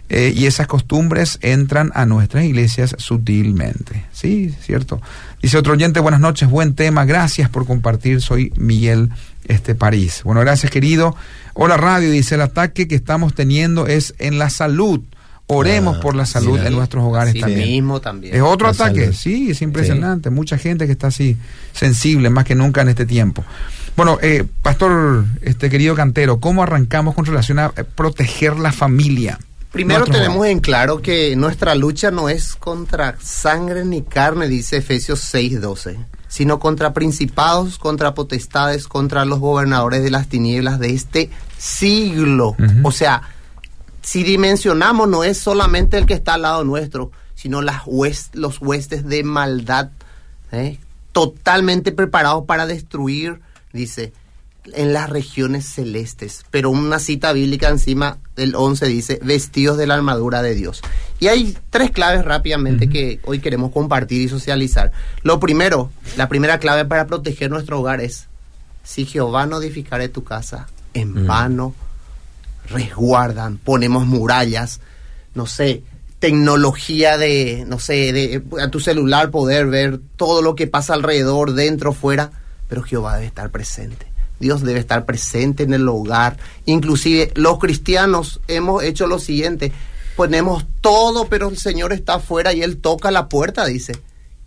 Eh, 0.08 0.32
y 0.34 0.46
esas 0.46 0.66
costumbres 0.66 1.38
entran 1.42 1.92
a 1.94 2.06
nuestras 2.06 2.44
iglesias 2.44 2.96
sutilmente. 2.98 4.04
Sí, 4.12 4.54
cierto. 4.62 5.02
Dice 5.42 5.58
otro 5.58 5.74
oyente, 5.74 6.00
buenas 6.00 6.20
noches, 6.20 6.48
buen 6.48 6.74
tema, 6.74 7.04
gracias 7.04 7.50
por 7.50 7.66
compartir, 7.66 8.22
soy 8.22 8.50
Miguel 8.56 9.10
este, 9.46 9.74
París. 9.74 10.22
Bueno, 10.24 10.40
gracias 10.40 10.72
querido. 10.72 11.16
Hola 11.52 11.76
radio, 11.76 12.10
dice, 12.10 12.36
el 12.36 12.40
ataque 12.40 12.88
que 12.88 12.94
estamos 12.94 13.34
teniendo 13.34 13.86
es 13.86 14.14
en 14.18 14.38
la 14.38 14.48
salud 14.48 15.02
Oremos 15.48 15.98
ah, 15.98 16.00
por 16.00 16.16
la 16.16 16.26
salud 16.26 16.58
en 16.58 16.74
nuestros 16.74 17.04
hogares 17.04 17.38
también. 17.38 17.68
mismo 17.68 18.00
también. 18.00 18.34
Es 18.34 18.42
otro 18.42 18.68
ataque, 18.68 19.12
sí, 19.12 19.50
es 19.52 19.62
impresionante. 19.62 20.30
Mucha 20.30 20.58
gente 20.58 20.86
que 20.86 20.92
está 20.92 21.08
así 21.08 21.36
sensible, 21.72 22.30
más 22.30 22.44
que 22.44 22.56
nunca 22.56 22.82
en 22.82 22.88
este 22.88 23.06
tiempo. 23.06 23.44
Bueno, 23.96 24.18
eh, 24.20 24.44
pastor, 24.62 25.24
este 25.42 25.70
querido 25.70 25.94
cantero, 25.94 26.40
¿cómo 26.40 26.62
arrancamos 26.62 27.14
con 27.14 27.24
relación 27.24 27.60
a 27.60 27.72
eh, 27.76 27.84
proteger 27.84 28.58
la 28.58 28.72
familia? 28.72 29.38
Primero 29.70 30.04
tenemos 30.04 30.46
en 30.46 30.60
claro 30.60 31.00
que 31.00 31.36
nuestra 31.36 31.74
lucha 31.74 32.10
no 32.10 32.28
es 32.28 32.56
contra 32.56 33.16
sangre 33.22 33.84
ni 33.84 34.02
carne, 34.02 34.48
dice 34.48 34.78
Efesios 34.78 35.20
6:12. 35.32 35.96
sino 36.28 36.58
contra 36.58 36.92
principados, 36.92 37.78
contra 37.78 38.14
potestades, 38.14 38.88
contra 38.88 39.24
los 39.24 39.38
gobernadores 39.38 40.02
de 40.02 40.10
las 40.10 40.28
tinieblas 40.28 40.78
de 40.78 40.92
este 40.92 41.30
siglo. 41.56 42.56
O 42.82 42.90
sea, 42.90 43.22
si 44.06 44.22
dimensionamos, 44.22 45.08
no 45.08 45.24
es 45.24 45.36
solamente 45.36 45.98
el 45.98 46.06
que 46.06 46.14
está 46.14 46.34
al 46.34 46.42
lado 46.42 46.62
nuestro, 46.62 47.10
sino 47.34 47.60
las 47.60 47.82
los 48.34 48.62
huestes 48.62 49.04
de 49.04 49.24
maldad, 49.24 49.90
¿eh? 50.52 50.78
totalmente 51.10 51.90
preparados 51.90 52.44
para 52.44 52.66
destruir, 52.66 53.40
dice, 53.72 54.12
en 54.74 54.92
las 54.92 55.10
regiones 55.10 55.66
celestes. 55.66 56.44
Pero 56.52 56.70
una 56.70 57.00
cita 57.00 57.32
bíblica 57.32 57.68
encima 57.68 58.18
del 58.36 58.54
11 58.54 58.86
dice, 58.86 59.18
vestidos 59.24 59.76
de 59.76 59.88
la 59.88 59.94
armadura 59.94 60.40
de 60.40 60.54
Dios. 60.54 60.82
Y 61.18 61.26
hay 61.26 61.58
tres 61.70 61.90
claves 61.90 62.24
rápidamente 62.24 62.88
que 62.88 63.18
hoy 63.24 63.40
queremos 63.40 63.72
compartir 63.72 64.22
y 64.22 64.28
socializar. 64.28 64.92
Lo 65.24 65.40
primero, 65.40 65.90
la 66.16 66.28
primera 66.28 66.60
clave 66.60 66.84
para 66.84 67.08
proteger 67.08 67.50
nuestro 67.50 67.80
hogar 67.80 68.00
es, 68.00 68.28
si 68.84 69.04
Jehová 69.04 69.46
no 69.46 69.60
edificare 69.60 70.08
tu 70.08 70.22
casa, 70.22 70.68
en 70.94 71.26
vano 71.26 71.74
resguardan, 72.68 73.58
ponemos 73.58 74.06
murallas, 74.06 74.80
no 75.34 75.46
sé, 75.46 75.82
tecnología 76.18 77.18
de, 77.18 77.64
no 77.66 77.78
sé, 77.78 78.12
de 78.12 78.42
a 78.60 78.70
tu 78.70 78.80
celular 78.80 79.30
poder 79.30 79.66
ver 79.66 80.00
todo 80.16 80.42
lo 80.42 80.54
que 80.54 80.66
pasa 80.66 80.94
alrededor, 80.94 81.52
dentro, 81.52 81.92
fuera, 81.92 82.32
pero 82.68 82.82
Jehová 82.82 83.14
debe 83.14 83.26
estar 83.26 83.50
presente. 83.50 84.06
Dios 84.38 84.62
debe 84.62 84.80
estar 84.80 85.06
presente 85.06 85.62
en 85.62 85.72
el 85.72 85.88
hogar. 85.88 86.36
Inclusive 86.66 87.32
los 87.34 87.58
cristianos 87.58 88.40
hemos 88.48 88.82
hecho 88.82 89.06
lo 89.06 89.18
siguiente, 89.18 89.72
ponemos 90.14 90.64
todo, 90.80 91.28
pero 91.28 91.48
el 91.48 91.58
Señor 91.58 91.92
está 91.92 92.14
afuera 92.14 92.52
y 92.52 92.62
Él 92.62 92.78
toca 92.78 93.10
la 93.10 93.28
puerta, 93.28 93.64
dice, 93.66 93.92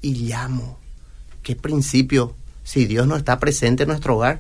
y 0.02 0.14
llamo. 0.16 0.78
¿Qué 1.44 1.56
principio? 1.56 2.36
Si 2.64 2.86
Dios 2.86 3.08
no 3.08 3.16
está 3.16 3.40
presente 3.40 3.84
en 3.84 3.90
nuestro 3.90 4.18
hogar, 4.18 4.40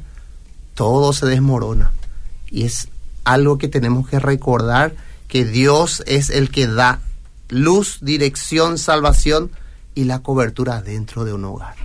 todo 0.75 1.13
se 1.13 1.25
desmorona. 1.25 1.91
Y 2.51 2.65
es 2.65 2.89
algo 3.33 3.57
que 3.57 3.67
tenemos 3.67 4.07
que 4.09 4.19
recordar, 4.19 4.95
que 5.27 5.45
Dios 5.45 6.03
es 6.07 6.29
el 6.29 6.49
que 6.49 6.67
da 6.67 6.99
luz, 7.49 7.99
dirección, 8.01 8.77
salvación 8.77 9.51
y 9.93 10.05
la 10.05 10.19
cobertura 10.19 10.81
dentro 10.81 11.25
de 11.25 11.33
un 11.33 11.45
hogar. 11.45 11.75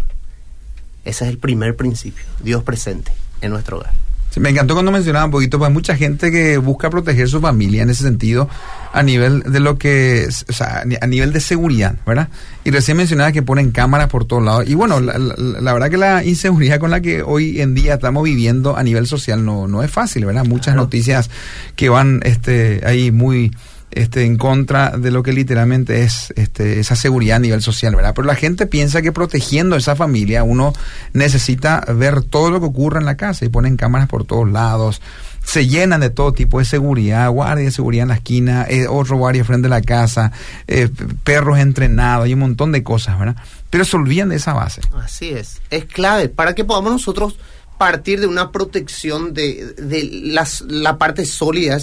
Ese 1.04 1.24
es 1.24 1.30
el 1.30 1.38
primer 1.38 1.76
principio, 1.76 2.24
Dios 2.40 2.62
presente 2.62 3.12
en 3.42 3.50
nuestro 3.50 3.78
hogar. 3.78 3.92
Me 4.40 4.50
encantó 4.50 4.74
cuando 4.74 4.90
mencionaba 4.90 5.26
un 5.26 5.30
poquito, 5.30 5.58
pues 5.58 5.70
mucha 5.70 5.96
gente 5.96 6.30
que 6.30 6.58
busca 6.58 6.90
proteger 6.90 7.28
su 7.28 7.40
familia 7.40 7.82
en 7.82 7.90
ese 7.90 8.04
sentido 8.04 8.48
a 8.92 9.02
nivel 9.02 9.42
de 9.42 9.60
lo 9.60 9.78
que, 9.78 10.26
o 10.48 10.52
sea, 10.52 10.84
a 11.00 11.06
nivel 11.06 11.32
de 11.32 11.40
seguridad, 11.40 11.96
¿verdad? 12.06 12.28
Y 12.64 12.70
recién 12.70 12.96
mencionaba 12.96 13.32
que 13.32 13.42
ponen 13.42 13.70
cámaras 13.70 14.08
por 14.08 14.24
todos 14.24 14.42
lados. 14.42 14.64
Y 14.68 14.74
bueno, 14.74 15.00
la, 15.00 15.72
verdad 15.72 15.90
que 15.90 15.96
la 15.96 16.24
inseguridad 16.24 16.78
con 16.78 16.90
la 16.90 17.00
que 17.00 17.22
hoy 17.22 17.60
en 17.60 17.74
día 17.74 17.94
estamos 17.94 18.24
viviendo 18.24 18.76
a 18.76 18.82
nivel 18.82 19.06
social 19.06 19.44
no, 19.44 19.68
no 19.68 19.82
es 19.82 19.90
fácil, 19.90 20.24
¿verdad? 20.24 20.44
Muchas 20.44 20.74
noticias 20.76 21.30
que 21.76 21.88
van 21.88 22.20
este, 22.24 22.80
ahí 22.84 23.10
muy 23.10 23.52
este, 23.94 24.24
en 24.24 24.36
contra 24.36 24.90
de 24.90 25.12
lo 25.12 25.22
que 25.22 25.32
literalmente 25.32 26.02
es 26.02 26.32
este, 26.34 26.80
esa 26.80 26.96
seguridad 26.96 27.36
a 27.36 27.38
nivel 27.40 27.62
social, 27.62 27.94
¿verdad? 27.94 28.12
Pero 28.12 28.26
la 28.26 28.34
gente 28.34 28.66
piensa 28.66 29.02
que 29.02 29.12
protegiendo 29.12 29.76
a 29.76 29.78
esa 29.78 29.94
familia 29.94 30.42
uno 30.42 30.72
necesita 31.12 31.84
ver 31.94 32.22
todo 32.22 32.50
lo 32.50 32.58
que 32.58 32.66
ocurre 32.66 32.98
en 32.98 33.06
la 33.06 33.16
casa 33.16 33.44
y 33.44 33.50
ponen 33.50 33.76
cámaras 33.76 34.08
por 34.08 34.24
todos 34.24 34.50
lados, 34.50 35.00
se 35.44 35.68
llenan 35.68 36.00
de 36.00 36.10
todo 36.10 36.32
tipo 36.32 36.58
de 36.58 36.64
seguridad, 36.64 37.30
guardia 37.30 37.66
de 37.66 37.70
seguridad 37.70 38.02
en 38.02 38.08
la 38.08 38.14
esquina, 38.16 38.66
eh, 38.68 38.88
otro 38.88 39.16
guardia 39.16 39.44
frente 39.44 39.68
a 39.68 39.70
la 39.70 39.82
casa, 39.82 40.32
eh, 40.66 40.88
perros 41.22 41.60
entrenados 41.60 42.26
y 42.26 42.34
un 42.34 42.40
montón 42.40 42.72
de 42.72 42.82
cosas, 42.82 43.16
¿verdad? 43.16 43.36
Pero 43.70 43.84
se 43.84 43.96
olvidan 43.96 44.30
de 44.30 44.36
esa 44.36 44.54
base. 44.54 44.80
Así 44.96 45.28
es, 45.28 45.60
es 45.70 45.84
clave 45.84 46.28
para 46.28 46.56
que 46.56 46.64
podamos 46.64 46.90
nosotros 46.90 47.38
partir 47.78 48.18
de 48.18 48.26
una 48.26 48.50
protección 48.50 49.34
de, 49.34 49.74
de 49.78 50.08
las, 50.24 50.62
la 50.62 50.98
parte 50.98 51.24
sólida. 51.26 51.78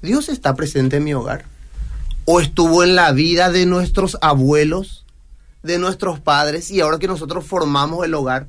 Dios 0.00 0.28
está 0.28 0.54
presente 0.54 0.98
en 0.98 1.04
mi 1.04 1.12
hogar 1.12 1.55
o 2.26 2.40
estuvo 2.40 2.82
en 2.82 2.96
la 2.96 3.12
vida 3.12 3.50
de 3.50 3.66
nuestros 3.66 4.18
abuelos, 4.20 5.04
de 5.62 5.78
nuestros 5.78 6.20
padres, 6.20 6.70
y 6.70 6.80
ahora 6.80 6.98
que 6.98 7.06
nosotros 7.06 7.46
formamos 7.46 8.04
el 8.04 8.14
hogar, 8.14 8.48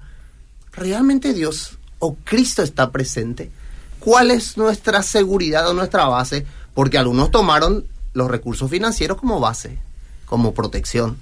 ¿realmente 0.74 1.34
Dios 1.34 1.78
o 2.00 2.16
Cristo 2.16 2.63
está 2.63 2.92
presente? 2.92 3.52
¿Cuál 4.00 4.32
es 4.32 4.58
nuestra 4.58 5.04
seguridad 5.04 5.70
o 5.70 5.74
nuestra 5.74 6.06
base? 6.06 6.46
Porque 6.74 6.98
algunos 6.98 7.30
tomaron 7.30 7.86
los 8.13 8.30
recursos 8.30 8.70
financieros 8.70 9.18
como 9.18 9.40
base, 9.40 9.78
como 10.26 10.56
protección. 10.56 11.18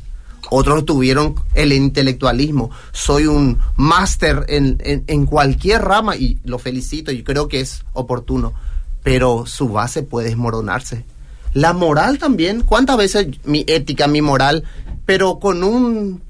Otros 0.49 0.85
tuvieron 0.85 1.35
el 1.55 1.73
intelectualismo. 1.73 2.71
Soy 2.93 3.27
un 3.27 3.59
máster 3.75 4.45
en, 4.47 4.77
en, 4.79 5.25
cualquier 5.25 5.81
rama 5.81 6.15
y 6.15 6.39
lo 6.43 6.59
felicito 6.59 7.11
y 7.11 7.23
creo 7.23 7.47
que 7.47 7.61
es 7.61 7.83
oportuno. 7.93 8.53
Pero 9.03 9.45
su 9.45 9.69
base 9.69 10.03
puede 10.03 10.29
desmoronarse 10.29 11.03
la 11.55 11.71
moral 11.71 12.19
también, 12.19 12.63
¿cuántas 12.63 12.97
veces 12.97 13.27
mi 13.45 13.63
ética, 13.65 14.09
mi 14.09 14.21
moral, 14.21 14.65
pero 15.05 15.39
con 15.39 15.63
un, 15.63 16.21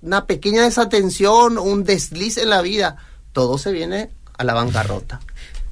una 0.00 0.24
pequeña 0.24 0.62
desatención, 0.62 1.58
un 1.58 1.84
desliz 1.84 2.38
en 2.38 2.48
la 2.48 2.62
vida, 2.62 2.96
todo 3.34 3.58
se 3.58 3.70
viene 3.70 4.08
a 4.38 4.44
la 4.44 4.54
bancarrota. 4.54 5.20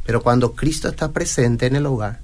Pero 0.04 0.22
cuando 0.22 0.52
Cristo 0.52 0.88
está 0.88 1.12
presente 1.12 1.64
en 1.64 1.76
el 1.76 1.86
hogar, 1.86 2.20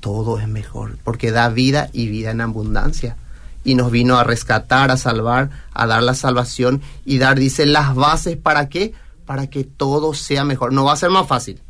todo 0.00 0.40
es 0.40 0.48
mejor, 0.48 0.98
porque 1.04 1.30
da 1.30 1.48
vida 1.50 1.88
y 1.92 2.08
vida 2.08 2.32
en 2.32 2.40
abundancia. 2.40 3.16
Y 3.62 3.76
nos 3.76 3.92
vino 3.92 4.18
a 4.18 4.24
rescatar, 4.24 4.90
a 4.90 4.96
salvar, 4.96 5.50
a 5.72 5.86
dar 5.86 6.02
la 6.02 6.14
salvación 6.14 6.82
y 7.04 7.18
dar, 7.18 7.38
dice, 7.38 7.64
las 7.64 7.94
bases 7.94 8.36
para 8.36 8.68
qué? 8.68 8.92
Para 9.24 9.46
que 9.46 9.62
todo 9.62 10.14
sea 10.14 10.42
mejor. 10.42 10.72
No 10.72 10.84
va 10.84 10.94
a 10.94 10.96
ser 10.96 11.10
más 11.10 11.28
fácil, 11.28 11.60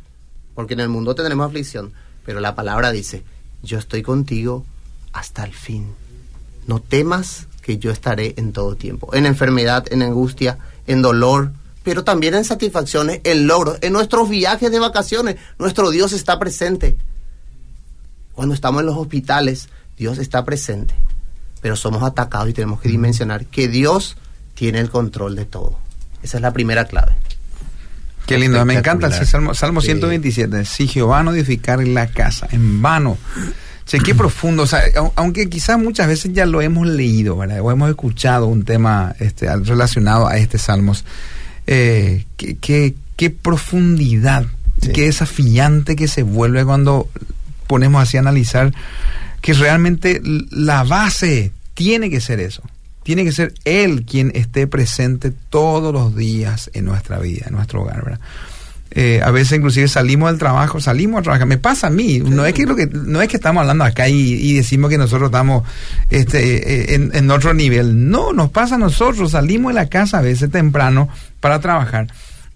porque 0.55 0.73
en 0.73 0.79
el 0.79 0.89
mundo 0.89 1.13
tendremos 1.13 1.45
aflicción, 1.45 1.93
pero 2.25 2.39
la 2.39 2.55
palabra 2.55 2.91
dice, 2.91 3.23
yo 3.63 3.79
estoy 3.79 4.03
contigo 4.03 4.65
hasta 5.13 5.43
el 5.43 5.53
fin. 5.53 5.87
No 6.67 6.79
temas 6.79 7.47
que 7.61 7.77
yo 7.77 7.91
estaré 7.91 8.33
en 8.37 8.51
todo 8.51 8.75
tiempo, 8.75 9.15
en 9.15 9.25
enfermedad, 9.25 9.85
en 9.91 10.03
angustia, 10.03 10.59
en 10.85 11.01
dolor, 11.01 11.53
pero 11.83 12.03
también 12.03 12.35
en 12.35 12.45
satisfacciones, 12.45 13.21
en 13.23 13.47
logros, 13.47 13.77
en 13.81 13.93
nuestros 13.93 14.29
viajes 14.29 14.71
de 14.71 14.79
vacaciones. 14.79 15.37
Nuestro 15.57 15.89
Dios 15.89 16.13
está 16.13 16.37
presente. 16.39 16.97
Cuando 18.33 18.53
estamos 18.53 18.81
en 18.81 18.87
los 18.87 18.97
hospitales, 18.97 19.69
Dios 19.97 20.17
está 20.17 20.43
presente, 20.43 20.93
pero 21.61 21.75
somos 21.75 22.03
atacados 22.03 22.49
y 22.49 22.53
tenemos 22.53 22.81
que 22.81 22.89
dimensionar 22.89 23.45
que 23.45 23.67
Dios 23.67 24.17
tiene 24.55 24.79
el 24.79 24.89
control 24.89 25.35
de 25.35 25.45
todo. 25.45 25.77
Esa 26.21 26.37
es 26.37 26.41
la 26.41 26.53
primera 26.53 26.85
clave. 26.85 27.13
Qué 28.25 28.37
lindo, 28.37 28.63
me 28.65 28.75
encanta 28.75 29.07
el 29.07 29.27
Salmo, 29.27 29.53
Salmo 29.53 29.81
127. 29.81 30.65
Si 30.65 30.87
Jehová 30.87 31.23
no 31.23 31.33
edificar 31.33 31.85
la 31.85 32.07
casa, 32.07 32.47
en 32.51 32.81
vano. 32.81 33.17
Che, 33.85 33.99
qué 33.99 34.15
profundo, 34.15 34.63
o 34.63 34.67
sea, 34.67 34.81
aunque 35.15 35.49
quizás 35.49 35.77
muchas 35.77 36.07
veces 36.07 36.31
ya 36.33 36.45
lo 36.45 36.61
hemos 36.61 36.87
leído, 36.87 37.35
¿verdad? 37.35 37.59
O 37.59 37.69
hemos 37.69 37.89
escuchado 37.89 38.47
un 38.47 38.63
tema 38.63 39.13
este, 39.19 39.53
relacionado 39.57 40.27
a 40.27 40.37
este 40.37 40.57
Salmos. 40.57 41.03
Eh, 41.67 42.25
qué, 42.37 42.95
qué, 43.17 43.29
profundidad, 43.29 44.45
qué 44.93 45.03
desafiante 45.03 45.97
que 45.97 46.07
se 46.07 46.23
vuelve 46.23 46.63
cuando 46.63 47.09
ponemos 47.67 48.01
así 48.01 48.15
a 48.15 48.21
analizar 48.21 48.73
que 49.41 49.53
realmente 49.53 50.21
la 50.23 50.83
base 50.83 51.51
tiene 51.73 52.09
que 52.09 52.21
ser 52.21 52.39
eso 52.39 52.63
tiene 53.03 53.23
que 53.23 53.31
ser 53.31 53.53
Él 53.65 54.05
quien 54.05 54.31
esté 54.35 54.67
presente 54.67 55.31
todos 55.49 55.93
los 55.93 56.15
días 56.15 56.69
en 56.73 56.85
nuestra 56.85 57.19
vida, 57.19 57.45
en 57.47 57.53
nuestro 57.53 57.81
hogar, 57.81 58.03
¿verdad? 58.03 58.19
Eh, 58.95 59.21
a 59.23 59.31
veces 59.31 59.57
inclusive 59.57 59.87
salimos 59.87 60.29
del 60.29 60.37
trabajo, 60.37 60.79
salimos 60.79 61.19
a 61.19 61.23
trabajar, 61.23 61.47
me 61.47 61.57
pasa 61.57 61.87
a 61.87 61.89
mí, 61.89 62.19
no 62.19 62.45
es 62.45 62.53
que 62.53 62.67
lo 62.67 62.75
que 62.75 62.85
no 62.85 63.23
es 63.23 63.27
que 63.27 63.37
estamos 63.37 63.61
hablando 63.61 63.83
acá 63.83 64.07
y, 64.07 64.53
decimos 64.53 64.91
que 64.91 64.99
nosotros 64.99 65.29
estamos 65.29 65.63
este, 66.11 66.93
eh, 66.93 67.09
en, 67.11 67.31
otro 67.31 67.55
nivel, 67.55 68.11
no, 68.11 68.33
nos 68.33 68.51
pasa 68.51 68.75
a 68.75 68.77
nosotros, 68.77 69.31
salimos 69.31 69.73
de 69.73 69.81
la 69.81 69.89
casa 69.89 70.19
a 70.19 70.21
veces 70.21 70.51
temprano 70.51 71.09
para 71.39 71.59
trabajar 71.59 72.07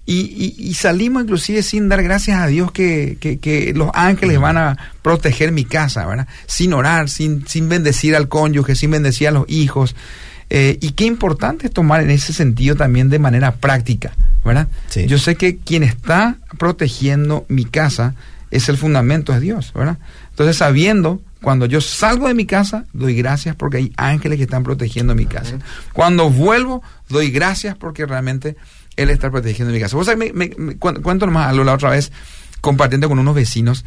y, 0.09 0.55
y, 0.57 0.73
salimos 0.73 1.23
inclusive 1.23 1.61
sin 1.61 1.89
dar 1.89 2.01
gracias 2.01 2.39
a 2.39 2.47
Dios 2.47 2.71
que, 2.71 3.17
que, 3.19 3.73
los 3.75 3.91
ángeles 3.93 4.39
van 4.39 4.55
a 4.55 4.77
proteger 5.01 5.51
mi 5.51 5.65
casa, 5.65 6.05
¿verdad? 6.05 6.29
Sin 6.45 6.71
orar, 6.71 7.09
sin, 7.09 7.45
sin 7.45 7.67
bendecir 7.67 8.15
al 8.15 8.29
cónyuge, 8.29 8.75
sin 8.75 8.91
bendecir 8.91 9.27
a 9.27 9.31
los 9.31 9.43
hijos. 9.49 9.97
Eh, 10.49 10.77
y 10.81 10.91
qué 10.91 11.05
importante 11.05 11.67
es 11.67 11.73
tomar 11.73 12.01
en 12.01 12.09
ese 12.09 12.31
sentido 12.31 12.75
también 12.75 13.09
de 13.09 13.19
manera 13.19 13.55
práctica, 13.55 14.13
¿verdad? 14.45 14.67
Yo 15.07 15.17
sé 15.17 15.35
que 15.35 15.57
quien 15.57 15.83
está 15.83 16.37
protegiendo 16.57 17.45
mi 17.49 17.65
casa 17.65 18.15
es 18.49 18.69
el 18.69 18.77
fundamento, 18.77 19.33
es 19.33 19.41
Dios, 19.41 19.73
¿verdad? 19.73 19.97
Entonces, 20.29 20.55
sabiendo, 20.55 21.21
cuando 21.41 21.65
yo 21.65 21.81
salgo 21.81 22.27
de 22.27 22.33
mi 22.33 22.45
casa, 22.45 22.85
doy 22.93 23.15
gracias 23.15 23.55
porque 23.55 23.77
hay 23.77 23.93
ángeles 23.97 24.37
que 24.37 24.43
están 24.43 24.63
protegiendo 24.63 25.15
mi 25.15 25.25
casa. 25.25 25.57
Cuando 25.91 26.29
vuelvo, 26.29 26.81
doy 27.09 27.29
gracias 27.29 27.75
porque 27.75 28.05
realmente 28.05 28.55
Él 28.95 29.09
está 29.09 29.29
protegiendo 29.29 29.73
mi 29.73 29.81
casa. 29.81 29.97
Vos 29.97 30.05
sabés, 30.05 30.33
me, 30.33 30.49
cuento 30.77 31.25
nomás 31.25 31.53
la 31.53 31.73
otra 31.73 31.89
vez, 31.89 32.13
compartiendo 32.61 33.09
con 33.09 33.19
unos 33.19 33.35
vecinos, 33.35 33.83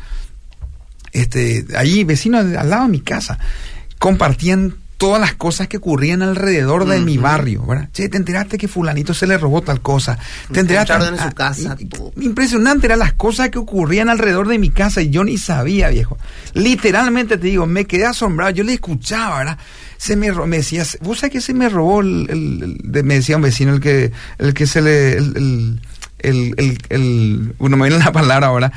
este, 1.13 1.65
ahí, 1.75 2.05
vecinos 2.05 2.45
al 2.55 2.69
lado 2.69 2.85
de 2.85 2.91
mi 2.91 3.01
casa, 3.01 3.39
compartían 3.99 4.75
todas 5.01 5.19
las 5.19 5.35
cosas 5.35 5.67
que 5.67 5.79
ocurrían 5.79 6.21
alrededor 6.23 6.87
de 6.87 7.01
mi 7.01 7.17
barrio, 7.17 7.65
¿verdad? 7.65 7.89
Che, 7.91 8.09
te 8.11 8.19
enteraste 8.19 8.59
que 8.59 8.69
fulanito 8.69 9.15
se 9.15 9.27
le 9.27 9.39
robó 9.39 9.63
tal 9.63 9.81
cosa. 9.81 10.19
Te 10.53 10.61
enteraste 10.61 10.93
en 10.93 11.17
su 11.17 11.23
Ah, 11.25 11.33
casa. 11.33 11.77
Impresionante 12.21 12.87
eran 12.87 12.99
las 12.99 13.15
cosas 13.15 13.49
que 13.49 13.59
ocurrían 13.59 14.11
alrededor 14.11 14.47
de 14.47 14.59
mi 14.59 14.69
casa 14.69 15.01
y 15.01 15.09
yo 15.09 15.25
ni 15.25 15.39
sabía, 15.39 15.89
viejo. 15.89 16.19
Literalmente 16.53 17.39
te 17.39 17.47
digo, 17.47 17.67
me 17.67 17.87
quedé 17.87 18.05
asombrado, 18.05 18.51
yo 18.53 18.63
le 18.63 18.75
escuchaba, 18.75 19.39
¿verdad? 19.39 19.59
Se 19.97 20.17
me, 20.17 20.33
me 20.33 20.59
decía, 20.59 20.85
vos 21.01 21.19
sabés 21.21 21.33
que 21.33 21.41
se 21.41 21.55
me 21.55 21.69
robó 21.71 22.03
el, 22.03 22.27
el- 22.29 22.63
el- 22.63 22.81
de- 22.85 23.03
me 23.03 23.15
decía 23.15 23.37
un 23.37 23.43
vecino 23.43 23.73
el 23.73 23.81
que, 23.81 24.13
el 24.39 24.53
que 24.55 24.67
se 24.67 24.83
le, 24.83 25.13
el, 25.17 25.35
el, 25.37 25.81
el, 26.19 26.55
el- 26.59 26.79
el- 26.91 27.55
bueno, 27.59 27.77
me 27.79 27.89
viene 27.89 28.05
la 28.05 28.13
palabra 28.13 28.49
ahora, 28.49 28.71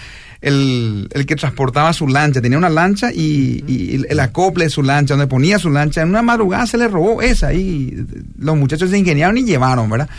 el, 0.43 1.07
el 1.11 1.25
que 1.25 1.35
transportaba 1.35 1.91
su 1.93 2.07
lancha, 2.07 2.41
tenía 2.41 2.57
una 2.57 2.69
lancha 2.69 3.11
y, 3.11 3.63
y 3.67 3.95
el, 3.95 4.07
el 4.09 4.19
acople 4.19 4.65
de 4.65 4.69
su 4.69 4.83
lancha, 4.83 5.13
donde 5.15 5.27
ponía 5.27 5.57
su 5.57 5.69
lancha, 5.71 6.01
en 6.01 6.09
una 6.09 6.21
madrugada 6.21 6.67
se 6.67 6.77
le 6.77 6.87
robó 6.87 7.21
esa 7.21 7.53
y 7.53 8.05
los 8.37 8.55
muchachos 8.57 8.89
se 8.91 8.97
ingeniaron 8.97 9.37
y 9.37 9.43
llevaron, 9.43 9.89
¿verdad? 9.89 10.09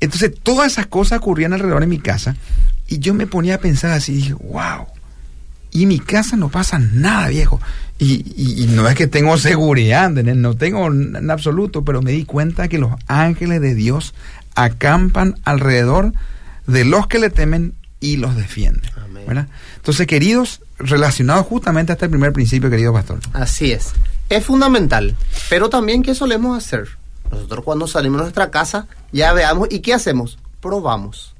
Entonces 0.00 0.32
todas 0.42 0.70
esas 0.72 0.86
cosas 0.86 1.18
ocurrían 1.18 1.52
alrededor 1.54 1.80
de 1.80 1.86
mi 1.86 1.98
casa 1.98 2.36
y 2.88 2.98
yo 2.98 3.14
me 3.14 3.26
ponía 3.26 3.54
a 3.56 3.58
pensar 3.58 3.90
así, 3.92 4.12
dije, 4.14 4.34
wow, 4.34 4.86
y 5.72 5.82
en 5.84 5.88
mi 5.88 5.98
casa 5.98 6.36
no 6.36 6.50
pasa 6.50 6.78
nada, 6.78 7.28
viejo. 7.28 7.60
Y, 7.98 8.24
y- 8.36 8.62
y 8.64 8.66
no 8.66 8.88
es 8.88 8.94
que 8.94 9.06
tengo 9.06 9.36
seguridad, 9.38 10.10
no 10.10 10.54
tengo 10.54 10.86
en 10.88 11.30
absoluto, 11.30 11.84
pero 11.84 12.02
me 12.02 12.12
di 12.12 12.24
cuenta 12.24 12.68
que 12.68 12.78
los 12.78 12.92
ángeles 13.06 13.60
de 13.60 13.74
Dios 13.74 14.14
acampan 14.54 15.36
alrededor 15.44 16.12
de 16.66 16.84
los 16.84 17.06
que 17.06 17.18
le 17.18 17.30
temen 17.30 17.74
y 18.00 18.16
los 18.18 18.36
defienden. 18.36 18.90
Entonces, 19.76 20.06
queridos, 20.06 20.60
relacionados 20.78 21.46
justamente 21.46 21.92
a 21.92 21.94
este 21.94 22.08
primer 22.08 22.32
principio, 22.32 22.70
querido 22.70 22.92
pastor. 22.92 23.20
Así 23.32 23.72
es. 23.72 23.92
Es 24.28 24.44
fundamental. 24.44 25.16
Pero 25.48 25.68
también, 25.68 26.02
¿qué 26.02 26.14
solemos 26.14 26.56
hacer? 26.56 26.88
Nosotros 27.30 27.64
cuando 27.64 27.86
salimos 27.86 28.18
de 28.18 28.24
nuestra 28.24 28.50
casa, 28.50 28.86
ya 29.12 29.32
veamos, 29.32 29.68
¿y 29.70 29.80
qué 29.80 29.94
hacemos? 29.94 30.38
Probamos. 30.60 31.34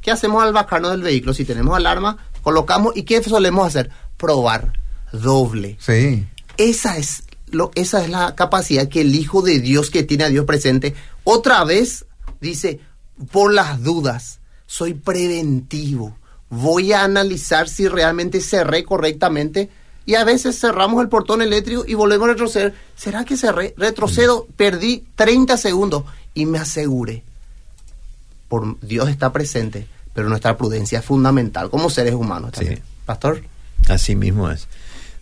¿Qué 0.00 0.10
hacemos 0.10 0.42
al 0.42 0.52
bajarnos 0.52 0.92
del 0.92 1.02
vehículo? 1.02 1.34
Si 1.34 1.44
tenemos 1.44 1.76
alarma, 1.76 2.18
colocamos, 2.42 2.96
¿y 2.96 3.02
qué 3.02 3.22
solemos 3.22 3.66
hacer? 3.66 3.90
Probar. 4.16 4.72
Doble. 5.12 5.76
Sí. 5.80 6.26
Esa 6.56 6.96
es, 6.96 7.24
lo, 7.50 7.70
esa 7.74 8.02
es 8.02 8.10
la 8.10 8.34
capacidad 8.34 8.88
que 8.88 9.00
el 9.00 9.14
Hijo 9.14 9.42
de 9.42 9.60
Dios 9.60 9.90
que 9.90 10.02
tiene 10.02 10.24
a 10.24 10.28
Dios 10.28 10.44
presente, 10.44 10.94
otra 11.24 11.64
vez 11.64 12.06
dice, 12.40 12.80
por 13.30 13.52
las 13.52 13.82
dudas, 13.82 14.40
soy 14.66 14.94
preventivo. 14.94 16.16
Voy 16.50 16.92
a 16.92 17.02
analizar 17.04 17.68
si 17.68 17.88
realmente 17.88 18.40
cerré 18.40 18.84
correctamente. 18.84 19.70
Y 20.04 20.14
a 20.14 20.24
veces 20.24 20.58
cerramos 20.60 21.02
el 21.02 21.08
portón 21.08 21.42
eléctrico 21.42 21.84
y 21.86 21.94
volvemos 21.94 22.28
a 22.28 22.32
retroceder. 22.32 22.74
¿Será 22.94 23.24
que 23.24 23.36
cerré? 23.36 23.74
Retrocedo, 23.76 24.46
perdí 24.56 25.04
30 25.16 25.56
segundos 25.56 26.04
y 26.32 26.46
me 26.46 26.58
aseguré. 26.58 27.24
Por 28.48 28.78
Dios 28.80 29.08
está 29.08 29.32
presente, 29.32 29.88
pero 30.14 30.28
nuestra 30.28 30.56
prudencia 30.56 31.00
es 31.00 31.04
fundamental 31.04 31.70
como 31.70 31.90
seres 31.90 32.14
humanos 32.14 32.52
también. 32.52 32.76
Sí. 32.76 32.82
Pastor. 33.04 33.42
Así 33.88 34.14
mismo 34.14 34.48
es. 34.48 34.68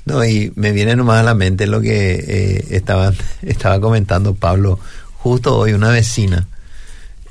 No, 0.04 0.22
y 0.22 0.52
me 0.54 0.72
viene 0.72 0.96
nomás 0.96 1.20
a 1.20 1.22
la 1.22 1.34
mente 1.34 1.66
lo 1.66 1.80
que 1.80 2.14
eh, 2.14 2.66
estaba, 2.70 3.12
estaba 3.42 3.80
comentando 3.80 4.34
Pablo. 4.34 4.78
Justo 5.16 5.56
hoy 5.56 5.72
una 5.72 5.88
vecina 5.88 6.46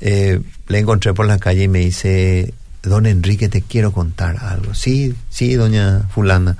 eh, 0.00 0.40
le 0.68 0.78
encontré 0.78 1.14
por 1.14 1.26
la 1.26 1.38
calle 1.38 1.64
y 1.64 1.68
me 1.68 1.78
dice, 1.78 2.52
don 2.84 3.06
Enrique, 3.06 3.48
te 3.48 3.62
quiero 3.62 3.92
contar 3.92 4.36
algo. 4.40 4.74
Sí, 4.74 5.14
sí, 5.30 5.54
doña 5.54 6.02
fulana. 6.12 6.56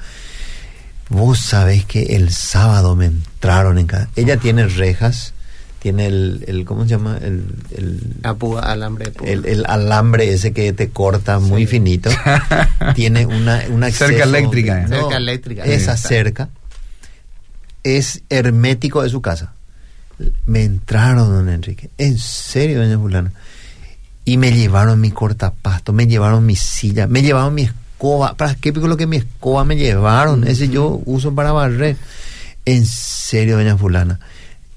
Vos 1.11 1.39
sabés 1.39 1.85
que 1.85 2.17
el 2.17 2.31
sábado 2.33 2.97
me 2.97 3.07
entraron 3.07 3.79
en 3.79 3.87
casa. 3.87 4.09
Ella 4.17 4.39
tiene 4.39 4.67
rejas, 4.67 5.35
tiene 5.81 6.07
el, 6.07 6.45
el 6.49 6.65
¿cómo 6.65 6.85
se 6.85 6.91
llama? 6.91 7.19
El, 7.21 7.45
el, 7.77 8.01
alambre 8.63 9.13
el, 9.25 9.45
el 9.45 9.65
alambre 9.69 10.33
ese 10.33 10.53
que 10.55 10.73
te 10.73 10.89
corta 10.89 11.39
muy 11.41 11.67
finito. 11.67 12.11
tiene 12.95 13.27
una, 13.27 13.63
una 13.69 13.91
Cerca 13.91 14.25
eléctrica, 14.25 14.83
¿eh? 14.83 14.89
Cerca 14.89 15.17
eléctrica. 15.19 15.65
Esa 15.65 15.97
Sí. 15.97 16.09
cerca 16.09 16.49
es 17.83 18.23
hermético 18.31 19.03
de 19.03 19.11
su 19.11 19.21
casa. 19.21 19.53
Me 20.47 20.63
entraron, 20.65 21.29
don 21.29 21.49
Enrique. 21.49 21.91
En 21.99 22.19
serio, 22.19 22.81
doña 22.81 22.99
Fulana. 22.99 23.33
Y 24.25 24.39
me 24.39 24.53
llevaron 24.53 25.01
mi 25.01 25.11
cortapasto, 25.11 25.93
me 25.93 26.07
llevaron 26.07 26.47
mi 26.47 26.57
silla, 26.57 27.07
me 27.07 27.23
llevaron 27.23 27.55
mi 27.55 27.63
escoba. 27.63 28.35
¿Para 28.35 28.55
qué 28.55 28.73
pico 28.73 28.89
lo 28.89 28.97
que 28.97 29.07
mi 29.07 29.19
escoba 29.19 29.65
me 29.65 29.77
llevaron? 29.77 30.47
Ese 30.47 30.69
yo 30.69 31.03
uso 31.05 31.35
para 31.35 31.53
barrer. 31.53 31.97
En 32.65 32.87
serio, 32.87 33.57
doña 33.57 33.77
Fulana. 33.77 34.21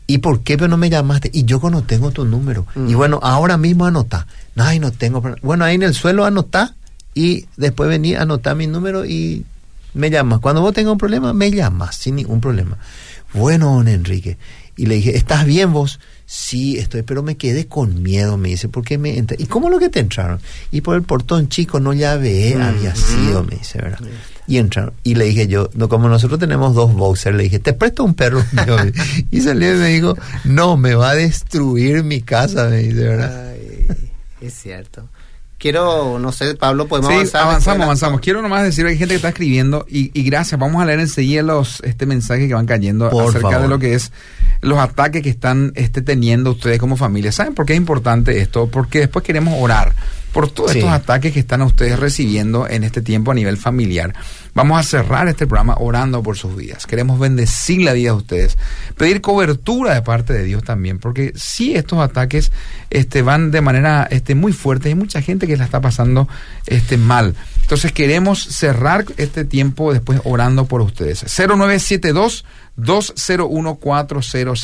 ¿Y 0.06 0.20
por 0.20 0.42
qué 0.42 0.58
pero 0.58 0.70
no 0.70 0.78
me 0.78 0.90
llamaste? 0.90 1.30
Y 1.34 1.44
yo 1.44 1.60
no 1.70 1.84
tengo 1.84 2.12
tu 2.12 2.26
número. 2.26 2.66
Y 2.88 2.94
bueno, 2.94 3.20
ahora 3.22 3.58
mismo 3.58 3.86
anota. 3.86 4.26
Ay, 4.56 4.80
no 4.80 4.92
tengo. 4.92 5.22
Bueno, 5.42 5.66
ahí 5.66 5.76
en 5.76 5.84
el 5.84 5.94
suelo 5.94 6.26
anotá 6.26 6.76
y 7.14 7.46
después 7.58 7.90
vení 7.90 8.16
a 8.16 8.22
anotar 8.22 8.56
mi 8.56 8.68
número 8.68 9.06
y 9.06 9.46
me 9.94 10.10
llamas. 10.10 10.40
Cuando 10.40 10.62
vos 10.62 10.74
tengas 10.74 10.94
un 10.94 10.98
problema, 10.98 11.34
me 11.34 11.52
llamas 11.52 11.98
sin 11.98 12.16
ningún 12.16 12.40
problema. 12.40 12.78
Bueno, 13.34 13.76
don 13.76 13.88
Enrique. 13.88 14.38
Y 14.78 14.86
le 14.86 14.96
dije, 14.96 15.18
¿estás 15.18 15.46
bien 15.46 15.74
vos? 15.74 16.00
Sí, 16.30 16.78
estoy, 16.78 17.04
pero 17.04 17.24
me 17.24 17.38
quedé 17.38 17.68
con 17.68 18.04
miedo, 18.04 18.36
me 18.36 18.50
dice, 18.50 18.68
¿por 18.68 18.84
qué 18.84 18.98
me 18.98 19.18
entra? 19.18 19.38
¿Y 19.40 19.46
cómo 19.46 19.70
lo 19.70 19.80
que 19.80 19.88
te 19.88 20.02
entraron? 20.02 20.42
Y 20.72 20.82
por 20.82 20.98
el 20.98 21.04
portón 21.04 21.48
chico, 21.48 21.80
no 21.80 21.94
ya 21.94 22.18
ve, 22.18 22.54
había 22.62 22.94
sido, 22.98 23.46
me 23.46 23.56
dice, 23.56 23.80
¿verdad? 23.82 24.00
Y 24.46 24.58
entraron. 24.58 24.94
Y 25.04 25.16
le 25.16 25.24
dije 25.24 25.48
yo, 25.48 25.70
no, 25.74 25.88
como 25.88 26.10
nosotros 26.10 26.38
tenemos 26.38 26.76
dos 26.76 26.94
boxers, 26.94 27.34
le 27.38 27.44
dije, 27.44 27.60
¿te 27.60 27.72
presto 27.72 28.04
un 28.04 28.14
perro? 28.14 28.44
mío?" 28.52 28.76
y 29.32 29.40
salió 29.40 29.74
y 29.74 29.78
me 29.80 29.88
dijo, 29.88 30.18
no, 30.44 30.76
me 30.76 30.96
va 30.96 31.12
a 31.12 31.16
destruir 31.16 32.04
mi 32.04 32.20
casa, 32.22 32.66
me 32.68 32.80
dice, 32.80 33.04
¿verdad? 33.06 33.52
Ay, 33.54 33.88
es 34.42 34.54
cierto. 34.54 35.08
Quiero, 35.58 36.20
no 36.20 36.32
sé, 36.34 36.54
Pablo, 36.56 36.88
podemos 36.88 37.10
Sí, 37.10 37.16
avanzar. 37.16 37.42
avanzamos, 37.44 37.84
avanzamos. 37.86 38.20
Quiero 38.22 38.42
nomás 38.44 38.64
decir, 38.64 38.86
hay 38.86 38.96
gente 38.98 39.14
que 39.14 39.16
está 39.16 39.30
escribiendo 39.30 39.86
y, 39.90 40.12
y 40.14 40.24
gracias, 40.24 40.60
vamos 40.60 40.82
a 40.82 40.86
leer 40.86 41.00
enseguida 41.00 41.42
los 41.42 41.82
este 41.84 42.06
mensaje 42.06 42.48
que 42.48 42.54
van 42.54 42.68
cayendo 42.68 43.10
Por 43.10 43.30
acerca 43.30 43.50
favor. 43.50 43.62
de 43.64 43.68
lo 43.70 43.80
que 43.80 43.96
es 43.96 44.12
los 44.62 44.80
ataques 44.80 45.22
que 45.24 45.30
están 45.30 45.72
este, 45.76 46.02
teniendo 46.02 46.52
ustedes 46.52 46.80
como 46.80 46.98
familia. 46.98 47.32
¿Saben 47.32 47.54
por 47.54 47.66
qué 47.66 47.74
es 47.74 47.78
importante 47.78 48.40
esto? 48.42 48.68
Porque 48.68 49.00
después 49.00 49.24
queremos 49.24 49.56
orar 49.60 49.94
por 50.34 50.52
todos 50.52 50.72
Sí. 50.72 50.80
estos 50.80 50.92
ataques 50.92 51.34
que 51.34 51.40
están 51.40 51.62
ustedes 51.62 51.98
recibiendo 52.00 52.68
en 52.68 52.84
este 52.84 53.02
tiempo 53.02 53.32
a 53.32 53.34
nivel 53.34 53.58
familiar. 53.58 54.14
Vamos 54.54 54.80
a 54.80 54.84
cerrar 54.84 55.28
este 55.28 55.48
programa 55.48 55.76
orando 55.80 56.22
por 56.22 56.38
sus 56.38 56.56
vidas. 56.56 56.86
Queremos 56.86 57.20
bendecir 57.20 57.82
la 57.82 57.94
vida 57.94 58.12
de 58.12 58.18
ustedes, 58.18 58.58
pedir 58.98 59.22
cobertura 59.22 59.94
de 59.94 60.02
parte 60.02 60.34
de 60.34 60.44
Dios 60.44 60.64
también, 60.64 61.00
porque 61.00 61.32
si 61.36 61.76
estos 61.76 62.00
ataques 62.00 62.52
este, 62.90 63.22
van 63.22 63.52
de 63.52 63.62
manera 63.62 64.08
este, 64.12 64.36
muy 64.36 64.54
fuerte, 64.54 64.90
hay 64.90 64.96
mucha 64.96 65.22
gente 65.22 65.48
que 65.48 65.58
la 65.58 65.66
está 65.66 65.82
pasando 65.82 66.28
este, 66.66 66.98
mal. 66.98 67.36
Entonces 67.62 67.92
queremos 67.92 68.44
cerrar 68.44 69.06
este 69.18 69.44
tiempo 69.44 69.92
después 69.92 70.22
orando 70.24 70.66
por 70.66 70.82
ustedes. 70.82 71.24
0972 71.28 72.46
201 72.78 73.80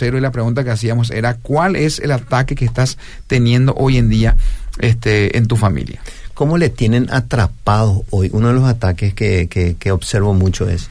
y 0.01 0.21
la 0.21 0.31
pregunta 0.31 0.63
que 0.63 0.69
hacíamos 0.69 1.11
era 1.11 1.35
¿cuál 1.35 1.75
es 1.75 1.99
el 1.99 2.11
ataque 2.11 2.55
que 2.55 2.65
estás 2.65 2.97
teniendo 3.27 3.73
hoy 3.75 3.97
en 3.97 4.09
día 4.09 4.37
este, 4.79 5.37
en 5.37 5.47
tu 5.47 5.57
familia? 5.57 5.99
¿Cómo 6.33 6.57
le 6.57 6.69
tienen 6.69 7.11
atrapados 7.11 8.01
hoy? 8.11 8.29
Uno 8.31 8.47
de 8.49 8.53
los 8.53 8.65
ataques 8.65 9.13
que, 9.13 9.47
que, 9.47 9.75
que 9.75 9.91
observo 9.91 10.33
mucho 10.33 10.69
es 10.69 10.89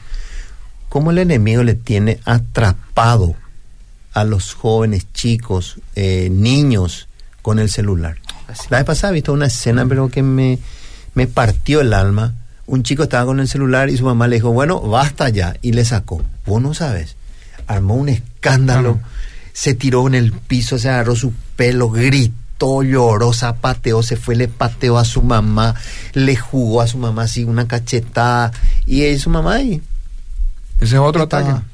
cómo 0.89 1.11
el 1.11 1.17
enemigo 1.17 1.63
le 1.63 1.75
tiene 1.75 2.19
atrapado 2.25 3.35
a 4.13 4.23
los 4.23 4.53
jóvenes, 4.53 5.07
chicos, 5.13 5.77
eh, 5.95 6.29
niños 6.31 7.07
con 7.41 7.59
el 7.59 7.69
celular. 7.69 8.17
Así. 8.47 8.67
La 8.69 8.77
vez 8.77 8.85
pasada 8.85 9.11
he 9.11 9.15
visto 9.15 9.33
una 9.33 9.47
escena, 9.47 9.85
pero 9.87 10.09
que 10.09 10.21
me, 10.21 10.59
me 11.15 11.27
partió 11.27 11.81
el 11.81 11.93
alma. 11.93 12.35
Un 12.67 12.83
chico 12.83 13.03
estaba 13.03 13.25
con 13.25 13.39
el 13.39 13.47
celular 13.47 13.89
y 13.89 13.97
su 13.97 14.05
mamá 14.05 14.27
le 14.27 14.35
dijo, 14.35 14.51
bueno, 14.51 14.79
basta 14.81 15.29
ya. 15.29 15.55
Y 15.61 15.71
le 15.73 15.83
sacó. 15.83 16.21
Vos 16.45 16.61
no 16.61 16.73
sabes. 16.73 17.15
Armó 17.67 17.95
un 17.95 18.09
escándalo. 18.09 18.99
Se 19.53 19.73
tiró 19.75 20.07
en 20.07 20.15
el 20.15 20.31
piso, 20.31 20.77
se 20.79 20.89
agarró 20.89 21.15
su 21.15 21.31
pelo, 21.55 21.89
gritó, 21.89 22.81
lloró, 22.83 23.33
zapateó, 23.33 24.01
se 24.01 24.15
fue, 24.17 24.35
le 24.35 24.47
pateó 24.47 24.97
a 24.97 25.05
su 25.05 25.21
mamá, 25.21 25.75
le 26.13 26.35
jugó 26.35 26.81
a 26.81 26.87
su 26.87 26.97
mamá 26.97 27.23
así 27.23 27.43
una 27.43 27.67
cachetada. 27.67 28.51
Y 28.87 29.03
eh, 29.03 29.19
su 29.19 29.29
mamá 29.29 29.55
ahí. 29.55 29.81
Ese 30.79 30.95
es 30.95 31.01
otro 31.01 31.23
Estaba. 31.23 31.49
ataque. 31.51 31.65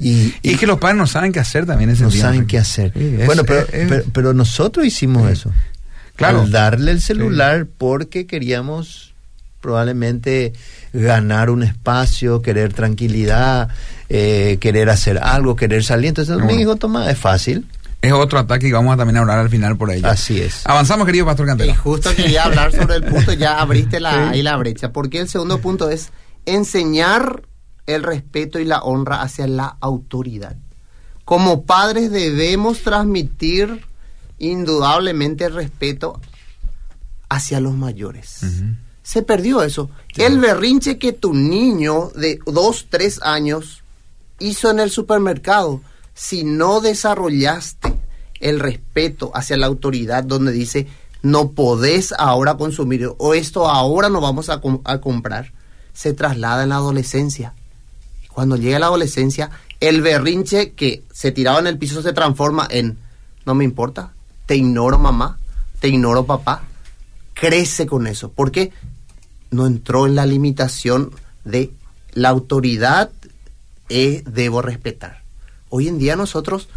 Y, 0.00 0.32
Y 0.42 0.52
es 0.54 0.58
que 0.60 0.66
los 0.66 0.78
padres 0.78 0.96
no 0.96 1.06
saben 1.06 1.32
qué 1.32 1.40
hacer 1.40 1.66
también 1.66 1.90
ese 1.90 2.04
no 2.04 2.10
saben 2.10 2.46
qué 2.46 2.56
hacer. 2.58 2.92
Sí, 2.96 3.16
es- 3.18 3.26
bueno, 3.26 3.44
pero, 3.44 3.60
es- 3.60 3.88
pero, 3.88 4.04
pero 4.12 4.32
nosotros 4.32 4.86
hicimos 4.86 5.26
Sí. 5.26 5.32
eso. 5.32 5.52
Claro. 6.16 6.42
Al 6.42 6.50
darle 6.50 6.92
el 6.92 7.00
celular 7.00 7.66
porque 7.78 8.26
queríamos 8.26 9.12
probablemente 9.60 10.52
ganar 10.92 11.50
un 11.50 11.62
espacio, 11.62 12.42
querer 12.42 12.72
tranquilidad, 12.72 13.68
eh, 14.08 14.58
querer 14.60 14.90
hacer 14.90 15.18
algo, 15.18 15.56
querer 15.56 15.84
salir. 15.84 16.08
Entonces 16.08 16.34
Bueno. 16.36 16.52
mi 16.52 16.60
hijo 16.62 16.76
toma, 16.76 17.10
es 17.10 17.18
fácil. 17.18 17.66
es 18.02 18.12
otro 18.12 18.38
ataque 18.40 18.66
y 18.66 18.72
vamos 18.72 18.92
a 18.94 18.96
también 18.96 19.16
a 19.18 19.22
orar 19.22 19.38
al 19.38 19.48
final 19.48 19.76
por 19.76 19.90
ello. 19.92 20.06
Así 20.08 20.40
es. 20.40 20.66
Avanzamos, 20.66 21.06
querido 21.06 21.24
Pastor 21.24 21.46
Y 21.46 21.48
Cantero. 21.50 21.74
justo 21.76 22.10
quería 22.16 22.44
hablar 22.44 22.72
sobre 22.72 22.96
el 22.96 23.04
punto, 23.04 23.32
ya 23.32 23.60
abriste 23.60 24.00
la, 24.00 24.30
ahí 24.30 24.42
la 24.42 24.56
brecha, 24.56 24.92
porque 24.92 25.20
el 25.20 25.28
segundo 25.28 25.58
punto 25.60 25.88
es 25.88 26.10
enseñar 26.44 27.42
el 27.86 28.02
respeto 28.02 28.58
y 28.58 28.64
la 28.64 28.80
honra 28.82 29.22
hacia 29.22 29.46
la 29.46 29.76
autoridad. 29.80 30.56
Como 31.24 31.62
padres 31.64 32.10
debemos 32.10 32.80
transmitir 32.82 33.84
indudablemente 34.38 35.44
el 35.44 35.54
respeto 35.54 36.20
hacia 37.28 37.60
los 37.60 37.74
mayores. 37.74 38.40
Se 39.02 39.22
perdió 39.22 39.62
eso. 39.62 39.90
El 40.16 40.38
berrinche 40.38 40.98
que 40.98 41.12
tu 41.12 41.34
niño 41.34 42.10
de 42.14 42.38
dos, 42.46 42.86
tres 42.88 43.20
años 43.22 43.82
hizo 44.38 44.70
en 44.70 44.80
el 44.80 44.90
supermercado, 44.90 45.80
si 46.14 46.44
no 46.44 46.80
desarrollaste 46.80 47.94
el 48.40 48.60
respeto 48.60 49.30
hacia 49.34 49.56
la 49.56 49.66
autoridad 49.66 50.24
donde 50.24 50.52
dice 50.52 50.88
no 51.22 51.52
podés 51.52 52.12
ahora 52.18 52.56
consumir 52.56 53.08
o 53.16 53.34
esto 53.34 53.68
ahora 53.68 54.08
no 54.08 54.20
vamos 54.20 54.50
a, 54.50 54.60
a 54.84 55.00
comprar, 55.00 55.52
se 55.92 56.12
traslada 56.12 56.64
en 56.64 56.70
la 56.70 56.76
adolescencia. 56.76 57.54
Cuando 58.32 58.56
llega 58.56 58.78
la 58.78 58.86
adolescencia, 58.86 59.50
el 59.78 60.02
berrinche 60.02 60.72
que 60.72 61.04
se 61.12 61.30
tiraba 61.30 61.60
en 61.60 61.68
el 61.68 61.78
piso 61.78 62.02
se 62.02 62.12
transforma 62.12 62.66
en 62.70 62.98
no 63.46 63.54
me 63.54 63.64
importa, 63.64 64.12
te 64.46 64.56
ignoro 64.56 64.98
mamá, 64.98 65.38
te 65.80 65.88
ignoro 65.88 66.24
papá. 66.24 66.64
Crece 67.42 67.86
con 67.86 68.06
eso. 68.06 68.30
porque 68.30 68.70
No 69.50 69.66
entró 69.66 70.06
en 70.06 70.14
la 70.14 70.26
limitación 70.26 71.10
de 71.44 71.72
la 72.12 72.28
autoridad 72.28 73.10
eh, 73.88 74.22
debo 74.26 74.62
respetar. 74.62 75.22
Hoy 75.68 75.88
en 75.88 75.98
día 75.98 76.14
nosotros, 76.14 76.68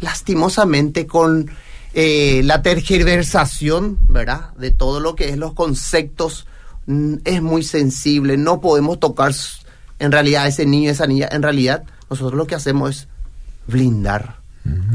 lastimosamente, 0.00 1.06
con 1.06 1.48
eh, 1.94 2.42
la 2.42 2.62
tergiversación, 2.62 3.96
¿verdad? 4.08 4.52
De 4.54 4.72
todo 4.72 4.98
lo 4.98 5.14
que 5.14 5.28
es 5.28 5.36
los 5.38 5.54
conceptos, 5.54 6.46
mm, 6.86 7.14
es 7.24 7.40
muy 7.40 7.62
sensible. 7.62 8.36
No 8.36 8.60
podemos 8.60 8.98
tocar 8.98 9.32
en 10.00 10.10
realidad 10.10 10.42
a 10.42 10.48
ese 10.48 10.66
niño, 10.66 10.90
esa 10.90 11.06
niña. 11.06 11.28
En 11.30 11.44
realidad, 11.44 11.84
nosotros 12.10 12.36
lo 12.36 12.48
que 12.48 12.56
hacemos 12.56 12.90
es 12.90 13.08
blindar, 13.68 14.40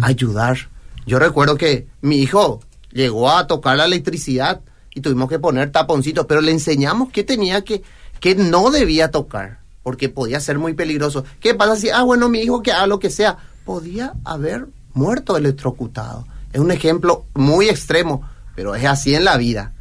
ayudar, 0.01 0.67
yo 1.05 1.17
recuerdo 1.17 1.55
que 1.55 1.87
mi 2.01 2.17
hijo 2.17 2.59
llegó 2.91 3.29
a 3.29 3.47
tocar 3.47 3.77
la 3.77 3.85
electricidad 3.85 4.59
y 4.95 5.01
tuvimos 5.01 5.29
que 5.29 5.39
poner 5.39 5.71
taponcitos, 5.71 6.25
pero 6.25 6.41
le 6.41 6.51
enseñamos 6.51 7.11
que 7.11 7.23
tenía 7.23 7.63
que, 7.63 7.83
que 8.19 8.35
no 8.35 8.69
debía 8.71 9.11
tocar, 9.11 9.59
porque 9.81 10.09
podía 10.09 10.39
ser 10.39 10.59
muy 10.59 10.73
peligroso. 10.73 11.25
¿Qué 11.39 11.55
pasa 11.55 11.75
si, 11.75 11.89
ah, 11.89 12.03
bueno, 12.03 12.29
mi 12.29 12.39
hijo 12.39 12.61
que 12.61 12.71
haga 12.71 12.87
lo 12.87 12.99
que 12.99 13.09
sea? 13.09 13.37
Podía 13.65 14.13
haber 14.23 14.67
muerto 14.93 15.37
electrocutado. 15.37 16.27
Es 16.51 16.59
un 16.59 16.71
ejemplo 16.71 17.25
muy 17.33 17.69
extremo, 17.69 18.27
pero 18.55 18.75
es 18.75 18.85
así 18.85 19.15
en 19.15 19.25
la 19.25 19.37
vida. 19.37 19.73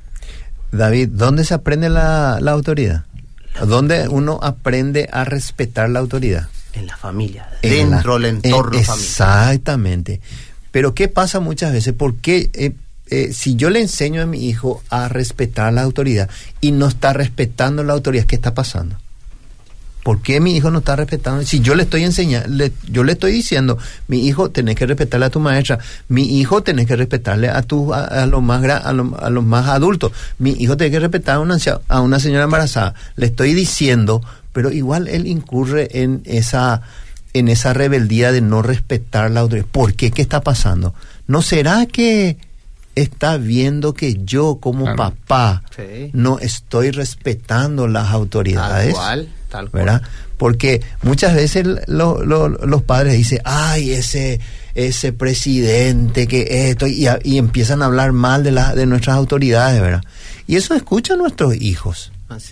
David, 0.71 1.11
¿dónde 1.13 1.45
se 1.45 1.53
aprende 1.53 1.91
la, 1.91 2.39
la 2.41 2.53
autoridad? 2.53 3.05
¿Dónde 3.67 4.09
uno 4.09 4.39
aprende 4.43 5.09
a 5.13 5.25
respetar 5.25 5.91
la 5.91 5.99
autoridad? 5.99 6.49
En 6.73 6.87
la 6.87 6.97
familia, 6.97 7.51
dentro 7.61 8.15
del 8.15 8.37
entorno 8.37 8.81
familiar. 8.81 8.99
Exactamente. 8.99 10.23
Pero 10.71 10.95
¿qué 10.95 11.09
pasa 11.09 11.39
muchas 11.39 11.71
veces? 11.71 11.93
Porque 11.93 12.49
eh, 12.55 12.73
eh, 13.09 13.33
si 13.33 13.57
yo 13.57 13.71
le 13.71 13.81
enseño 13.81 14.23
a 14.23 14.27
mi 14.27 14.47
hijo 14.47 14.83
a 14.89 15.09
respetar 15.09 15.73
la 15.73 15.83
autoridad 15.83 16.31
y 16.61 16.73
no 16.73 16.87
está 16.87 17.13
respetando 17.13 17.85
la 17.85 17.93
autoridad, 17.93 18.25
¿qué 18.25 18.37
está 18.37 18.55
pasando? 18.55 18.97
¿Por 20.03 20.21
qué 20.21 20.41
mi 20.41 20.57
hijo 20.57 20.71
no 20.71 20.81
está 20.81 20.97
respetando? 20.97 21.45
Si 21.45 21.61
yo 21.61 21.75
le 21.77 21.85
estoy 21.85 22.03
enseñando, 22.03 22.65
yo 22.91 23.05
le 23.05 23.13
estoy 23.13 23.31
diciendo, 23.31 23.79
mi 24.09 24.27
hijo, 24.27 24.51
tenés 24.51 24.75
que 24.75 24.87
respetarle 24.87 25.27
a 25.27 25.31
tu 25.31 25.39
maestra, 25.39 25.79
mi 26.09 26.41
hijo, 26.41 26.63
tenés 26.63 26.87
que 26.87 26.97
respetarle 26.97 27.49
a 27.49 27.63
tu, 27.63 27.95
a, 27.95 28.27
los 28.27 28.43
más 28.43 28.65
a, 28.65 28.79
a, 28.79 28.93
los 28.93 29.45
más 29.45 29.69
adultos, 29.69 30.11
mi 30.39 30.51
hijo 30.53 30.77
tiene 30.77 30.91
que 30.91 30.99
respetar 30.99 31.37
a 31.37 31.41
una, 31.41 31.57
a 31.89 32.01
una 32.01 32.19
señora 32.19 32.45
embarazada. 32.45 32.95
Le 33.15 33.27
estoy 33.27 33.55
diciendo, 33.55 34.23
pero 34.53 34.73
igual 34.73 35.07
él 35.07 35.27
incurre 35.27 36.03
en 36.03 36.23
esa 36.25 36.83
en 37.35 37.49
esa 37.49 37.73
rebeldía 37.73 38.31
de 38.31 38.43
no 38.43 38.61
respetar 38.61 39.31
la 39.31 39.41
autoridad. 39.41 39.67
¿Por 39.71 39.95
qué? 39.95 40.11
¿Qué 40.11 40.21
está 40.21 40.43
pasando? 40.43 40.95
¿No 41.27 41.41
será 41.41 41.87
que 41.87 42.37
está 42.95 43.37
viendo 43.37 43.95
que 43.95 44.19
yo 44.25 44.59
como 44.61 44.97
papá 44.97 45.63
no 46.13 46.39
estoy 46.39 46.91
respetando 46.91 47.89
las 47.89 48.11
autoridades? 48.11 48.95
Tal 48.95 48.95
cual, 48.95 49.29
tal 49.49 49.71
cual. 49.71 49.85
¿verdad? 49.85 50.03
Porque 50.37 50.83
muchas 51.03 51.35
veces 51.35 51.67
los 51.87 52.83
padres 52.83 53.17
dicen, 53.17 53.41
ay, 53.45 53.93
ese, 53.93 54.41
ese 54.75 55.13
presidente 55.13 56.27
que 56.27 56.71
esto, 56.71 56.87
y, 56.87 57.07
y 57.23 57.39
empiezan 57.39 57.83
a 57.83 57.87
hablar 57.87 58.13
mal 58.13 58.43
de, 58.43 58.51
la, 58.51 58.75
de 58.75 58.87
nuestras 58.87 59.17
autoridades, 59.17 59.81
¿verdad? 59.81 60.03
Y 60.47 60.57
eso 60.57 60.75
escuchan 60.75 61.19
nuestros 61.19 61.55
hijos, 61.55 62.11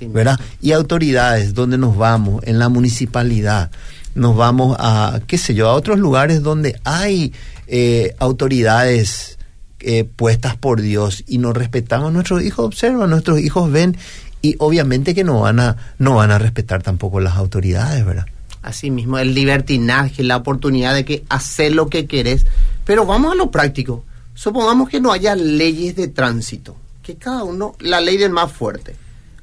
¿verdad? 0.09 0.39
Y 0.63 0.73
autoridades, 0.73 1.53
donde 1.55 1.79
nos 1.79 1.97
vamos, 1.97 2.45
en 2.47 2.59
la 2.59 2.69
municipalidad, 2.69 3.71
nos 4.15 4.37
vamos 4.37 4.77
a, 4.79 5.21
qué 5.27 5.37
sé 5.37 5.55
yo, 5.55 5.69
a 5.69 5.75
otros 5.75 5.99
lugares 5.99 6.43
donde 6.43 6.81
hay 6.85 7.33
eh, 7.67 8.15
autoridades 8.19 9.39
eh, 9.81 10.05
puestas 10.05 10.57
por 10.57 10.81
Dios 10.81 11.25
y 11.27 11.39
nos 11.39 11.57
respetamos, 11.57 12.13
nuestros 12.13 12.43
hijos 12.43 12.67
observan, 12.67 13.11
nuestros 13.11 13.41
hijos 13.41 13.71
ven 13.71 13.97
y 14.43 14.57
obviamente 14.59 15.15
que 15.15 15.25
no 15.25 15.41
van 15.41 15.61
a, 15.61 15.77
no 15.99 16.17
van 16.17 16.31
a 16.31 16.39
respetar 16.39 16.83
tampoco 16.83 17.21
las 17.21 17.37
autoridades, 17.37 18.05
¿verdad? 18.05 18.27
Así 18.63 18.91
mismo, 18.91 19.19
el 19.19 19.35
libertinaje, 19.35 20.23
la 20.23 20.37
oportunidad 20.37 20.95
de 20.95 21.05
que 21.05 21.25
hacer 21.29 21.73
lo 21.73 21.89
que 21.89 22.07
querés. 22.07 22.47
Pero 22.85 23.07
vamos 23.07 23.33
a 23.33 23.35
lo 23.35 23.51
práctico. 23.51 24.05
Supongamos 24.35 24.89
que 24.89 25.01
no 25.01 25.13
haya 25.13 25.35
leyes 25.35 25.97
de 25.97 26.09
tránsito, 26.09 26.77
que 27.03 27.17
cada 27.17 27.45
uno, 27.45 27.75
la 27.81 28.01
ley 28.01 28.17
del 28.17 28.31
más 28.31 28.53
fuerte. 28.53 28.97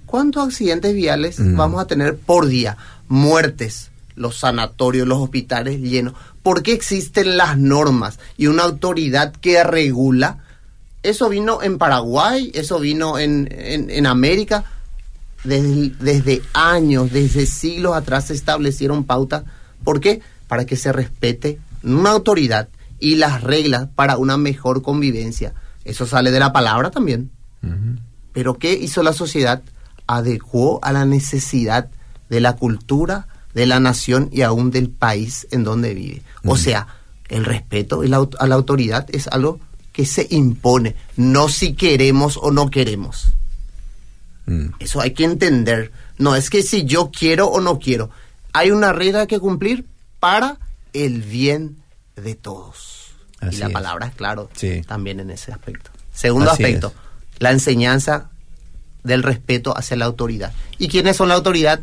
¿Cuántos 0.06 0.48
accidentes 0.48 0.94
viales 0.94 1.40
mm. 1.40 1.56
vamos 1.56 1.82
a 1.82 1.88
tener 1.88 2.18
por 2.18 2.48
día? 2.48 2.78
Muertes, 3.08 3.90
los 4.16 4.38
sanatorios, 4.38 5.08
los 5.08 5.20
hospitales 5.20 5.80
llenos. 5.80 6.14
¿Por 6.48 6.64
qué 6.64 6.72
existen 6.72 7.36
las 7.36 7.58
normas 7.58 8.20
y 8.38 8.48
una 8.48 8.64
autoridad 8.64 9.34
que 9.34 9.62
regula? 9.66 10.38
Eso 11.04 11.28
vino 11.28 11.62
en 11.62 11.78
Paraguay, 11.78 12.52
eso 12.54 12.80
vino 12.80 13.20
en, 13.20 13.50
en, 13.52 14.06
América. 14.06 14.64
Desde, 15.44 15.90
desde 16.00 16.42
años, 16.54 17.12
desde 17.12 17.46
siglos 17.46 17.98
atrás 17.98 18.28
se 18.28 18.34
establecieron 18.34 19.04
pautas. 19.04 19.44
¿Por 19.84 20.00
qué? 20.00 20.22
Para 20.48 20.66
que 20.66 20.78
se 20.78 20.94
respete 20.94 21.60
una 21.84 22.12
autoridad 22.12 22.70
y 22.98 23.16
las 23.16 23.44
reglas 23.44 23.90
para 23.94 24.16
una 24.16 24.38
mejor 24.38 24.82
convivencia. 24.82 25.54
Eso 25.84 26.08
sale 26.08 26.32
de 26.32 26.40
la 26.40 26.54
palabra 26.54 26.92
también. 26.92 27.30
Pero 28.32 28.58
¿qué 28.58 28.72
hizo 28.72 29.04
la 29.04 29.12
sociedad? 29.12 29.64
Adecuó 30.08 30.80
a 30.82 30.94
la 30.94 31.04
necesidad 31.04 31.90
de 32.30 32.40
la 32.40 32.56
cultura, 32.56 33.28
de 33.58 33.66
la 33.66 33.80
nación 33.80 34.30
y 34.32 34.44
aún 34.44 34.70
del 34.70 34.88
país 34.88 35.48
en 35.50 35.64
donde 35.64 35.96
vive. 35.96 36.22
O 36.46 36.58
sea, 36.58 36.90
el 37.28 37.44
respeto 37.44 38.04
a 38.38 38.48
la 38.48 38.56
autoridad 38.56 39.08
es 39.12 39.28
algo 39.30 39.60
que 39.94 40.06
se 40.06 40.28
impone, 40.30 40.96
no 41.16 41.50
si 41.50 41.74
queremos 41.74 42.38
o 42.40 42.52
no 42.52 42.70
queremos. 42.70 43.34
Mm. 44.46 44.68
Eso 44.80 45.02
hay 45.02 45.16
que 45.16 45.24
entender. 45.24 45.92
No 46.20 46.36
es 46.36 46.52
que 46.52 46.62
si 46.62 46.86
yo 46.86 47.10
quiero 47.10 47.48
o 47.48 47.60
no 47.60 47.80
quiero. 47.80 48.12
Hay 48.54 48.70
una 48.70 48.94
regla 48.94 49.26
que 49.26 49.40
cumplir 49.40 49.88
para 50.20 50.60
el 50.94 51.24
bien 51.24 51.78
de 52.16 52.36
todos. 52.36 53.16
y 53.52 53.56
la 53.56 53.70
palabra 53.70 54.06
es 54.06 54.14
claro 54.14 54.52
también 54.86 55.20
en 55.20 55.32
ese 55.32 55.52
aspecto. 55.52 55.90
Segundo 56.14 56.52
aspecto, 56.52 56.94
la 57.40 57.50
enseñanza 57.50 58.30
del 59.04 59.24
respeto 59.24 59.76
hacia 59.76 59.98
la 59.98 60.06
autoridad. 60.06 60.54
¿Y 60.78 60.90
quiénes 60.90 61.18
son 61.18 61.30
la 61.30 61.34
autoridad? 61.34 61.82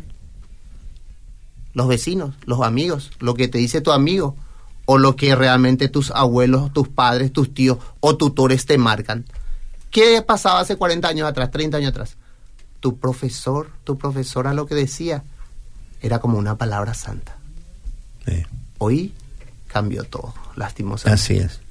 Los 1.75 1.87
vecinos, 1.87 2.33
los 2.45 2.61
amigos, 2.61 3.11
lo 3.19 3.35
que 3.35 3.47
te 3.47 3.59
dice 3.59 3.81
tu 3.81 3.91
amigo 3.91 4.35
o 4.85 4.97
lo 4.97 5.15
que 5.15 5.35
realmente 5.35 5.89
tus 5.89 6.09
abuelos, 6.11 6.73
tus 6.73 6.87
padres, 6.87 7.31
tus 7.31 7.53
tíos 7.53 7.77
o 7.99 8.17
tutores 8.17 8.65
te 8.65 8.79
marcan. 8.79 9.25
¿Qué 9.91 10.21
pasaba 10.21 10.61
hace 10.61 10.77
40 10.77 11.07
años 11.07 11.29
atrás, 11.29 11.51
30 11.51 11.77
años 11.77 11.89
atrás? 11.89 12.17
Tu 12.79 12.97
profesor, 12.97 13.69
tu 13.83 13.97
profesora 13.97 14.53
lo 14.53 14.65
que 14.65 14.75
decía 14.75 15.23
era 16.01 16.19
como 16.19 16.37
una 16.37 16.57
palabra 16.57 16.93
santa. 16.93 17.37
Hoy 18.77 19.13
cambió 19.67 20.03
todo, 20.03 20.33
lastimosamente. 20.55 21.21
Así 21.21 21.37
es 21.37 21.64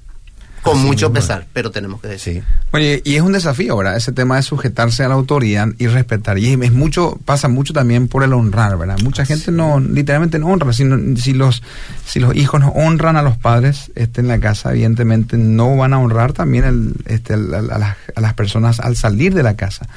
con 0.65 0.81
mucho 0.81 1.13
pesar, 1.13 1.45
pero 1.53 1.69
tenemos 1.69 2.01
que 2.01 2.07
decir. 2.07 2.43
Oye, 2.71 3.01
y 3.05 3.15
es 3.15 3.21
un 3.21 3.33
desafío 3.33 3.73
ahora, 3.73 3.95
ese 3.95 4.11
tema 4.11 4.37
de 4.37 4.41
sujetarse 4.41 5.03
a 5.03 5.07
la 5.07 5.13
autoridad 5.13 5.67
y 5.77 5.85
respetar. 5.85 6.39
Y 6.39 6.53
es 6.53 6.73
mucho, 6.73 7.19
pasa 7.23 7.47
mucho 7.47 7.71
también 7.71 8.07
por 8.07 8.23
el 8.23 8.33
honrar, 8.33 8.75
¿verdad? 8.75 8.97
Mucha 9.03 9.25
gente 9.25 9.51
no, 9.51 9.79
literalmente 9.79 10.39
no 10.39 10.47
honra. 10.47 10.73
Si, 10.73 10.83
si, 11.17 11.33
los, 11.33 11.61
si 12.05 12.19
los 12.19 12.35
hijos 12.35 12.59
no 12.59 12.69
honran 12.69 13.15
a 13.15 13.21
los 13.21 13.37
padres 13.37 13.91
este, 13.93 14.21
en 14.21 14.27
la 14.27 14.39
casa, 14.39 14.71
evidentemente 14.71 15.37
no 15.37 15.75
van 15.77 15.93
a 15.93 15.99
honrar 15.99 16.33
también 16.33 16.63
el, 16.63 16.93
este, 17.05 17.35
a, 17.35 17.37
las, 17.37 17.95
a 18.15 18.21
las 18.21 18.33
personas 18.33 18.79
al 18.79 18.95
salir 18.95 19.35
de 19.35 19.43
la 19.43 19.55
casa. 19.55 19.87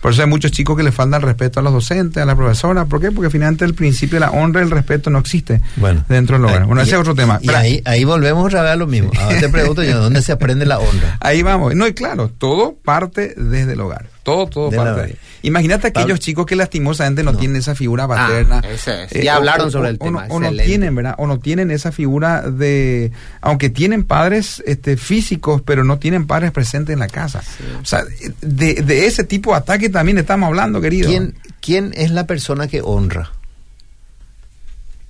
Por 0.00 0.12
eso 0.12 0.22
hay 0.22 0.28
muchos 0.28 0.50
chicos 0.50 0.76
que 0.76 0.82
le 0.82 0.92
falta 0.92 1.16
el 1.16 1.22
respeto 1.22 1.60
a 1.60 1.62
los 1.62 1.72
docentes, 1.72 2.22
a 2.22 2.26
la 2.26 2.34
profesora. 2.34 2.86
¿Por 2.86 3.00
qué? 3.00 3.12
Porque 3.12 3.30
finalmente 3.30 3.64
el 3.64 3.74
principio 3.74 4.16
de 4.16 4.20
la 4.20 4.30
honra 4.30 4.60
y 4.60 4.64
el 4.64 4.70
respeto 4.70 5.10
no 5.10 5.18
existe 5.18 5.60
dentro 6.08 6.36
del 6.38 6.46
hogar. 6.46 6.64
Bueno, 6.66 6.80
ese 6.82 6.92
es 6.92 7.00
otro 7.00 7.14
tema. 7.14 7.38
Y 7.42 7.50
ahí, 7.50 7.82
ahí 7.84 8.04
volvemos 8.04 8.46
otra 8.46 8.62
vez 8.62 8.72
a 8.72 8.76
lo 8.76 8.86
mismo. 8.86 9.10
Ahora 9.18 9.38
te 9.38 9.48
pregunto 9.48 9.82
yo, 9.82 10.00
¿dónde 10.00 10.22
se 10.22 10.32
aprende 10.32 10.64
la 10.64 10.78
honra? 10.78 11.18
Ahí 11.20 11.42
vamos. 11.42 11.74
No, 11.74 11.86
y 11.86 11.92
claro, 11.92 12.28
todo 12.28 12.76
parte 12.82 13.34
desde 13.36 13.74
el 13.74 13.80
hogar. 13.80 14.06
Todo, 14.22 14.46
todo 14.46 14.70
parte 14.70 15.00
de 15.00 15.06
ahí. 15.06 15.16
Imagínate 15.42 15.88
aquellos 15.88 16.20
chicos 16.20 16.44
que 16.46 16.54
lastimosamente 16.56 17.22
no, 17.22 17.34
tienen 17.36 17.56
esa 17.56 17.74
figura 17.74 18.06
paterna. 18.06 18.60
Ah, 18.64 18.68
ese 18.68 19.04
es. 19.04 19.12
Eh, 19.12 19.24
ya 19.24 19.34
o- 19.34 19.36
hablaron 19.38 19.68
o- 19.68 19.70
sobre 19.70 19.88
o- 19.88 19.90
el 19.90 19.96
o 19.96 20.04
tema. 20.04 20.26
no- 20.28 20.34
O 20.34 20.40
no 20.40 20.50
tienen, 20.52 20.94
¿verdad? 20.94 21.14
O 21.18 21.26
no 21.26 21.38
tienen 21.40 21.70
esa 21.70 21.92
figura 21.92 22.42
de. 22.50 23.10
Aunque 23.40 23.70
tienen 23.70 24.04
padres 24.04 24.62
este, 24.66 24.96
físicos, 24.96 25.62
pero 25.62 25.82
no 25.84 25.98
tienen 25.98 26.26
padres 26.26 26.52
presentes 26.52 26.92
en 26.92 26.98
la 27.00 27.08
casa. 27.08 27.42
O 27.82 27.84
sea, 27.84 28.04
de, 28.42 28.74
de 28.74 29.06
ese 29.06 29.24
tipo 29.24 29.50
de 29.52 29.56
ataque 29.58 29.88
también 29.88 30.18
estamos 30.18 30.46
hablando, 30.48 30.80
querido. 30.80 31.08
¿Quién, 31.08 31.34
¿Quién 31.60 31.92
es 31.96 32.10
la 32.10 32.26
persona 32.26 32.68
que 32.68 32.80
honra? 32.82 33.30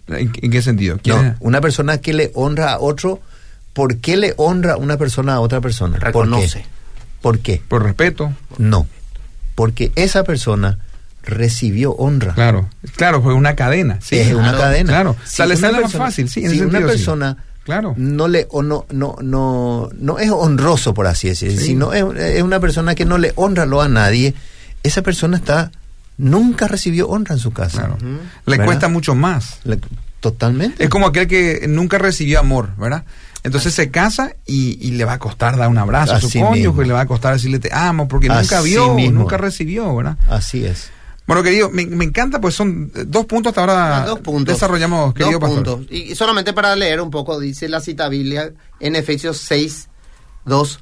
¿En, 0.09 0.33
en 0.43 0.51
qué 0.51 0.62
sentido? 0.62 0.99
¿Quién 1.03 1.16
No, 1.16 1.28
es? 1.28 1.35
una 1.41 1.61
persona 1.61 1.99
que 1.99 2.12
le 2.12 2.31
honra 2.35 2.72
a 2.72 2.78
otro. 2.81 3.20
¿Por 3.72 3.99
qué 3.99 4.16
le 4.16 4.35
honra 4.37 4.76
una 4.76 4.97
persona 4.97 5.35
a 5.35 5.41
otra 5.41 5.61
persona? 5.61 5.93
¿Por 5.93 6.01
qué? 6.01 6.07
Reconoce. 6.07 6.64
¿Por 7.22 7.39
qué? 7.39 7.62
Por 7.68 7.85
respeto. 7.85 8.33
No. 8.59 8.87
Porque 9.61 9.93
esa 9.95 10.25
persona 10.25 10.79
recibió 11.23 11.93
honra. 11.93 12.33
Claro, 12.33 12.71
claro, 12.97 13.21
fue 13.23 13.35
una 13.35 13.55
cadena. 13.55 13.99
Sí, 14.01 14.17
es 14.19 14.33
una 14.33 14.45
claro, 14.53 14.59
cadena. 14.59 14.89
Claro, 14.91 15.17
Si 15.25 15.37
sale, 15.37 15.53
una 15.55 15.61
sale 15.61 15.73
más 15.75 15.83
persona- 15.83 16.05
fácil, 16.07 16.29
sí. 16.31 16.45
en 16.45 16.51
si 16.51 16.57
ese 16.57 16.65
una 16.65 16.73
sentido, 16.79 16.91
sí. 16.91 16.97
persona 16.97 17.37
Claro. 17.65 17.95
no 17.99 18.27
le 18.27 18.47
o 18.51 18.63
no 18.63 18.87
no 18.91 19.17
no 19.21 19.91
no 19.99 20.19
es 20.19 20.31
honroso 20.31 20.95
por 20.95 21.07
así 21.07 21.29
decirlo, 21.29 21.61
Sí. 21.61 21.67
si 21.67 21.75
no 21.75 21.93
es, 21.93 22.05
es 22.17 22.43
una 22.43 22.59
persona 22.59 22.95
que 22.95 23.05
no 23.05 23.19
le 23.19 23.33
honra 23.37 23.67
lo 23.67 23.83
a 23.83 23.89
nadie, 23.89 24.35
esa 24.83 25.03
persona 25.03 25.37
está 25.37 25.71
nunca 26.17 26.67
recibió 26.69 27.07
honra 27.09 27.35
en 27.35 27.39
su 27.41 27.51
casa. 27.53 27.81
Claro. 27.83 27.99
Le 28.47 28.53
¿Verdad? 28.53 28.65
cuesta 28.65 28.89
mucho 28.89 29.15
más. 29.15 29.59
Le- 29.65 29.79
totalmente. 30.21 30.85
Es 30.85 30.91
como 30.91 31.07
aquel 31.07 31.27
que 31.27 31.64
nunca 31.68 31.99
recibió 31.99 32.39
amor, 32.41 32.71
¿verdad? 32.77 33.05
Entonces 33.43 33.73
se 33.75 33.91
casa 33.91 34.35
y, 34.47 34.79
y 34.87 34.91
le 34.93 35.05
va 35.07 35.14
a 35.14 35.18
costar 35.18 35.57
dar 35.57 35.68
un 35.68 35.79
abrazo 35.79 36.14
a 36.14 36.21
su 36.21 36.29
cónyuge, 36.31 36.59
mismo. 36.68 36.83
le 36.83 36.93
va 36.93 37.01
a 37.01 37.07
costar 37.07 37.33
decirle 37.33 37.59
te 37.59 37.71
amo, 37.73 38.07
porque 38.07 38.29
nunca 38.29 38.61
vio, 38.61 38.95
mismo. 38.95 39.21
nunca 39.21 39.39
recibió, 39.39 39.97
¿verdad? 39.97 40.18
Así 40.29 40.64
es. 40.64 40.91
Bueno, 41.27 41.43
querido, 41.43 41.71
me, 41.71 41.87
me 41.87 42.05
encanta, 42.05 42.41
pues 42.41 42.55
son 42.55 42.91
eh, 42.95 43.05
dos 43.07 43.25
puntos 43.25 43.51
hasta 43.51 43.61
ahora 43.61 44.03
Ah, 44.03 44.07
dos 44.07 44.18
puntos. 44.21 44.53
desarrollamos, 44.55 45.14
querido 45.14 45.39
Dos 45.39 45.41
pastor. 45.49 45.77
puntos. 45.79 45.87
Y 45.97 46.12
y 46.12 46.14
solamente 46.16 46.53
para 46.53 46.75
leer 46.77 47.01
un 47.01 47.11
poco, 47.11 47.39
dice 47.39 47.68
la 47.68 47.81
cita 47.81 48.09
biblia 48.09 48.51
en 48.81 48.97
Efesios 48.97 49.39
6, 49.39 49.89
2. 50.45 50.81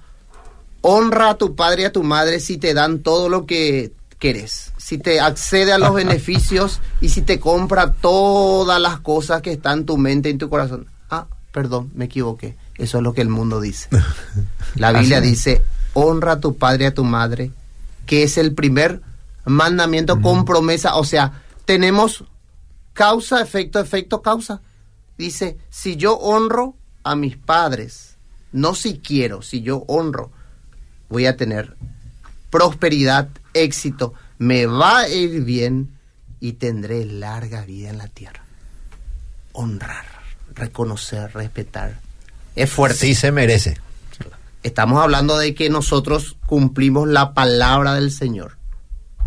Honra 0.81 1.31
a 1.31 1.35
tu 1.39 1.55
padre 1.55 1.83
y 1.83 1.85
a 1.85 1.93
tu 1.93 2.03
madre 2.03 2.41
si 2.41 2.57
te 2.57 2.73
dan 2.73 3.01
todo 3.01 3.29
lo 3.29 3.47
que 3.47 3.93
quieres. 4.19 4.73
Si 4.77 4.99
te 4.99 5.21
accede 5.21 5.73
a 5.73 5.79
los 5.79 5.95
beneficios 5.95 6.81
y 7.01 7.09
si 7.09 7.23
te 7.23 7.41
compra 7.41 7.93
todas 7.93 8.81
las 8.81 9.01
cosas 9.01 9.43
que 9.43 9.53
están 9.53 9.81
en 9.81 9.87
tu 9.87 9.97
mente 9.97 10.29
y 10.29 10.33
en 10.33 10.39
tu 10.39 10.49
corazón. 10.49 10.87
Ah, 11.11 11.27
perdón, 11.53 11.91
me 11.95 12.07
equivoqué. 12.07 12.57
Eso 12.77 12.99
es 12.99 13.05
lo 13.05 13.13
que 13.13 13.23
el 13.23 13.29
mundo 13.29 13.61
dice. 13.61 13.89
La 14.77 14.93
Biblia 14.93 15.21
dice, 15.21 15.63
honra 15.95 16.33
a 16.33 16.41
tu 16.41 16.57
padre 16.57 16.85
y 16.85 16.87
a 16.89 16.95
tu 16.95 17.05
madre, 17.05 17.51
que 18.07 18.23
es 18.23 18.39
el 18.39 18.55
primer 18.55 19.01
mandamiento 19.45 20.21
con 20.21 20.45
promesa. 20.45 20.97
O 20.97 21.05
sea, 21.05 21.43
tenemos 21.65 22.25
causa, 22.93 23.41
efecto, 23.41 23.81
efecto, 23.81 24.23
causa. 24.23 24.61
Dice, 25.17 25.59
si 25.71 25.97
yo 25.97 26.15
honro 26.15 26.77
a 27.03 27.17
mis 27.17 27.37
padres, 27.37 28.17
no 28.53 28.75
si 28.75 28.99
quiero, 28.99 29.43
si 29.43 29.63
yo 29.63 29.85
honro, 29.89 30.31
voy 31.09 31.27
a 31.27 31.37
tener 31.37 31.77
prosperidad, 32.51 33.29
éxito, 33.63 34.15
me 34.39 34.67
va 34.67 35.01
a 35.01 35.09
ir 35.09 35.43
bien 35.43 35.91
y 36.41 36.53
tendré 36.55 37.05
larga 37.05 37.63
vida 37.65 37.91
en 37.91 37.99
la 37.99 38.09
tierra. 38.09 38.43
Honrar, 39.53 40.05
reconocer, 40.55 41.33
respetar. 41.35 42.01
Es 42.55 42.71
fuerte. 42.71 42.99
Sí 42.99 43.15
se 43.15 43.33
merece. 43.33 43.79
Estamos 44.63 45.03
hablando 45.03 45.39
de 45.39 45.55
que 45.55 45.71
nosotros 45.71 46.37
cumplimos 46.47 47.09
la 47.09 47.33
palabra 47.35 47.95
del 47.95 48.11
Señor. 48.11 48.57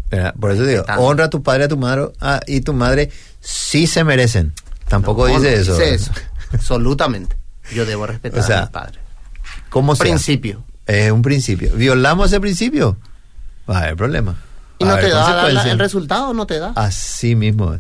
¿verdad? 0.09 0.33
Por 0.39 0.51
eso 0.51 0.65
digo, 0.65 0.83
honra 0.97 1.25
a 1.25 1.29
tu 1.29 1.41
padre 1.41 1.63
a 1.63 1.67
tu 1.69 1.77
madre 1.77 2.09
ah, 2.19 2.41
y 2.45 2.61
tu 2.61 2.73
madre 2.73 3.09
sí 3.39 3.87
se 3.87 4.03
merecen. 4.03 4.53
Tampoco 4.89 5.27
No, 5.27 5.39
dice 5.39 5.55
no 5.55 5.61
eso. 5.61 5.73
dice 5.77 5.93
eso. 5.95 6.11
Absolutamente. 6.51 7.37
Yo 7.73 7.85
debo 7.85 8.05
respetar 8.07 8.39
O 8.39 8.43
sea, 8.43 8.57
a 8.57 8.61
mis 8.63 8.69
padres. 8.71 8.99
¿Cómo 9.69 9.95
sea? 9.95 10.03
Principio. 10.03 10.63
Es 10.85 11.11
un 11.11 11.21
principio. 11.21 11.73
¿Violamos 11.75 12.27
ese 12.27 12.41
principio? 12.41 12.97
Va 13.71 13.77
a 13.79 13.83
haber 13.83 13.95
problema. 13.95 14.35
Y 14.79 14.85
no 14.85 14.95
te 14.97 15.09
da 15.09 15.09
la- 15.09 15.19
la- 15.19 15.25
consecuencias. 15.33 15.73
el 15.73 15.79
resultado, 15.79 16.33
no 16.33 16.45
te 16.47 16.57
da. 16.59 16.73
Así 16.75 17.35
mismo. 17.35 17.77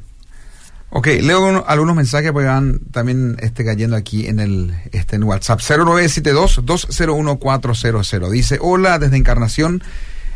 Ok, 0.93 1.07
leo 1.21 1.47
uno- 1.47 1.63
algunos 1.67 1.95
mensajes 1.95 2.31
porque 2.31 2.47
van 2.47 2.79
también 2.91 3.37
este, 3.39 3.63
cayendo 3.65 3.95
aquí 3.95 4.27
en 4.27 4.39
el 4.39 4.75
este, 4.91 5.15
en 5.15 5.23
WhatsApp. 5.23 5.59
0972-201-400. 5.61 8.29
Dice, 8.29 8.57
hola, 8.61 8.99
desde 8.99 9.17
Encarnación 9.17 9.81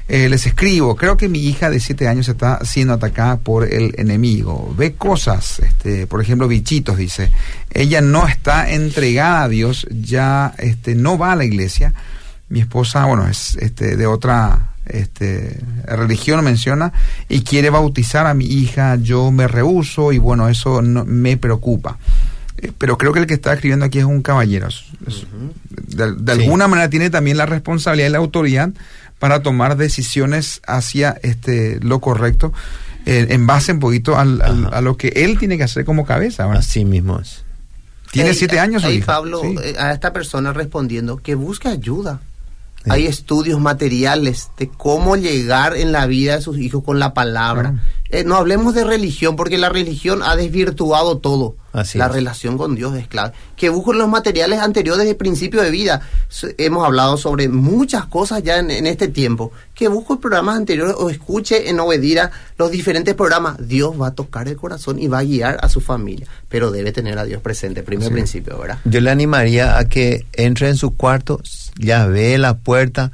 eh, 0.08 0.30
les 0.30 0.46
escribo. 0.46 0.96
Creo 0.96 1.18
que 1.18 1.28
mi 1.30 1.40
hija 1.40 1.70
de 1.72 1.80
7 1.80 2.08
años 2.08 2.28
está 2.30 2.60
siendo 2.64 2.94
atacada 2.94 3.38
por 3.38 3.64
el 3.66 3.96
enemigo. 3.98 4.74
Ve 4.78 4.94
cosas, 4.94 5.60
este, 5.60 6.06
por 6.08 6.22
ejemplo, 6.22 6.48
bichitos, 6.48 6.98
dice. 6.98 7.32
Ella 7.72 8.02
no 8.02 8.28
está 8.28 8.70
entregada 8.72 9.44
a 9.44 9.50
Dios, 9.50 9.88
ya 9.90 10.54
este, 10.60 10.94
no 10.96 11.18
va 11.18 11.32
a 11.32 11.36
la 11.36 11.44
iglesia. 11.46 11.94
Mi 12.50 12.60
esposa, 12.62 13.06
bueno, 13.06 13.28
es 13.28 13.56
este, 13.60 13.98
de 13.98 14.06
otra 14.06 14.75
este, 14.86 15.60
religión 15.86 16.44
menciona 16.44 16.94
y 17.30 17.42
quiere 17.42 17.70
bautizar 17.70 18.28
a 18.28 18.34
mi 18.34 18.46
hija, 18.46 18.96
yo 18.98 19.32
me 19.32 19.48
rehuso 19.48 20.12
y 20.14 20.18
bueno, 20.18 20.48
eso 20.50 20.82
no, 20.82 21.06
me 21.06 21.38
preocupa. 21.38 21.98
Eh, 22.58 22.72
Pero 22.78 22.98
creo 22.98 23.12
que 23.14 23.20
el 23.20 23.28
que 23.28 23.34
está 23.34 23.54
escribiendo 23.54 23.86
aquí 23.86 24.00
es 24.00 24.06
un 24.06 24.22
caballero. 24.22 24.68
Es- 24.68 24.86
De, 25.88 26.14
de 26.16 26.36
Sí. 26.36 26.42
alguna 26.44 26.68
manera 26.68 26.90
tiene 26.90 27.10
también 27.10 27.38
la 27.38 27.46
responsabilidad 27.46 28.10
y 28.10 28.12
la 28.12 28.18
autoridad 28.18 28.70
para 29.20 29.42
tomar 29.42 29.78
decisiones 29.78 30.62
hacia 30.68 31.18
este 31.24 31.80
lo 31.82 32.00
correcto 32.02 32.52
eh, 33.06 33.28
en 33.30 33.46
base 33.48 33.72
un 33.74 33.80
poquito 33.80 34.18
al- 34.18 34.42
a 34.42 34.82
lo 34.82 34.98
que 34.98 35.10
él 35.10 35.38
tiene 35.38 35.58
que 35.58 35.64
hacer 35.64 35.86
como 35.86 36.06
cabeza. 36.06 36.46
¿verdad? 36.48 36.60
Así 36.62 36.86
mismo 36.86 37.20
es. 37.20 37.44
Tiene 38.12 38.34
siete 38.34 38.60
años 38.60 38.84
hija. 38.90 39.06
Pablo, 39.06 39.42
Sí. 39.42 39.56
eh, 39.62 39.76
a 39.78 39.92
esta 39.92 40.12
persona 40.14 40.54
respondiendo 40.54 41.18
que 41.18 41.36
busque 41.36 41.68
ayuda. 41.68 42.22
Sí. 42.86 42.92
Hay 42.92 43.06
estudios 43.08 43.60
materiales 43.60 44.52
de 44.58 44.70
cómo 44.70 45.18
llegar 45.18 45.76
en 45.76 45.92
la 45.92 46.06
vida 46.06 46.36
de 46.36 46.42
sus 46.42 46.58
hijos 46.60 46.84
con 46.84 47.00
la 47.00 47.14
palabra. 47.14 47.72
Claro. 47.72 47.80
Eh, 48.16 48.24
no 48.24 48.36
hablemos 48.36 48.74
de 48.74 48.84
religión, 48.84 49.36
porque 49.36 49.58
la 49.58 49.70
religión 49.70 50.22
ha 50.24 50.36
desvirtuado 50.36 51.18
todo. 51.18 51.56
Así 51.74 51.98
la 51.98 52.06
es. 52.06 52.12
relación 52.14 52.58
con 52.58 52.74
Dios 52.76 52.96
es 52.96 53.08
clave. 53.10 53.34
Que 53.58 53.68
busquen 53.68 53.98
los 53.98 54.08
materiales 54.08 54.60
anteriores 54.60 55.06
de 55.06 55.16
principio 55.16 55.62
de 55.62 55.70
vida. 55.72 56.02
Hemos 56.58 56.86
hablado 56.86 57.18
sobre 57.18 57.50
muchas 57.50 58.06
cosas 58.06 58.42
ya 58.44 58.60
en, 58.60 58.72
en 58.72 58.88
este 58.88 59.10
tiempo. 59.10 59.52
Que 59.74 59.90
busque 59.90 60.16
programas 60.16 60.56
anteriores 60.56 60.96
o 60.98 61.10
escuche 61.10 61.70
en 61.70 61.78
Obedira 61.82 62.32
los 62.58 62.72
diferentes 62.72 63.14
programas. 63.16 63.58
Dios 63.68 64.00
va 64.02 64.08
a 64.08 64.14
tocar 64.16 64.48
el 64.48 64.56
corazón 64.56 64.98
y 65.00 65.08
va 65.08 65.20
a 65.20 65.24
guiar 65.24 65.58
a 65.62 65.68
su 65.68 65.82
familia. 65.82 66.28
Pero 66.48 66.72
debe 66.72 66.94
tener 66.94 67.18
a 67.20 67.26
Dios 67.26 67.42
presente, 67.42 67.84
primer 67.84 68.08
Sí. 68.08 68.14
principio, 68.14 68.58
¿verdad? 68.58 68.78
Yo 68.86 69.02
le 69.02 69.10
animaría 69.12 69.78
a 69.78 69.86
que 69.90 70.26
entre 70.32 70.70
en 70.70 70.78
su 70.78 70.96
cuarto, 70.96 71.42
ya 71.78 72.06
ve 72.08 72.38
la 72.38 72.58
puerta, 72.58 73.12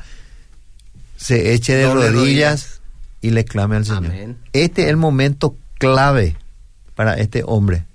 se 1.18 1.54
eche 1.54 1.74
de 1.76 1.92
rodillas. 1.92 2.81
Y 3.22 3.30
le 3.32 3.46
clame 3.46 3.76
al 3.78 3.86
Señor. 3.86 4.06
Amén. 4.08 4.38
Este 4.54 4.84
es 4.84 4.90
el 4.90 4.98
momento 4.98 5.56
clave 5.78 6.36
para 6.96 7.16
este 7.16 7.44
hombre, 7.46 7.86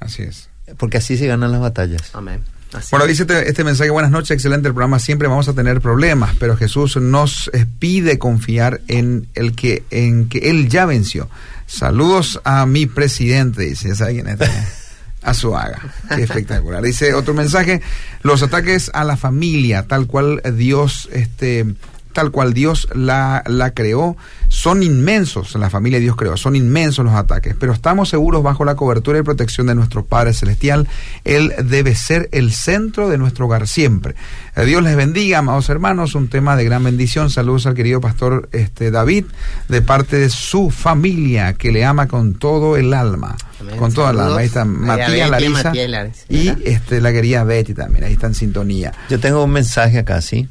Así 0.00 0.22
es. 0.22 0.48
porque 0.78 0.98
así 0.98 1.16
se 1.16 1.26
ganan 1.26 1.52
las 1.52 1.60
batallas. 1.60 2.10
Amén. 2.14 2.42
Así 2.72 2.88
Bueno, 2.90 3.06
dice 3.06 3.22
este, 3.22 3.48
este 3.48 3.64
mensaje, 3.64 3.90
buenas 3.90 4.10
noches, 4.10 4.30
excelente 4.30 4.68
el 4.68 4.74
programa, 4.74 4.98
siempre 4.98 5.28
vamos 5.28 5.46
a 5.48 5.52
tener 5.52 5.80
problemas, 5.80 6.34
pero 6.38 6.56
Jesús 6.56 6.96
nos 6.96 7.50
pide 7.78 8.18
confiar 8.18 8.80
en 8.88 9.28
el 9.34 9.54
que 9.54 9.84
en 9.90 10.28
que 10.28 10.50
él 10.50 10.68
ya 10.68 10.86
venció. 10.86 11.28
Saludos 11.66 12.40
a 12.44 12.64
mi 12.66 12.86
presidente, 12.86 13.62
dice, 13.62 13.88
ya 13.88 13.94
sabe 13.94 14.14
quién 14.14 14.28
es, 14.28 14.38
a 15.22 15.34
su 15.34 15.54
haga. 15.56 15.80
Qué 16.14 16.22
espectacular. 16.22 16.82
Dice 16.82 17.14
otro 17.14 17.34
mensaje, 17.34 17.82
los 18.22 18.42
ataques 18.42 18.90
a 18.94 19.04
la 19.04 19.16
familia, 19.16 19.86
tal 19.86 20.06
cual 20.06 20.42
Dios 20.56 21.08
este 21.12 21.66
tal 22.12 22.30
cual 22.30 22.54
Dios 22.54 22.88
la, 22.94 23.42
la 23.46 23.72
creó, 23.72 24.16
son 24.48 24.82
inmensos, 24.82 25.54
la 25.54 25.70
familia 25.70 25.98
Dios 25.98 26.16
creó, 26.16 26.36
son 26.36 26.56
inmensos 26.56 27.04
los 27.04 27.14
ataques, 27.14 27.54
pero 27.58 27.72
estamos 27.72 28.08
seguros 28.10 28.42
bajo 28.42 28.64
la 28.64 28.74
cobertura 28.74 29.18
y 29.18 29.22
protección 29.22 29.66
de 29.66 29.74
nuestro 29.74 30.04
Padre 30.04 30.34
Celestial. 30.34 30.88
Él 31.24 31.52
debe 31.64 31.94
ser 31.94 32.28
el 32.32 32.52
centro 32.52 33.08
de 33.08 33.18
nuestro 33.18 33.46
hogar 33.46 33.66
siempre. 33.66 34.14
Eh, 34.56 34.64
Dios 34.64 34.82
les 34.82 34.96
bendiga, 34.96 35.38
amados 35.38 35.68
hermanos, 35.70 36.14
un 36.14 36.28
tema 36.28 36.56
de 36.56 36.64
gran 36.64 36.84
bendición. 36.84 37.30
Saludos 37.30 37.66
al 37.66 37.74
querido 37.74 38.00
pastor 38.00 38.48
este, 38.52 38.90
David, 38.90 39.24
de 39.68 39.82
parte 39.82 40.18
de 40.18 40.28
su 40.28 40.70
familia, 40.70 41.54
que 41.54 41.72
le 41.72 41.84
ama 41.84 42.06
con 42.08 42.34
todo 42.34 42.76
el 42.76 42.92
alma. 42.94 43.36
Amén. 43.60 43.76
Con 43.76 43.92
toda 43.92 44.10
el 44.10 44.16
Saludos. 44.16 44.28
alma. 44.32 44.40
Ahí 44.40 44.46
está 44.46 44.64
Matías 44.64 45.30
Larisa 45.30 45.62
Matías 45.64 45.90
Larisa, 45.90 46.24
y 46.28 46.46
¿verdad? 46.48 46.62
este, 46.66 47.00
la 47.00 47.12
querida 47.12 47.44
Betty 47.44 47.74
también, 47.74 48.04
ahí 48.04 48.12
está 48.14 48.26
en 48.26 48.34
sintonía. 48.34 48.92
Yo 49.08 49.18
tengo 49.20 49.42
un 49.44 49.50
mensaje 49.50 49.98
acá, 49.98 50.20
¿sí? 50.20 50.48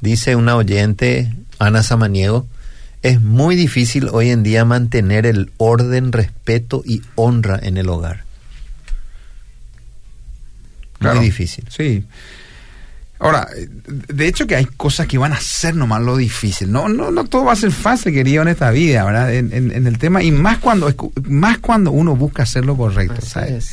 Dice 0.00 0.36
una 0.36 0.56
oyente, 0.56 1.32
Ana 1.58 1.82
Samaniego, 1.82 2.46
es 3.02 3.20
muy 3.20 3.56
difícil 3.56 4.08
hoy 4.12 4.30
en 4.30 4.42
día 4.42 4.64
mantener 4.64 5.26
el 5.26 5.50
orden, 5.56 6.12
respeto 6.12 6.82
y 6.84 7.02
honra 7.16 7.58
en 7.62 7.76
el 7.78 7.88
hogar. 7.88 8.24
Claro. 10.98 11.16
Muy 11.16 11.26
difícil. 11.26 11.64
Sí. 11.68 12.04
Ahora, 13.20 13.48
de 13.88 14.28
hecho 14.28 14.46
que 14.46 14.54
hay 14.54 14.64
cosas 14.64 15.08
que 15.08 15.18
van 15.18 15.32
a 15.32 15.40
ser 15.40 15.74
nomás 15.74 16.00
lo 16.02 16.16
difícil. 16.16 16.70
No, 16.70 16.88
no, 16.88 17.10
no 17.10 17.24
todo 17.24 17.46
va 17.46 17.52
a 17.52 17.56
ser 17.56 17.72
fácil, 17.72 18.12
querido, 18.12 18.42
en 18.42 18.48
esta 18.48 18.70
vida, 18.70 19.04
¿verdad? 19.04 19.34
En, 19.34 19.52
en- 19.52 19.72
en 19.72 19.86
el 19.88 19.98
tema, 19.98 20.22
y 20.22 20.30
más 20.30 20.58
cuando, 20.58 20.92
más 21.24 21.58
cuando 21.58 21.90
uno 21.90 22.14
busca 22.14 22.44
hacer 22.44 22.64
lo 22.64 22.76
correcto. 22.76 23.14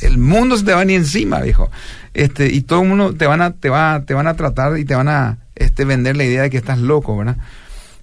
El 0.02 0.18
mundo 0.18 0.56
se 0.56 0.64
te 0.64 0.72
va 0.74 0.84
ni 0.84 0.94
encima, 0.94 1.40
viejo. 1.40 1.70
Este, 2.12 2.52
y 2.52 2.62
todo 2.62 2.82
el 2.82 2.88
mundo 2.88 3.14
te 3.14 3.26
van 3.26 3.40
a, 3.40 3.52
te 3.52 3.68
va, 3.68 4.02
te 4.04 4.14
van 4.14 4.26
a 4.26 4.34
tratar 4.34 4.78
y 4.78 4.84
te 4.84 4.96
van 4.96 5.06
a, 5.08 5.38
este, 5.56 5.84
vender 5.84 6.16
la 6.16 6.24
idea 6.24 6.42
de 6.42 6.50
que 6.50 6.56
estás 6.58 6.78
loco, 6.78 7.16
¿verdad? 7.16 7.36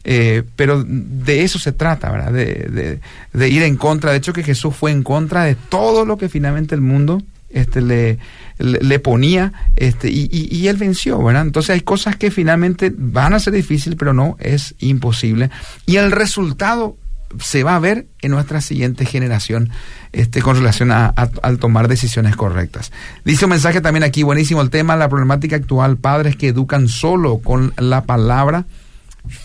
Eh, 0.03 0.43
pero 0.57 0.83
de 0.85 1.43
eso 1.43 1.59
se 1.59 1.71
trata, 1.71 2.11
¿verdad? 2.11 2.33
De, 2.33 2.99
de- 3.33 3.49
ir 3.49 3.63
en 3.63 3.77
contra. 3.77 4.11
De 4.11 4.17
hecho, 4.17 4.33
que 4.33 4.43
Jesús 4.43 4.75
fue 4.75 4.91
en 4.91 5.01
contra 5.03 5.45
de 5.45 5.55
todo 5.55 6.03
lo 6.05 6.17
que 6.17 6.27
finalmente 6.27 6.75
el 6.75 6.81
mundo 6.81 7.21
este, 7.49 7.79
le, 7.81 8.17
le, 8.57 8.99
ponía 8.99 9.53
este, 9.77 10.09
y, 10.09 10.27
y- 10.31 10.53
y 10.53 10.67
él 10.67 10.75
venció, 10.75 11.23
¿verdad? 11.23 11.43
Entonces 11.43 11.69
hay 11.69 11.81
cosas 11.81 12.15
que 12.17 12.31
finalmente 12.31 12.91
van 12.95 13.33
a 13.33 13.39
ser 13.39 13.53
difíciles, 13.53 13.97
pero 13.97 14.11
no 14.13 14.35
es 14.39 14.75
imposible. 14.79 15.49
Y 15.85 15.95
el 15.97 16.11
resultado 16.11 16.97
se 17.39 17.63
va 17.63 17.75
a 17.75 17.79
ver 17.79 18.07
en 18.21 18.31
nuestra 18.31 18.61
siguiente 18.61 19.05
generación 19.05 19.69
este, 20.11 20.41
con 20.41 20.55
relación 20.55 20.91
a, 20.91 21.07
a- 21.15 21.29
al 21.41 21.57
tomar 21.59 21.87
decisiones 21.87 22.35
correctas. 22.35 22.91
Dice 23.25 23.45
un 23.45 23.51
mensaje 23.51 23.81
también 23.81 24.03
aquí, 24.03 24.23
buenísimo 24.23 24.61
el 24.61 24.69
tema, 24.69 24.95
la 24.95 25.09
problemática 25.09 25.55
actual, 25.55 25.97
padres 25.97 26.35
que 26.35 26.49
educan 26.49 26.87
solo 26.87 27.39
con 27.39 27.73
la 27.77 28.03
palabra, 28.03 28.65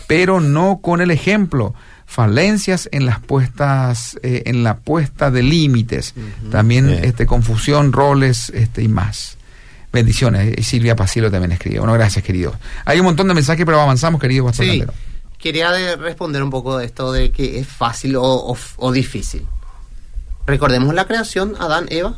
pero 0.07 0.39
no 0.41 0.79
con 0.81 1.01
el 1.01 1.11
ejemplo. 1.11 1.73
Falencias 2.05 2.89
en 2.91 3.05
las 3.05 3.19
puestas, 3.19 4.17
eh, 4.23 4.41
en 4.47 4.63
la 4.63 4.77
puesta 4.77 5.29
de 5.29 5.43
límites, 5.43 6.15
también 6.51 6.87
Bien. 6.87 7.03
este, 7.03 7.25
confusión, 7.27 7.91
roles 7.93 8.49
este, 8.55 8.81
y 8.81 8.87
más. 8.87 9.37
Bendiciones. 9.93 10.53
Y 10.57 10.63
Silvia 10.63 10.95
Pasilo 10.95 11.29
también 11.31 11.51
escribe. 11.51 11.79
Bueno, 11.79 11.93
gracias, 11.93 12.23
querido. 12.23 12.55
Hay 12.85 12.99
un 12.99 13.05
montón 13.05 13.27
de 13.27 13.33
mensajes, 13.35 13.63
pero 13.65 13.79
avanzamos, 13.79 14.19
querido 14.19 14.45
Pastor 14.45 14.65
Sí. 14.65 14.83
Quería 15.39 15.71
de- 15.71 15.95
responder 15.95 16.43
un 16.43 16.49
poco 16.51 16.77
de 16.77 16.85
esto 16.85 17.11
de 17.11 17.31
que 17.31 17.59
es 17.59 17.67
fácil 17.67 18.15
o, 18.17 18.55
difícil. 18.93 19.47
Recordemos 20.45 20.93
la 20.93 21.05
creación, 21.05 21.55
Adán, 21.59 21.85
Eva, 21.89 22.15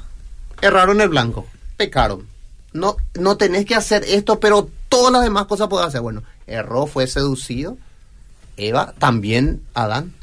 erraron 0.61 1.01
el 1.01 1.09
blanco, 1.09 1.45
pecaron. 1.77 2.27
No, 2.73 2.95
no 3.19 3.35
tenés 3.37 3.65
que 3.65 3.75
hacer 3.75 4.03
esto, 4.07 4.39
pero 4.39 4.69
todas 4.89 5.11
las 5.11 5.23
demás 5.23 5.45
cosas 5.45 5.67
puedes 5.67 5.87
hacer. 5.87 6.01
Bueno, 6.01 6.23
erró, 6.47 6.87
fue 6.87 7.07
seducido. 7.07 7.77
Eva, 8.57 8.93
también 8.97 9.61
Adán. 9.73 10.13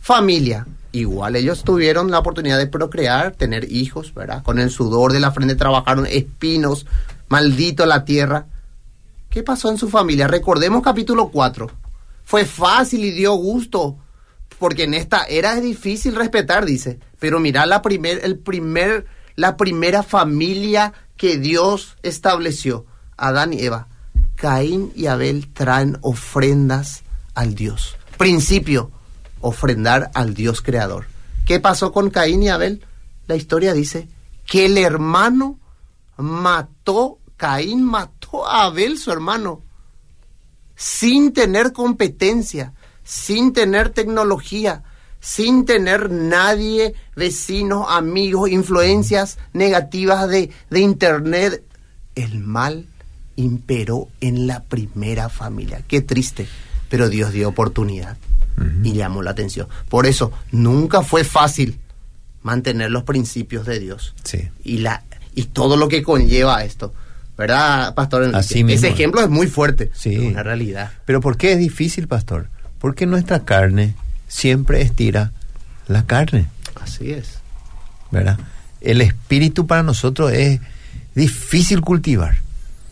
Familia, 0.00 0.66
igual 0.92 1.36
ellos 1.36 1.64
tuvieron 1.64 2.10
la 2.10 2.20
oportunidad 2.20 2.58
de 2.58 2.66
procrear, 2.68 3.32
tener 3.32 3.70
hijos, 3.72 4.14
¿verdad? 4.14 4.42
Con 4.42 4.58
el 4.58 4.70
sudor 4.70 5.12
de 5.12 5.20
la 5.20 5.32
frente 5.32 5.56
trabajaron 5.56 6.06
espinos, 6.06 6.86
maldito 7.28 7.84
la 7.86 8.04
tierra. 8.04 8.46
¿Qué 9.28 9.42
pasó 9.42 9.68
en 9.70 9.78
su 9.78 9.88
familia? 9.88 10.26
Recordemos 10.28 10.82
capítulo 10.82 11.28
4. 11.28 11.70
Fue 12.30 12.44
fácil 12.44 13.04
y 13.04 13.10
dio 13.10 13.34
gusto, 13.34 13.98
porque 14.60 14.84
en 14.84 14.94
esta 14.94 15.24
era 15.24 15.54
es 15.54 15.64
difícil 15.64 16.14
respetar, 16.14 16.64
dice. 16.64 17.00
Pero 17.18 17.40
mira 17.40 17.66
la 17.66 17.82
primer, 17.82 18.20
el 18.22 18.38
primer, 18.38 19.06
la 19.34 19.56
primera 19.56 20.04
familia 20.04 20.92
que 21.16 21.38
Dios 21.38 21.96
estableció, 22.04 22.86
Adán 23.16 23.52
y 23.52 23.62
Eva. 23.62 23.88
Caín 24.36 24.92
y 24.94 25.06
Abel 25.06 25.52
traen 25.52 25.98
ofrendas 26.02 27.02
al 27.34 27.56
Dios. 27.56 27.96
Principio, 28.16 28.92
ofrendar 29.40 30.12
al 30.14 30.32
Dios 30.32 30.62
creador. 30.62 31.06
¿Qué 31.46 31.58
pasó 31.58 31.90
con 31.90 32.10
Caín 32.10 32.44
y 32.44 32.48
Abel? 32.48 32.86
La 33.26 33.34
historia 33.34 33.72
dice 33.72 34.08
que 34.46 34.66
el 34.66 34.78
hermano 34.78 35.58
mató, 36.16 37.18
Caín 37.36 37.82
mató 37.82 38.46
a 38.46 38.66
Abel, 38.66 38.98
su 38.98 39.10
hermano, 39.10 39.64
sin 40.80 41.34
tener 41.34 41.74
competencia, 41.74 42.72
sin 43.04 43.52
tener 43.52 43.90
tecnología, 43.90 44.82
sin 45.20 45.66
tener 45.66 46.10
nadie, 46.10 46.94
vecinos, 47.14 47.84
amigos, 47.90 48.48
influencias 48.48 49.36
negativas 49.52 50.26
de, 50.26 50.50
de 50.70 50.80
internet. 50.80 51.62
El 52.14 52.38
mal 52.38 52.86
imperó 53.36 54.08
en 54.22 54.46
la 54.46 54.62
primera 54.62 55.28
familia. 55.28 55.82
Qué 55.86 56.00
triste, 56.00 56.48
pero 56.88 57.10
Dios 57.10 57.30
dio 57.32 57.50
oportunidad 57.50 58.16
y 58.82 58.94
llamó 58.94 59.22
la 59.22 59.32
atención. 59.32 59.68
Por 59.90 60.06
eso, 60.06 60.32
nunca 60.50 61.02
fue 61.02 61.24
fácil 61.24 61.78
mantener 62.40 62.90
los 62.90 63.02
principios 63.02 63.66
de 63.66 63.80
Dios 63.80 64.14
Sí. 64.24 64.48
y 64.64 64.78
la 64.78 65.04
y 65.34 65.44
todo 65.44 65.76
lo 65.76 65.88
que 65.88 66.02
conlleva 66.02 66.64
esto. 66.64 66.94
¿Verdad, 67.40 67.94
Pastor? 67.94 68.26
Mismo. 68.26 68.68
Ese 68.68 68.88
ejemplo 68.88 69.22
es 69.22 69.30
muy 69.30 69.46
fuerte. 69.46 69.90
Sí. 69.94 70.14
Es 70.14 70.20
una 70.20 70.42
realidad. 70.42 70.90
Pero 71.06 71.22
¿por 71.22 71.38
qué 71.38 71.52
es 71.52 71.58
difícil, 71.58 72.06
pastor? 72.06 72.48
Porque 72.78 73.06
nuestra 73.06 73.46
carne 73.46 73.94
siempre 74.28 74.82
estira 74.82 75.32
la 75.88 76.04
carne, 76.04 76.48
Así 76.82 77.12
es. 77.12 77.38
¿verdad? 78.10 78.38
El 78.82 79.00
espíritu 79.00 79.66
para 79.66 79.82
nosotros 79.82 80.32
es 80.32 80.60
difícil 81.14 81.80
cultivar. 81.80 82.36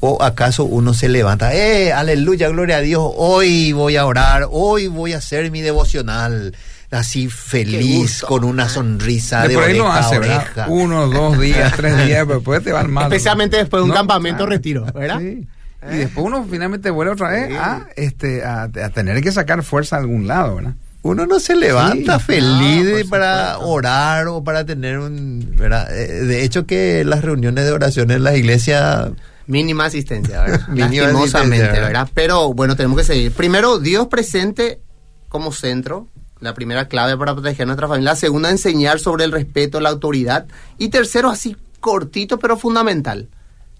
¿O 0.01 0.23
acaso 0.23 0.65
uno 0.65 0.95
se 0.95 1.11
levanta, 1.11 1.55
eh, 1.55 1.93
aleluya, 1.93 2.49
gloria 2.49 2.79
a 2.79 2.81
Dios, 2.81 3.03
hoy 3.17 3.73
voy 3.73 3.97
a 3.97 4.07
orar, 4.07 4.47
hoy 4.51 4.87
voy 4.87 5.13
a 5.13 5.19
hacer 5.19 5.51
mi 5.51 5.61
devocional, 5.61 6.55
así 6.91 7.29
feliz, 7.29 8.23
con 8.23 8.45
una 8.45 8.69
sonrisa 8.69 9.47
de, 9.47 9.55
por 9.55 9.65
ahí 9.65 9.77
lo 9.77 9.87
oreja 9.87 10.47
hace. 10.63 10.71
Uno, 10.71 11.07
dos 11.09 11.39
días, 11.39 11.73
tres 11.77 11.97
días, 12.07 12.25
pero 12.27 12.37
después 12.37 12.63
te 12.65 12.73
va 12.73 12.81
al 12.81 12.89
mal. 12.89 13.05
Especialmente 13.05 13.57
después 13.59 13.81
de 13.81 13.85
un 13.85 13.89
No, 13.91 13.95
campamento 13.95 14.39
claro. 14.39 14.51
retiro, 14.51 14.87
¿verdad? 14.95 15.19
Sí. 15.21 15.47
Y 15.93 15.97
después 15.97 16.27
uno 16.27 16.45
finalmente 16.51 16.91
vuelve 16.91 17.13
otra 17.13 17.31
vez 17.31 17.57
a, 17.57 17.87
este, 17.95 18.45
a, 18.45 18.63
a 18.65 18.89
tener 18.91 19.23
que 19.23 19.31
sacar 19.31 19.63
fuerza 19.63 19.97
a 19.97 20.01
algún 20.01 20.27
lado, 20.27 20.57
¿verdad? 20.57 20.75
Uno 21.03 21.25
no 21.27 21.39
se 21.39 21.55
levanta 21.55 22.19
Sí, 22.19 22.25
feliz 22.27 22.85
no, 22.85 22.97
de- 22.97 23.05
para 23.05 23.53
supuesto. 23.53 23.69
orar 23.73 24.27
o 24.27 24.43
para 24.43 24.67
tener 24.67 24.99
un... 24.99 25.53
¿verdad? 25.57 25.89
Eh, 25.97 26.25
De 26.25 26.43
hecho 26.43 26.67
que 26.67 27.05
las 27.05 27.23
reuniones 27.23 27.65
de 27.65 27.71
oración 27.73 28.11
en 28.11 28.25
la 28.25 28.37
iglesia... 28.37 29.13
Mínima 29.47 29.85
asistencia, 29.85 30.41
¿verdad? 30.43 30.67
Mínima 30.69 31.05
Lastimosamente, 31.05 31.55
asistencia, 31.67 31.73
¿verdad? 31.73 31.87
¿verdad? 32.01 32.11
Pero 32.13 32.53
bueno, 32.53 32.75
tenemos 32.75 32.99
que 32.99 33.05
seguir. 33.05 33.31
Primero, 33.33 33.79
Dios 33.79 34.09
presente 34.09 34.81
como 35.29 35.53
centro, 35.53 36.09
la 36.41 36.55
primera 36.55 36.89
clave 36.89 37.17
para 37.17 37.35
proteger 37.35 37.63
a 37.63 37.67
nuestra 37.67 37.89
familia. 37.89 38.13
La 38.13 38.17
segunda, 38.17 38.51
enseñar 38.51 39.01
sobre 39.01 39.25
el 39.25 39.33
respeto, 39.33 39.81
la 39.81 39.91
autoridad. 39.91 40.47
Y 40.79 40.89
tercero, 40.89 41.31
así 41.31 41.57
cortito 41.81 42.39
pero 42.39 42.57
fundamental, 42.57 43.29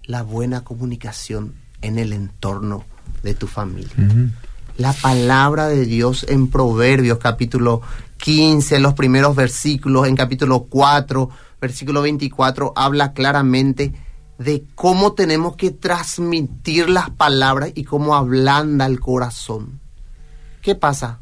la 0.05 0.23
buena 0.23 0.63
comunicación 0.63 1.53
en 1.81 1.99
el 1.99 2.13
entorno 2.13 2.85
de 3.23 3.33
tu 3.33 3.47
familia. 3.47 3.93
La 4.77 4.93
palabra 4.93 5.67
de 5.67 5.85
Dios 5.85 6.25
en 6.29 6.49
Proverbios 6.49 7.17
capítulo 7.17 7.81
15, 8.17 8.79
los 8.79 8.93
primeros 8.93 9.35
versículos, 9.35 10.07
en 10.07 10.15
capítulo 10.15 10.67
4, 10.69 11.29
versículo 11.59 12.01
24, 12.01 12.73
habla 12.75 13.13
claramente 13.13 13.93
de 14.37 14.63
cómo 14.75 15.13
tenemos 15.13 15.57
que 15.57 15.71
transmitir 15.71 16.89
las 16.89 17.09
palabras 17.09 17.71
y 17.75 17.83
cómo 17.83 18.15
ablanda 18.15 18.85
el 18.85 18.99
corazón. 18.99 19.81
¿Qué 20.61 20.75
pasa? 20.75 21.19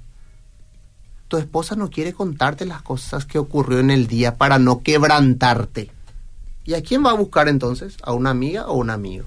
Tu 1.28 1.38
esposa 1.38 1.76
no 1.76 1.90
quiere 1.90 2.14
contarte 2.14 2.66
las 2.66 2.82
cosas 2.82 3.26
que 3.26 3.38
ocurrió 3.38 3.80
en 3.80 3.92
el 3.92 4.08
día 4.08 4.36
para 4.36 4.60
no 4.60 4.82
quebrantarte. 4.82 5.92
¿Y 6.64 6.74
a 6.74 6.82
quién 6.82 7.06
va 7.06 7.12
a 7.12 7.16
buscar 7.16 7.48
entonces? 7.48 7.98
¿A 8.04 8.14
una 8.14 8.30
amiga 8.30 8.68
o 8.68 8.76
un 8.76 8.90
amigo? 8.90 9.26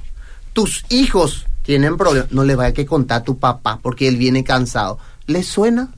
Tus 0.53 0.85
hijos 0.89 1.47
tienen 1.63 1.97
problemas. 1.97 2.33
No 2.33 2.45
le 2.45 2.55
vaya 2.55 2.75
que 2.75 2.87
contar 2.87 3.21
a 3.21 3.25
tu 3.25 3.39
papá 3.39 3.79
porque 3.83 4.09
él 4.09 4.17
viene 4.17 4.45
cansado. 4.45 4.99
¿Le 5.27 5.43
suena? 5.43 5.93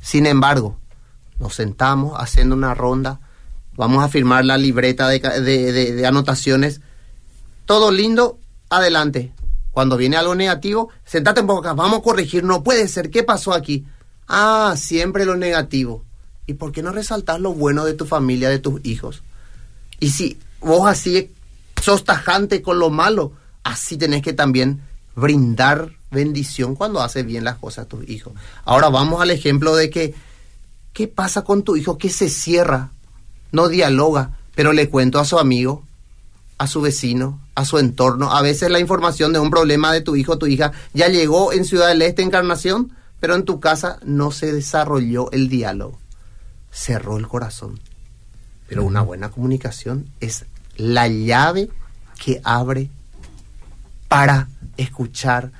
Sin 0.00 0.26
embargo, 0.26 0.76
nos 1.38 1.54
sentamos 1.54 2.14
haciendo 2.16 2.54
una 2.54 2.74
ronda. 2.74 3.20
Vamos 3.74 4.04
a 4.04 4.08
firmar 4.08 4.44
la 4.44 4.58
libreta 4.58 5.08
de, 5.08 6.04
anotaciones. 6.06 6.80
Todo 7.64 7.90
lindo, 7.90 8.38
adelante. 8.70 9.32
Cuando 9.70 9.96
viene 9.96 10.16
algo 10.16 10.34
negativo, 10.34 10.90
sentate 11.04 11.42
poco 11.42 11.60
acá, 11.60 11.72
vamos 11.72 12.00
a 12.00 12.02
corregir, 12.02 12.44
no 12.44 12.62
puede 12.62 12.86
ser, 12.88 13.10
¿qué 13.10 13.22
pasó 13.22 13.54
aquí? 13.54 13.86
Ah, 14.34 14.76
siempre 14.78 15.26
lo 15.26 15.36
negativo. 15.36 16.02
¿Y 16.46 16.54
por 16.54 16.72
qué 16.72 16.82
no 16.82 16.90
resaltar 16.90 17.38
lo 17.38 17.52
bueno 17.52 17.84
de 17.84 17.92
tu 17.92 18.06
familia, 18.06 18.48
de 18.48 18.58
tus 18.58 18.80
hijos? 18.82 19.22
Y 20.00 20.08
si 20.08 20.38
vos 20.60 20.88
así 20.88 21.30
sos 21.82 22.04
tajante 22.04 22.62
con 22.62 22.78
lo 22.78 22.88
malo, 22.88 23.32
así 23.62 23.98
tenés 23.98 24.22
que 24.22 24.32
también 24.32 24.80
brindar 25.14 25.92
bendición 26.10 26.76
cuando 26.76 27.02
haces 27.02 27.26
bien 27.26 27.44
las 27.44 27.58
cosas 27.58 27.84
a 27.84 27.88
tus 27.88 28.08
hijos. 28.08 28.32
Ahora 28.64 28.88
vamos 28.88 29.20
al 29.20 29.30
ejemplo 29.30 29.76
de 29.76 29.90
que, 29.90 30.14
¿qué 30.94 31.08
pasa 31.08 31.42
con 31.42 31.62
tu 31.62 31.76
hijo 31.76 31.98
que 31.98 32.08
se 32.08 32.30
cierra, 32.30 32.88
no 33.50 33.68
dialoga, 33.68 34.38
pero 34.54 34.72
le 34.72 34.88
cuento 34.88 35.18
a 35.18 35.26
su 35.26 35.38
amigo, 35.38 35.84
a 36.56 36.66
su 36.68 36.80
vecino, 36.80 37.38
a 37.54 37.66
su 37.66 37.76
entorno? 37.76 38.32
A 38.32 38.40
veces 38.40 38.70
la 38.70 38.80
información 38.80 39.34
de 39.34 39.40
un 39.40 39.50
problema 39.50 39.92
de 39.92 40.00
tu 40.00 40.16
hijo 40.16 40.32
o 40.32 40.38
tu 40.38 40.46
hija 40.46 40.72
ya 40.94 41.08
llegó 41.08 41.52
en 41.52 41.66
Ciudad 41.66 41.88
del 41.88 42.00
Este, 42.00 42.22
Encarnación, 42.22 42.92
pero 43.22 43.36
en 43.36 43.44
tu 43.44 43.60
casa 43.60 44.00
no 44.04 44.32
se 44.32 44.52
desarrolló 44.52 45.30
el 45.30 45.48
diálogo. 45.48 45.96
Cerró 46.72 47.18
el 47.18 47.28
corazón. 47.28 47.78
Pero 48.66 48.84
una 48.84 49.00
buena 49.00 49.30
comunicación 49.30 50.10
es 50.18 50.44
la 50.76 51.06
llave 51.06 51.70
que 52.18 52.40
abre 52.42 52.90
para 54.08 54.48
escuchar, 54.76 55.52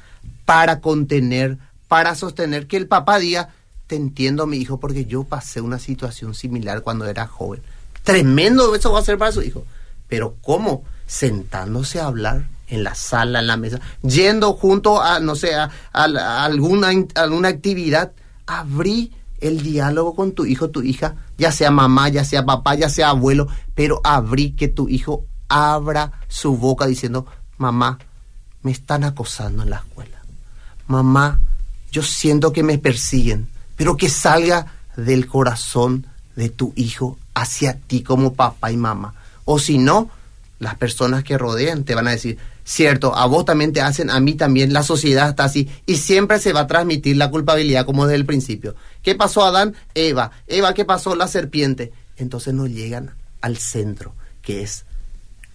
para 0.45 0.81
contener, 0.81 1.57
para 1.87 2.17
sostener, 2.17 2.67
que 2.67 2.79
el 2.79 2.89
papá 2.89 3.21
diga, 3.21 3.51
te 3.87 3.95
entiendo 3.95 4.49
mi 4.49 4.57
hijo 4.57 4.81
porque 4.81 5.05
yo 5.05 5.23
pasé 5.23 5.61
una 5.61 5.79
situación 5.79 6.35
similar 6.35 6.83
cuando 6.83 7.07
era 7.07 7.29
joven. 7.29 7.63
Tremendo 8.03 8.75
eso 8.75 8.91
va 8.91 8.99
a 8.99 9.05
ser 9.05 9.19
para 9.19 9.31
su 9.31 9.43
hijo. 9.43 9.65
Pero 10.09 10.35
¿cómo? 10.43 10.83
Sentándose 11.07 12.01
a 12.01 12.07
hablar 12.07 12.49
en 12.73 12.85
la 12.85 12.95
sala, 12.95 13.41
en 13.41 13.47
la 13.47 13.59
mesa, 13.59 13.81
yendo 14.03 14.55
junto 14.55 15.03
a, 15.03 15.21
no 15.21 15.37
sé, 15.37 15.55
a, 15.55 15.71
alguna, 15.93 16.91
alguna 17.15 17.49
actividad, 17.49 18.13
abrí 18.47 19.13
el 19.41 19.63
diálogo 19.63 20.15
con 20.15 20.33
tu 20.33 20.47
hijo, 20.47 20.71
tu 20.71 20.83
hija, 20.83 21.17
ya 21.37 21.53
sea 21.53 21.71
mamá, 21.71 22.09
ya 22.09 22.25
sea 22.25 22.47
papá, 22.47 22.75
ya 22.75 22.89
sea 22.89 23.11
abuelo, 23.11 23.47
pero 23.75 24.01
abrí 24.05 24.53
que 24.53 24.69
tu 24.69 24.89
hijo 24.89 25.27
abra 25.49 26.13
su 26.29 26.57
boca 26.57 26.87
diciendo, 26.87 27.27
mamá, 27.59 27.99
me 28.63 28.71
están 28.71 29.05
acosando 29.05 29.65
en 29.65 29.71
la 29.71 29.77
escuela. 29.77 30.23
Mamá, 30.87 31.41
yo 31.91 32.03
siento 32.03 32.55
que 32.55 32.63
me 32.63 32.79
persiguen, 32.79 33.49
pero 33.77 33.99
que 33.99 34.09
salga 34.09 34.73
del 34.97 35.27
corazón 35.27 36.07
de 36.37 36.49
tu 36.49 36.73
hijo 36.75 37.19
hacia 37.35 37.79
ti 37.79 38.03
como 38.03 38.33
papá 38.33 38.73
y 38.73 38.79
mamá. 38.79 39.13
O 39.45 39.59
si 39.59 39.77
no, 39.77 40.09
las 40.59 40.77
personas 40.77 41.23
que 41.23 41.37
rodean 41.37 41.85
te 41.85 41.95
van 41.95 42.09
a 42.09 42.13
decir, 42.13 42.39
cierto, 42.65 43.17
a 43.17 43.27
vos 43.27 43.45
también 43.45 43.73
te 43.73 43.81
hacen, 43.81 44.11
a 44.11 44.21
mí 44.21 44.35
también, 44.35 44.73
la 44.73 44.83
sociedad 44.83 45.31
está 45.31 45.45
así, 45.45 45.69
y 45.87 45.97
siempre 45.97 46.39
se 46.39 46.53
va 46.53 46.61
a 46.61 46.67
transmitir 46.67 47.17
la 47.17 47.31
culpabilidad 47.31 47.87
como 47.87 48.07
desde 48.07 48.17
el 48.17 48.27
principio. 48.27 48.75
¿Qué 49.03 49.15
pasó 49.15 49.45
Adán? 49.45 49.75
Eva. 49.95 50.31
Eva, 50.47 50.75
¿qué 50.75 50.85
pasó? 50.85 51.15
La 51.15 51.29
serpiente. 51.29 51.93
Entonces 52.17 52.55
no 52.55 52.67
llegan 52.67 53.15
al 53.41 53.57
centro, 53.57 54.15
que 54.43 54.63
es 54.63 54.85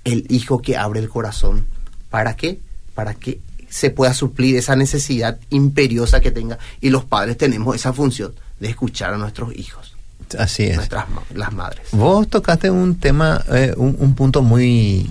el 0.03 0.25
hijo 0.29 0.61
que 0.61 0.77
abre 0.77 0.99
el 0.99 1.09
corazón. 1.09 1.65
¿Para 2.09 2.35
qué? 2.35 2.59
Para 2.95 3.13
que 3.13 3.39
se 3.69 3.89
pueda 3.89 4.13
suplir 4.13 4.55
esa 4.55 4.75
necesidad 4.75 5.39
imperiosa 5.49 6.21
que 6.21 6.31
tenga. 6.31 6.57
Y 6.81 6.89
los 6.89 7.05
padres 7.05 7.37
tenemos 7.37 7.75
esa 7.75 7.93
función 7.93 8.33
de 8.59 8.69
escuchar 8.69 9.13
a 9.13 9.17
nuestros 9.17 9.55
hijos. 9.55 9.95
Así 10.37 10.63
es. 10.63 10.75
Nuestras, 10.75 11.05
las 11.33 11.53
madres. 11.53 11.87
Vos 11.91 12.27
tocaste 12.27 12.69
un 12.69 12.99
tema, 12.99 13.43
eh, 13.49 13.73
un, 13.77 14.13
punto 14.15 14.41
muy, 14.41 15.09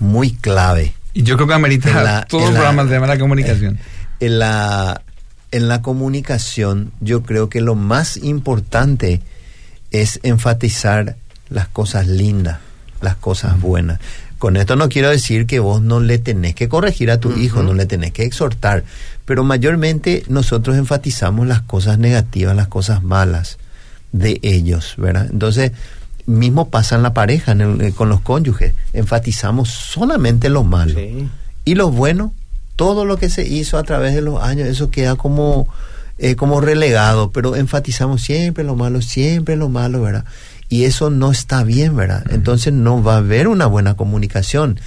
muy 0.00 0.32
clave. 0.32 0.94
Y 1.14 1.22
yo 1.22 1.36
creo 1.36 1.48
que 1.48 1.54
amerita 1.54 2.26
todo 2.28 2.48
el 2.48 2.52
programa 2.52 2.84
de 2.84 3.00
la 3.00 3.18
comunicación. 3.18 3.78
En 4.20 4.38
la, 4.38 5.02
en 5.52 5.68
la 5.68 5.80
comunicación, 5.80 6.92
yo 7.00 7.22
creo 7.22 7.48
que 7.48 7.60
lo 7.60 7.76
más 7.76 8.16
importante 8.16 9.22
es 9.92 10.18
enfatizar 10.24 11.16
las 11.48 11.68
cosas 11.68 12.08
lindas, 12.08 12.58
las 13.00 13.14
cosas 13.14 13.60
buenas. 13.60 14.00
Con 14.38 14.56
esto 14.56 14.74
no 14.76 14.88
quiero 14.88 15.10
decir 15.10 15.46
que 15.46 15.60
vos 15.60 15.80
no 15.80 16.00
le 16.00 16.18
tenés 16.18 16.54
que 16.54 16.68
corregir 16.68 17.10
a 17.10 17.20
tu 17.20 17.32
hijo, 17.32 17.62
no 17.62 17.72
le 17.72 17.86
tenés 17.86 18.12
que 18.12 18.24
exhortar, 18.24 18.82
pero 19.24 19.44
mayormente 19.44 20.24
nosotros 20.28 20.76
enfatizamos 20.76 21.46
las 21.46 21.62
cosas 21.62 21.98
negativas, 21.98 22.56
las 22.56 22.68
cosas 22.68 23.02
malas 23.02 23.58
de 24.12 24.40
ellos, 24.42 24.94
¿verdad? 24.98 25.28
Entonces, 25.30 25.72
mismo 26.26 26.68
pasa 26.70 26.96
en 26.96 27.02
la 27.02 27.14
pareja, 27.14 27.52
eh, 27.52 27.92
con 27.94 28.08
los 28.08 28.20
cónyuges, 28.20 28.74
enfatizamos 28.92 29.70
solamente 29.70 30.48
lo 30.48 30.64
malo. 30.64 30.98
Y 31.64 31.74
lo 31.74 31.90
bueno, 31.90 32.32
todo 32.76 33.04
lo 33.04 33.16
que 33.16 33.28
se 33.28 33.46
hizo 33.46 33.78
a 33.78 33.82
través 33.82 34.14
de 34.14 34.20
los 34.20 34.42
años, 34.42 34.68
eso 34.68 34.90
queda 34.90 35.16
como, 35.16 35.68
eh, 36.18 36.36
como 36.36 36.60
relegado, 36.60 37.30
pero 37.30 37.56
enfatizamos 37.56 38.22
siempre 38.22 38.64
lo 38.64 38.76
malo, 38.76 39.02
siempre 39.02 39.56
lo 39.56 39.68
malo, 39.68 40.02
¿verdad? 40.02 40.24
y 40.68 40.84
eso 40.86 41.10
no 41.10 41.30
está 41.30 41.62
bien, 41.62 41.94
¿verdad? 41.96 42.24
Entonces 42.30 42.72
no 42.72 43.02
va 43.02 43.14
a 43.14 43.18
haber 43.18 43.48
una 43.48 43.66
buena 43.66 43.94
comunicación. 43.94 44.80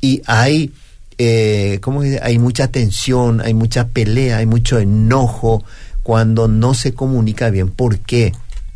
Y 0.00 0.22
hay, 0.26 0.72
eh, 1.18 1.78
¿cómo 1.80 2.02
dice? 2.02 2.20
Hay 2.22 2.38
mucha 2.38 2.68
tensión, 2.68 3.40
hay 3.40 3.54
mucha 3.54 3.88
pelea, 3.88 4.38
hay 4.38 4.46
mucho 4.46 4.78
enojo 4.78 5.64
cuando 6.02 6.48
no 6.48 6.74
se 6.74 6.92
comunica 6.92 7.48
bien. 7.50 7.70
¿Por 7.70 8.00
qué? 8.00 8.32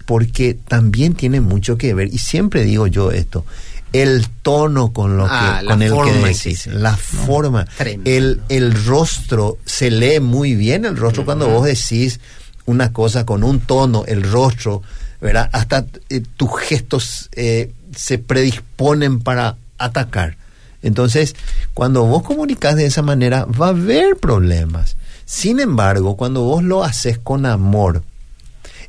Porque 0.08 0.54
también 0.54 1.12
tiene 1.12 1.42
mucho 1.42 1.76
que 1.76 1.92
ver, 1.92 2.08
y 2.08 2.16
siempre 2.16 2.64
digo 2.64 2.86
yo 2.86 3.10
esto, 3.10 3.44
el 3.92 4.26
tono 4.40 4.94
con 4.94 5.18
lo 5.18 5.24
que 5.24 5.30
ah, 5.32 5.60
con 5.66 5.82
el 5.82 5.92
que 5.92 6.12
decís, 6.26 6.66
la 6.66 6.96
forma, 6.96 7.66
el, 8.06 8.40
el 8.48 8.86
rostro 8.86 9.58
se 9.66 9.90
lee 9.90 10.20
muy 10.20 10.54
bien 10.54 10.86
el 10.86 10.96
rostro 10.96 11.26
cuando 11.26 11.48
vos 11.48 11.66
decís 11.66 12.20
una 12.64 12.90
cosa 12.90 13.26
con 13.26 13.44
un 13.44 13.60
tono, 13.60 14.06
el 14.06 14.22
rostro 14.22 14.82
¿verdad? 15.20 15.50
Hasta 15.52 15.84
eh, 16.08 16.22
tus 16.36 16.50
gestos 16.58 17.28
eh, 17.32 17.72
se 17.94 18.16
predisponen 18.18 19.20
para 19.20 19.56
atacar. 19.76 20.36
Entonces, 20.82 21.34
cuando 21.74 22.04
vos 22.04 22.22
comunicas 22.22 22.76
de 22.76 22.86
esa 22.86 23.02
manera, 23.02 23.44
va 23.44 23.66
a 23.66 23.70
haber 23.70 24.16
problemas. 24.16 24.96
Sin 25.24 25.60
embargo, 25.60 26.16
cuando 26.16 26.42
vos 26.42 26.62
lo 26.62 26.84
haces 26.84 27.18
con 27.18 27.46
amor, 27.46 28.02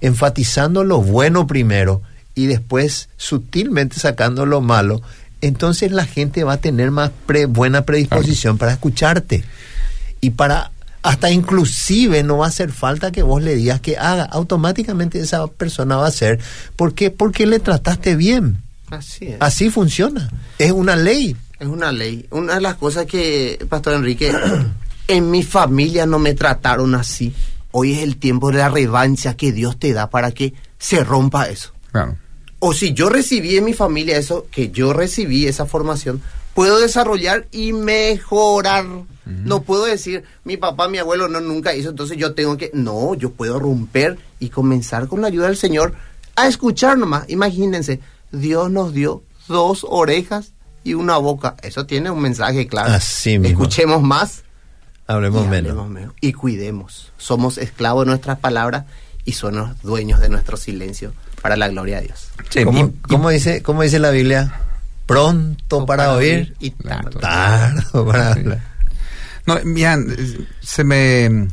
enfatizando 0.02 0.84
lo 0.84 1.02
bueno 1.02 1.48
primero 1.48 2.02
y 2.36 2.46
después 2.48 3.10
sutilmente 3.18 4.00
sacando 4.00 4.46
lo 4.46 4.62
malo, 4.62 5.02
entonces 5.42 5.92
la 5.92 6.06
gente 6.06 6.44
va 6.44 6.54
a 6.54 6.58
tener 6.58 6.92
más 6.92 7.12
buena 7.50 7.84
predisposición 7.84 8.58
para 8.58 8.74
escucharte 8.74 9.44
y 10.22 10.32
para 10.32 10.72
hasta 11.02 11.32
inclusive 11.32 12.24
no 12.24 12.40
va 12.40 12.46
a 12.46 12.50
hacer 12.50 12.72
falta 12.72 13.12
que 13.12 13.24
vos 13.24 13.42
le 13.42 13.56
digas 13.56 13.80
que 13.80 13.98
haga, 13.98 14.24
automáticamente 14.24 15.20
esa 15.20 15.48
persona 15.48 15.96
va 15.96 16.06
a 16.06 16.10
hacer. 16.10 16.40
¿Por 16.76 16.94
qué? 16.94 17.10
Porque 17.10 17.46
le 17.46 17.60
trataste 17.60 18.16
bien. 18.16 18.62
Así 18.90 19.28
es. 19.28 19.38
Así 19.40 19.70
funciona. 19.70 20.30
Es 20.58 20.72
una 20.72 20.96
ley. 20.96 21.38
Es 21.60 21.68
una 21.68 21.92
ley. 21.92 22.26
Una 22.32 22.56
de 22.56 22.62
las 22.62 22.76
cosas 22.76 23.06
que, 23.06 23.66
Pastor 23.70 23.94
Enrique, 23.94 24.34
en 25.08 25.32
mi 25.32 25.44
familia 25.44 26.06
no 26.06 26.20
me 26.20 26.34
trataron 26.34 26.96
así. 26.96 27.34
Hoy 27.72 27.94
es 27.94 28.00
el 28.00 28.18
tiempo 28.18 28.52
de 28.52 28.58
la 28.58 28.70
revancha 28.70 29.38
que 29.38 29.52
Dios 29.52 29.78
te 29.78 29.94
da 29.94 30.10
para 30.10 30.32
que 30.32 30.54
se 30.78 31.04
rompa 31.04 31.50
eso. 31.50 31.72
Claro. 31.92 32.18
O 32.60 32.74
si 32.74 32.94
yo 32.94 33.10
recibí 33.10 33.58
en 33.58 33.66
mi 33.66 33.74
familia 33.74 34.18
eso, 34.18 34.48
que 34.52 34.70
yo 34.70 34.92
recibí 34.94 35.48
esa 35.48 35.66
formación, 35.66 36.22
puedo 36.54 36.80
desarrollar 36.80 37.48
y 37.52 37.74
mejorar. 37.74 38.86
No 39.26 39.62
puedo 39.62 39.86
decir, 39.86 40.24
mi 40.44 40.58
papá, 40.58 40.90
mi 40.90 40.98
abuelo 40.98 41.28
no 41.28 41.40
nunca 41.40 41.76
hizo, 41.76 41.92
entonces 41.92 42.18
yo 42.18 42.34
tengo 42.34 42.58
que... 42.58 42.72
No, 42.74 43.14
yo 43.14 43.30
puedo 43.32 43.60
romper 43.60 44.18
y 44.40 44.50
comenzar 44.50 45.08
con 45.08 45.22
la 45.22 45.28
ayuda 45.28 45.46
del 45.48 45.56
Señor 45.56 45.94
a 46.36 46.48
escuchar 46.48 46.98
nomás. 46.98 47.30
Imagínense, 47.30 48.00
Dios 48.32 48.72
nos 48.72 48.92
dio 48.94 49.22
dos 49.48 49.86
orejas 49.88 50.54
y 50.84 50.96
una 50.96 51.18
boca. 51.18 51.56
Eso 51.62 51.86
tiene 51.86 52.10
un 52.10 52.22
mensaje 52.22 52.68
claro. 52.68 52.92
Así 52.92 53.38
mismo. 53.38 53.62
Escuchemos 53.62 54.02
más. 54.02 54.44
Hablemos, 55.10 55.48
menos. 55.48 56.14
Y 56.22 56.34
cuidemos. 56.34 57.12
Somos 57.18 57.58
esclavos 57.58 58.06
de 58.06 58.12
nuestras 58.12 58.38
palabras 58.38 58.86
y 59.26 59.32
somos 59.32 59.82
dueños 59.82 60.20
de 60.20 60.30
nuestro 60.30 60.56
silencio 60.56 61.14
para 61.42 61.58
la 61.58 61.68
gloria 61.68 62.00
de 62.00 62.10
Dios. 62.10 62.30
¿Cómo, 63.08 63.30
dice, 63.32 63.64
¿Cómo 63.64 63.82
dice 63.82 63.98
la 63.98 64.12
Biblia? 64.12 64.54
Pronto 65.08 65.88
para, 65.88 66.14
oír 66.14 66.56
y 66.60 66.70
tardo, 66.70 67.20
para 68.06 68.34
hablar. 68.34 68.62
No, 69.48 69.58
miren, 69.64 70.48
se 70.62 70.84
me 70.84 71.48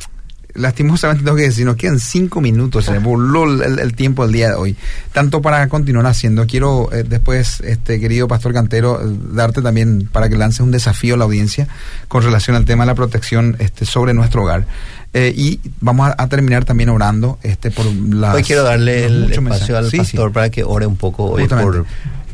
lastimosamente 0.57 1.25
tengo 1.25 1.37
que 1.37 1.45
decir, 1.45 1.65
nos 1.65 1.77
quedan 1.77 2.01
cinco 2.01 2.41
minutos, 2.41 2.85
se 2.85 2.93
me 2.93 2.99
burló 2.99 3.45
el, 3.63 3.95
tiempo 3.95 4.25
del 4.25 4.33
día 4.33 4.49
de 4.49 4.55
hoy. 4.55 4.77
Tanto 5.13 5.43
para 5.43 5.69
continuar 5.69 6.07
haciendo, 6.07 6.47
quiero 6.47 6.93
eh, 6.93 7.05
después, 7.07 7.61
este 7.61 8.01
querido 8.01 8.29
Pastor 8.29 8.53
Cantero, 8.53 9.01
darte 9.33 9.63
también 9.63 10.09
para 10.11 10.29
que 10.29 10.37
lances 10.37 10.61
un 10.61 10.71
desafío 10.71 11.15
a 11.15 11.19
la 11.19 11.25
audiencia 11.25 11.69
con 12.09 12.23
relación 12.23 12.57
al 12.57 12.65
tema 12.65 12.85
de 12.85 12.89
la 12.89 12.95
protección 12.95 13.57
este, 13.59 13.85
sobre 13.85 14.15
nuestro 14.15 14.43
hogar. 14.43 14.67
Eh, 15.15 15.33
y 15.35 15.61
vamos 15.81 16.13
a, 16.17 16.27
terminar 16.29 16.65
también 16.65 16.91
orando 16.91 17.39
este, 17.43 17.71
por 17.71 17.87
las... 17.87 18.35
Hoy 18.35 18.43
quiero 18.43 18.65
darle 18.65 19.07
el 19.07 19.33
espacio 19.33 19.79
al 19.79 19.91
pastor 19.91 20.33
para 20.33 20.51
que 20.51 20.65
ore 20.65 20.87
un 20.87 20.97
poco 20.97 21.25
hoy 21.25 21.49
por 21.49 21.87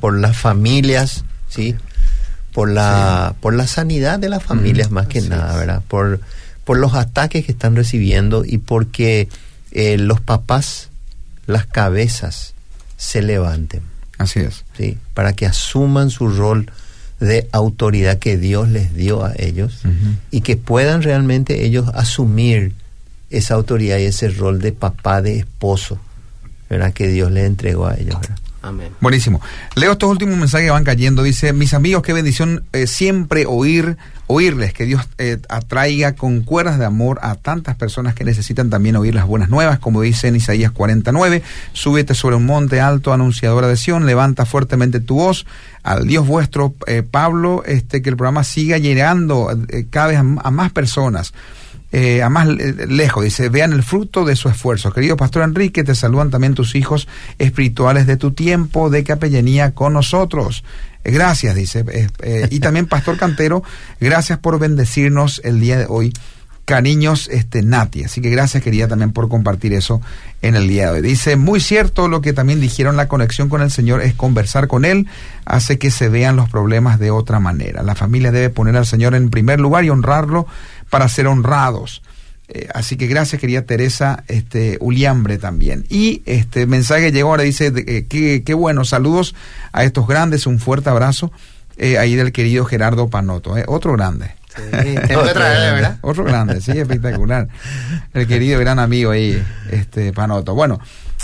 por 0.02 0.18
las 0.18 0.36
familias, 0.36 1.24
¿sí? 1.48 1.76
Por 2.52 2.68
la, 2.68 3.36
por 3.40 3.54
la 3.54 3.68
sanidad 3.68 4.18
de 4.18 4.28
las 4.28 4.42
familias 4.42 4.90
más 4.90 5.06
que 5.06 5.20
nada, 5.20 5.56
¿verdad? 5.56 5.80
Por, 5.86 6.18
por 6.64 6.78
los 6.78 6.94
ataques 6.94 7.44
que 7.44 7.52
están 7.52 7.76
recibiendo 7.76 8.44
y 8.44 8.58
porque 8.58 9.28
eh, 9.72 9.98
los 9.98 10.20
papás, 10.20 10.90
las 11.46 11.66
cabezas, 11.66 12.54
se 12.96 13.22
levanten. 13.22 13.82
Así 14.18 14.40
es. 14.40 14.64
¿sí? 14.76 14.98
Para 15.14 15.32
que 15.32 15.46
asuman 15.46 16.10
su 16.10 16.28
rol 16.28 16.70
de 17.18 17.48
autoridad 17.52 18.18
que 18.18 18.36
Dios 18.36 18.68
les 18.68 18.94
dio 18.94 19.24
a 19.24 19.32
ellos 19.36 19.82
y 20.30 20.40
que 20.40 20.56
puedan 20.56 21.02
realmente 21.02 21.64
ellos 21.64 21.88
asumir 21.94 22.72
esa 23.30 23.54
autoridad 23.54 23.98
y 23.98 24.04
ese 24.04 24.28
rol 24.28 24.60
de 24.60 24.72
papá, 24.72 25.22
de 25.22 25.38
esposo, 25.38 25.98
¿verdad? 26.68 26.92
Que 26.92 27.06
Dios 27.08 27.30
les 27.30 27.46
entregó 27.46 27.86
a 27.86 27.94
ellos, 27.94 28.20
¿verdad? 28.20 28.36
Amén. 28.62 28.92
Buenísimo. 29.00 29.40
Leo 29.74 29.92
estos 29.92 30.08
últimos 30.08 30.38
mensajes 30.38 30.66
que 30.66 30.70
van 30.70 30.84
cayendo. 30.84 31.24
Dice, 31.24 31.52
mis 31.52 31.74
amigos, 31.74 32.02
qué 32.02 32.12
bendición 32.12 32.64
eh, 32.72 32.86
siempre 32.86 33.44
oír, 33.44 33.96
oírles, 34.28 34.72
que 34.72 34.84
Dios 34.84 35.02
eh, 35.18 35.38
atraiga 35.48 36.14
con 36.14 36.42
cuerdas 36.42 36.78
de 36.78 36.84
amor 36.84 37.18
a 37.22 37.34
tantas 37.34 37.74
personas 37.74 38.14
que 38.14 38.24
necesitan 38.24 38.70
también 38.70 38.94
oír 38.94 39.16
las 39.16 39.26
buenas 39.26 39.48
nuevas, 39.48 39.80
como 39.80 40.00
dice 40.00 40.28
en 40.28 40.36
Isaías 40.36 40.70
49, 40.70 41.42
súbete 41.72 42.14
sobre 42.14 42.36
un 42.36 42.46
monte 42.46 42.80
alto, 42.80 43.12
anunciadora 43.12 43.66
de 43.66 43.76
Sión, 43.76 44.06
levanta 44.06 44.46
fuertemente 44.46 45.00
tu 45.00 45.16
voz 45.16 45.44
al 45.82 46.06
Dios 46.06 46.24
vuestro, 46.24 46.74
eh, 46.86 47.02
Pablo, 47.02 47.64
este, 47.66 48.00
que 48.00 48.10
el 48.10 48.16
programa 48.16 48.44
siga 48.44 48.78
llegando 48.78 49.50
eh, 49.70 49.86
cada 49.90 50.06
vez 50.06 50.18
a, 50.18 50.20
a 50.20 50.50
más 50.52 50.70
personas 50.70 51.32
eh, 51.92 52.22
a 52.22 52.30
más 52.30 52.48
eh, 52.48 52.86
lejos, 52.88 53.22
dice, 53.22 53.50
vean 53.50 53.72
el 53.72 53.82
fruto 53.82 54.24
de 54.24 54.34
su 54.34 54.48
esfuerzo. 54.48 54.92
Querido 54.92 55.16
Pastor 55.16 55.42
Enrique, 55.42 55.84
te 55.84 55.94
saludan 55.94 56.30
también 56.30 56.54
tus 56.54 56.74
hijos 56.74 57.06
espirituales 57.38 58.06
de 58.06 58.16
tu 58.16 58.32
tiempo 58.32 58.88
de 58.88 59.04
capellanía 59.04 59.72
con 59.72 59.92
nosotros. 59.92 60.64
Eh, 61.04 61.10
Gracias, 61.10 61.54
dice. 61.54 61.84
eh, 62.22 62.48
y 62.50 62.60
también 62.60 62.86
Pastor 62.86 63.18
Cantero, 63.18 63.62
gracias 64.00 64.38
por 64.38 64.58
bendecirnos 64.58 65.40
el 65.44 65.60
día 65.60 65.76
de 65.78 65.86
hoy. 65.88 66.12
Cariños, 66.64 67.28
este, 67.30 67.62
Nati. 67.62 68.04
Así 68.04 68.20
que 68.20 68.30
gracias, 68.30 68.62
quería 68.62 68.86
también 68.86 69.12
por 69.12 69.28
compartir 69.28 69.72
eso 69.74 70.00
en 70.42 70.54
el 70.54 70.68
día 70.68 70.86
de 70.86 70.92
hoy. 70.92 71.02
Dice, 71.02 71.34
muy 71.34 71.58
cierto 71.58 72.06
lo 72.06 72.22
que 72.22 72.32
también 72.32 72.60
dijeron, 72.60 72.96
la 72.96 73.08
conexión 73.08 73.48
con 73.48 73.62
el 73.62 73.70
Señor 73.72 74.00
es 74.00 74.14
conversar 74.14 74.68
con 74.68 74.84
Él, 74.84 75.08
hace 75.44 75.78
que 75.78 75.90
se 75.90 76.08
vean 76.08 76.36
los 76.36 76.48
problemas 76.48 77.00
de 77.00 77.10
otra 77.10 77.40
manera. 77.40 77.82
La 77.82 77.96
familia 77.96 78.30
debe 78.30 78.48
poner 78.48 78.76
al 78.76 78.86
Señor 78.86 79.16
en 79.16 79.28
primer 79.28 79.58
lugar 79.58 79.84
y 79.84 79.90
honrarlo 79.90 80.46
para 80.92 81.08
ser 81.08 81.26
honrados. 81.26 82.02
Eh, 82.48 82.68
así 82.74 82.98
que 82.98 83.06
gracias, 83.06 83.40
querida 83.40 83.62
Teresa 83.62 84.24
este, 84.28 84.76
Uliambre 84.78 85.38
también. 85.38 85.86
Y 85.88 86.20
este 86.26 86.66
mensaje 86.66 87.12
llegó 87.12 87.30
ahora, 87.30 87.44
dice, 87.44 87.72
eh, 87.74 88.04
qué, 88.06 88.42
qué 88.44 88.52
bueno, 88.52 88.84
saludos 88.84 89.34
a 89.72 89.84
estos 89.84 90.06
grandes, 90.06 90.46
un 90.46 90.58
fuerte 90.58 90.90
abrazo 90.90 91.32
eh, 91.78 91.96
ahí 91.96 92.14
del 92.14 92.30
querido 92.30 92.66
Gerardo 92.66 93.08
Panoto, 93.08 93.56
eh, 93.56 93.64
otro 93.66 93.94
grande. 93.94 94.34
Sí, 94.54 94.94
tengo 95.08 95.24
que 95.24 95.32
traerle, 95.32 95.70
¿verdad? 95.80 95.98
Otro 96.02 96.24
grande, 96.24 96.60
sí, 96.60 96.72
espectacular. 96.72 97.48
El 98.12 98.26
querido 98.26 98.60
gran 98.60 98.78
amigo 98.78 99.12
ahí, 99.12 99.42
este 99.70 100.12
Panoto. 100.12 100.54
Bueno, 100.54 100.78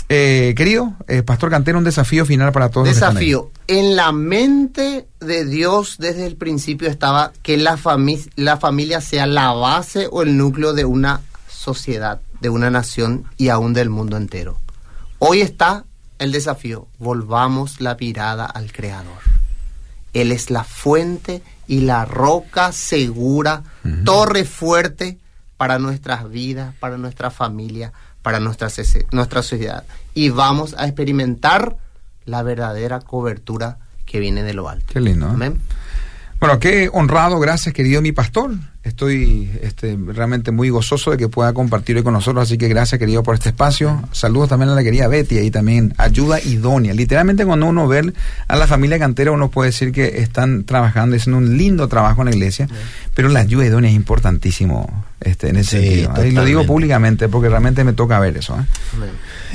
eh, 0.09 0.53
querido 0.57 0.93
eh, 1.07 1.23
Pastor 1.23 1.49
Cantero, 1.49 1.77
un 1.77 1.83
desafío 1.83 2.25
final 2.25 2.51
para 2.51 2.69
todos. 2.69 2.87
los 2.87 2.93
que 2.95 2.99
están 2.99 3.17
ahí. 3.17 3.25
Desafío. 3.27 3.51
En 3.67 3.95
la 3.95 4.11
mente 4.11 5.07
de 5.19 5.45
Dios 5.45 5.95
desde 5.99 6.25
el 6.25 6.35
principio 6.35 6.89
estaba 6.89 7.31
que 7.43 7.57
la, 7.57 7.77
fami- 7.77 8.29
la 8.35 8.57
familia 8.57 8.99
sea 9.01 9.27
la 9.27 9.51
base 9.53 10.07
o 10.11 10.23
el 10.23 10.35
núcleo 10.37 10.73
de 10.73 10.85
una 10.85 11.21
sociedad, 11.47 12.19
de 12.41 12.49
una 12.49 12.69
nación 12.69 13.25
y 13.37 13.49
aún 13.49 13.73
del 13.73 13.89
mundo 13.89 14.17
entero. 14.17 14.57
Hoy 15.19 15.41
está 15.41 15.85
el 16.17 16.31
desafío. 16.31 16.87
Volvamos 16.97 17.79
la 17.79 17.95
mirada 17.99 18.45
al 18.45 18.71
Creador. 18.71 19.19
Él 20.13 20.31
es 20.31 20.49
la 20.49 20.63
fuente 20.63 21.43
y 21.67 21.81
la 21.81 22.03
roca 22.05 22.71
segura, 22.71 23.61
torre 24.03 24.43
fuerte 24.45 25.19
para 25.57 25.77
nuestras 25.77 26.27
vidas, 26.31 26.73
para 26.79 26.97
nuestra 26.97 27.29
familia, 27.29 27.93
para 28.21 28.39
nuestra, 28.39 28.69
nuestra 29.11 29.43
sociedad. 29.43 29.83
Y 30.13 30.29
vamos 30.29 30.75
a 30.77 30.85
experimentar 30.85 31.77
la 32.25 32.43
verdadera 32.43 32.99
cobertura 32.99 33.77
que 34.05 34.19
viene 34.19 34.43
de 34.43 34.53
lo 34.53 34.69
alto. 34.69 34.85
Qué 34.93 35.01
lindo. 35.01 35.27
¿eh? 35.27 35.31
Amén. 35.31 35.61
Bueno, 36.39 36.59
qué 36.59 36.89
honrado, 36.91 37.39
gracias 37.39 37.73
querido 37.73 38.01
mi 38.01 38.11
pastor. 38.11 38.51
Estoy 38.89 39.49
este, 39.61 39.97
realmente 40.07 40.51
muy 40.51 40.69
gozoso 40.69 41.11
de 41.11 41.17
que 41.17 41.29
pueda 41.29 41.53
compartir 41.53 41.95
hoy 41.97 42.03
con 42.03 42.13
nosotros, 42.13 42.43
así 42.43 42.57
que 42.57 42.67
gracias 42.67 42.97
querido 42.99 43.21
por 43.23 43.35
este 43.35 43.49
espacio. 43.49 44.01
Saludos 44.11 44.49
también 44.49 44.69
a 44.69 44.75
la 44.75 44.83
querida 44.83 45.07
Betty 45.07 45.37
y 45.37 45.51
también 45.51 45.93
ayuda 45.97 46.41
idónea. 46.41 46.93
Literalmente 46.93 47.45
cuando 47.45 47.67
uno 47.67 47.87
ve 47.87 48.13
a 48.47 48.55
la 48.55 48.65
familia 48.67 48.97
cantera 48.99 49.31
uno 49.31 49.49
puede 49.51 49.69
decir 49.69 49.91
que 49.91 50.19
están 50.21 50.63
trabajando, 50.63 51.15
y 51.15 51.19
haciendo 51.19 51.37
un 51.37 51.57
lindo 51.57 51.87
trabajo 51.87 52.21
en 52.23 52.29
la 52.29 52.35
iglesia, 52.35 52.67
pero 53.13 53.29
la 53.29 53.41
ayuda 53.41 53.65
idónea 53.65 53.89
es 53.91 53.95
importantísimo 53.95 55.05
este, 55.21 55.49
en 55.49 55.57
ese 55.57 55.81
Sí, 55.81 56.01
sentido. 56.03 56.25
Y 56.25 56.31
lo 56.31 56.43
digo 56.45 56.65
públicamente 56.65 57.29
porque 57.29 57.47
realmente 57.49 57.83
me 57.83 57.93
toca 57.93 58.19
ver 58.19 58.37
eso. 58.37 58.57
¿eh? 58.59 58.65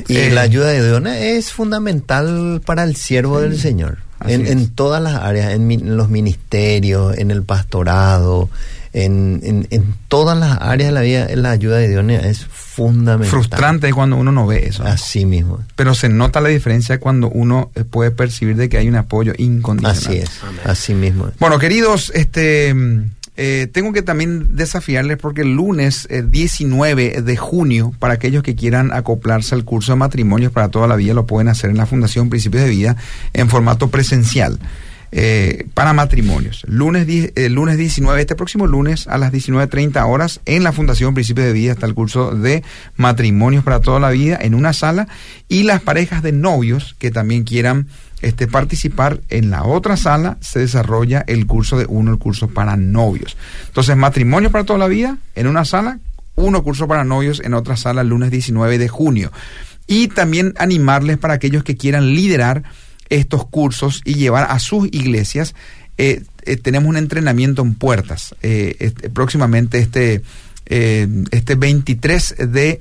Y 0.09 0.17
Eh, 0.17 0.31
la 0.31 0.43
ayuda 0.43 0.69
de 0.69 0.87
Dios 0.87 1.03
es 1.07 1.53
fundamental 1.53 2.63
para 2.65 2.85
el 2.85 2.97
siervo 2.97 3.41
del 3.41 3.59
Señor. 3.59 3.99
En, 4.27 4.47
en 4.47 4.69
todas 4.69 5.03
las 5.03 5.17
áreas, 5.17 5.53
en, 5.53 5.67
mi- 5.67 5.75
en 5.75 5.97
los 5.99 6.09
ministerios, 6.09 7.19
en 7.19 7.31
el 7.31 7.43
pastorado, 7.43 8.49
en, 8.95 9.41
en- 9.43 9.67
en 9.71 9.95
todas 10.09 10.39
las 10.39 10.59
áreas 10.63 10.89
de 10.89 10.93
la 10.95 11.01
vida, 11.03 11.27
la 11.37 11.51
ayuda 11.51 11.77
de 11.79 11.89
Dios 11.89 12.05
es 12.25 12.47
fundamental. 12.47 13.29
Frustrante 13.31 13.93
cuando 13.93 14.17
uno 14.17 14.33
no 14.33 14.47
ve 14.47 14.67
eso. 14.69 14.85
Así 14.85 15.27
mismo. 15.27 15.61
Pero 15.77 15.95
se 15.95 16.09
nota 16.09 16.41
la 16.41 16.49
diferencia 16.49 16.99
cuando 16.99 17.29
uno 17.29 17.71
eh, 17.75 17.85
puede 17.85 18.11
percibir 18.11 18.57
de 18.57 18.69
que 18.69 18.79
hay 18.79 18.89
un 18.89 18.97
apoyo 18.97 19.33
incondicional. 19.37 19.97
Así 19.99 20.17
es. 20.19 20.31
Así 20.65 20.95
mismo. 20.95 21.31
Bueno, 21.41 21.59
queridos, 21.59 22.11
este 22.15 22.73
mm, 22.73 23.11
eh, 23.37 23.69
tengo 23.73 23.93
que 23.93 24.03
también 24.03 24.55
desafiarles 24.57 25.19
porque 25.19 25.41
el 25.43 25.55
lunes 25.55 26.07
eh, 26.09 26.23
19 26.27 27.21
de 27.23 27.37
junio, 27.37 27.93
para 27.99 28.15
aquellos 28.15 28.45
que 28.45 28.55
quieran 28.55 28.93
acoplarse 28.93 29.57
al 29.57 29.65
curso 29.65 29.91
de 29.93 29.97
matrimonios 29.97 30.53
para 30.53 30.69
toda 30.69 30.87
la 30.87 30.95
vida, 30.95 31.15
lo 31.15 31.27
pueden 31.27 31.49
hacer 31.49 31.71
en 31.71 31.77
la 31.77 31.87
Fundación 31.87 32.31
Principios 32.31 32.63
de 32.63 32.71
Vida 32.71 32.97
en 33.33 33.49
formato 33.49 33.89
presencial. 33.91 34.61
Eh, 35.17 35.69
para 35.75 35.93
matrimonios. 35.93 36.65
Lunes, 36.67 37.07
eh, 37.09 37.49
lunes 37.49 37.79
19, 37.79 38.21
este 38.21 38.35
próximo 38.35 38.67
lunes 38.67 39.07
a 39.07 39.17
las 39.17 39.33
19.30 39.33 40.05
horas 40.09 40.41
en 40.45 40.65
la 40.65 40.73
Fundación 40.73 41.15
Principios 41.15 41.47
de 41.47 41.53
Vida 41.53 41.71
está 41.71 41.87
el 41.87 41.95
curso 41.95 42.33
de 42.33 42.65
matrimonios 42.97 43.63
para 43.63 43.79
toda 43.81 44.01
la 44.01 44.11
vida 44.11 44.37
en 44.41 44.57
una 44.57 44.73
sala 44.73 45.07
y 45.49 45.63
las 45.63 45.81
parejas 45.83 46.25
de 46.25 46.33
novios 46.33 46.97
que 46.99 47.13
también 47.13 47.45
quieran 47.45 47.87
este, 48.23 48.49
participar 48.49 49.21
en 49.29 49.51
la 49.51 49.63
otra 49.63 49.97
sala 49.97 50.37
se 50.41 50.59
desarrolla 50.59 51.23
el 51.29 51.47
curso 51.47 51.79
de 51.79 51.87
uno, 51.89 52.11
el 52.11 52.19
curso 52.19 52.49
para 52.49 52.77
novios. 52.77 53.37
Entonces, 53.69 53.97
matrimonios 53.97 54.51
para 54.51 54.65
toda 54.65 54.81
la 54.81 54.89
vida 54.89 55.19
en 55.37 55.47
una 55.47 55.65
sala, 55.65 56.01
uno 56.35 56.65
curso 56.65 56.89
para 56.89 57.05
novios 57.05 57.41
en 57.45 57.55
otra 57.55 57.77
sala 57.77 58.03
lunes 58.03 58.33
19 58.33 58.79
de 58.79 58.89
junio. 58.89 59.31
Y 59.87 60.09
también 60.09 60.55
animarles 60.59 61.19
para 61.19 61.35
aquellos 61.35 61.63
que 61.63 61.77
quieran 61.77 62.17
liderar 62.17 62.65
estos 63.09 63.47
cursos 63.47 64.03
y 64.05 64.15
llevar 64.15 64.51
a 64.51 64.59
sus 64.59 64.87
iglesias. 64.87 65.55
eh, 65.99 66.23
eh, 66.43 66.57
tenemos 66.57 66.89
un 66.89 66.97
entrenamiento 66.97 67.63
en 67.63 67.75
puertas 67.75 68.35
eh, 68.43 68.77
este, 68.81 69.09
próximamente 69.11 69.79
este, 69.79 70.23
este 70.67 71.55
23 71.55 72.37
de 72.49 72.81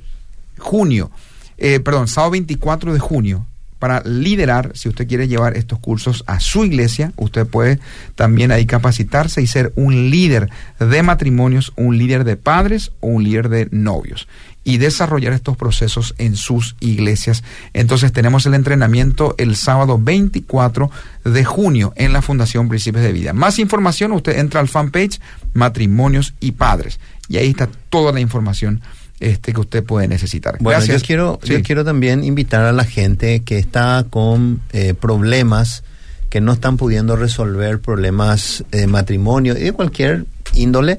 junio, 0.58 1.10
perdón, 1.58 2.08
sábado 2.08 2.32
24 2.32 2.94
de 2.94 2.98
junio, 2.98 3.46
para 3.84 4.00
liderar, 4.06 4.72
si 4.74 4.88
usted 4.88 5.06
quiere 5.06 5.28
llevar 5.28 5.58
estos 5.58 5.78
cursos 5.78 6.24
a 6.26 6.40
su 6.40 6.64
iglesia, 6.64 7.12
usted 7.16 7.46
puede 7.46 7.80
también 8.14 8.50
ahí 8.50 8.64
capacitarse 8.64 9.42
y 9.42 9.46
ser 9.46 9.74
un 9.76 10.08
líder 10.08 10.48
de 10.80 11.02
matrimonios, 11.02 11.70
un 11.76 11.98
líder 11.98 12.24
de 12.24 12.38
padres 12.38 12.92
o 13.00 13.08
un 13.08 13.24
líder 13.24 13.50
de 13.50 13.68
novios 13.72 14.26
y 14.64 14.78
desarrollar 14.78 15.34
estos 15.34 15.58
procesos 15.58 16.14
en 16.16 16.34
sus 16.34 16.76
iglesias. 16.80 17.44
Entonces 17.74 18.10
tenemos 18.10 18.46
el 18.46 18.54
entrenamiento 18.54 19.34
el 19.36 19.54
sábado 19.54 19.98
24 20.02 20.90
de 21.26 21.44
junio 21.44 21.92
en 21.96 22.14
la 22.14 22.22
Fundación 22.22 22.70
Principios 22.70 23.04
de 23.04 23.12
Vida. 23.12 23.34
Más 23.34 23.58
información, 23.58 24.12
usted 24.12 24.38
entra 24.38 24.60
al 24.60 24.68
fanpage 24.68 25.20
Matrimonios 25.52 26.32
y 26.40 26.52
Padres 26.52 26.98
y 27.28 27.36
ahí 27.36 27.50
está 27.50 27.68
toda 27.90 28.12
la 28.12 28.20
información 28.20 28.80
este, 29.20 29.52
que 29.52 29.60
usted 29.60 29.84
puede 29.84 30.08
necesitar. 30.08 30.56
Bueno, 30.60 30.78
Gracias. 30.78 31.02
yo 31.02 31.06
quiero, 31.06 31.40
Sí. 31.42 31.52
yo 31.52 31.62
quiero 31.62 31.84
también 31.84 32.24
invitar 32.24 32.62
a 32.64 32.72
la 32.72 32.84
gente 32.84 33.40
que 33.40 33.58
está 33.58 34.04
con 34.10 34.60
eh, 34.72 34.94
problemas, 34.94 35.82
que 36.30 36.40
no 36.40 36.52
están 36.52 36.76
pudiendo 36.76 37.16
resolver 37.16 37.78
problemas 37.80 38.64
de 38.70 38.86
matrimonio 38.86 39.56
y 39.56 39.60
de 39.62 39.72
cualquier 39.72 40.26
índole. 40.54 40.98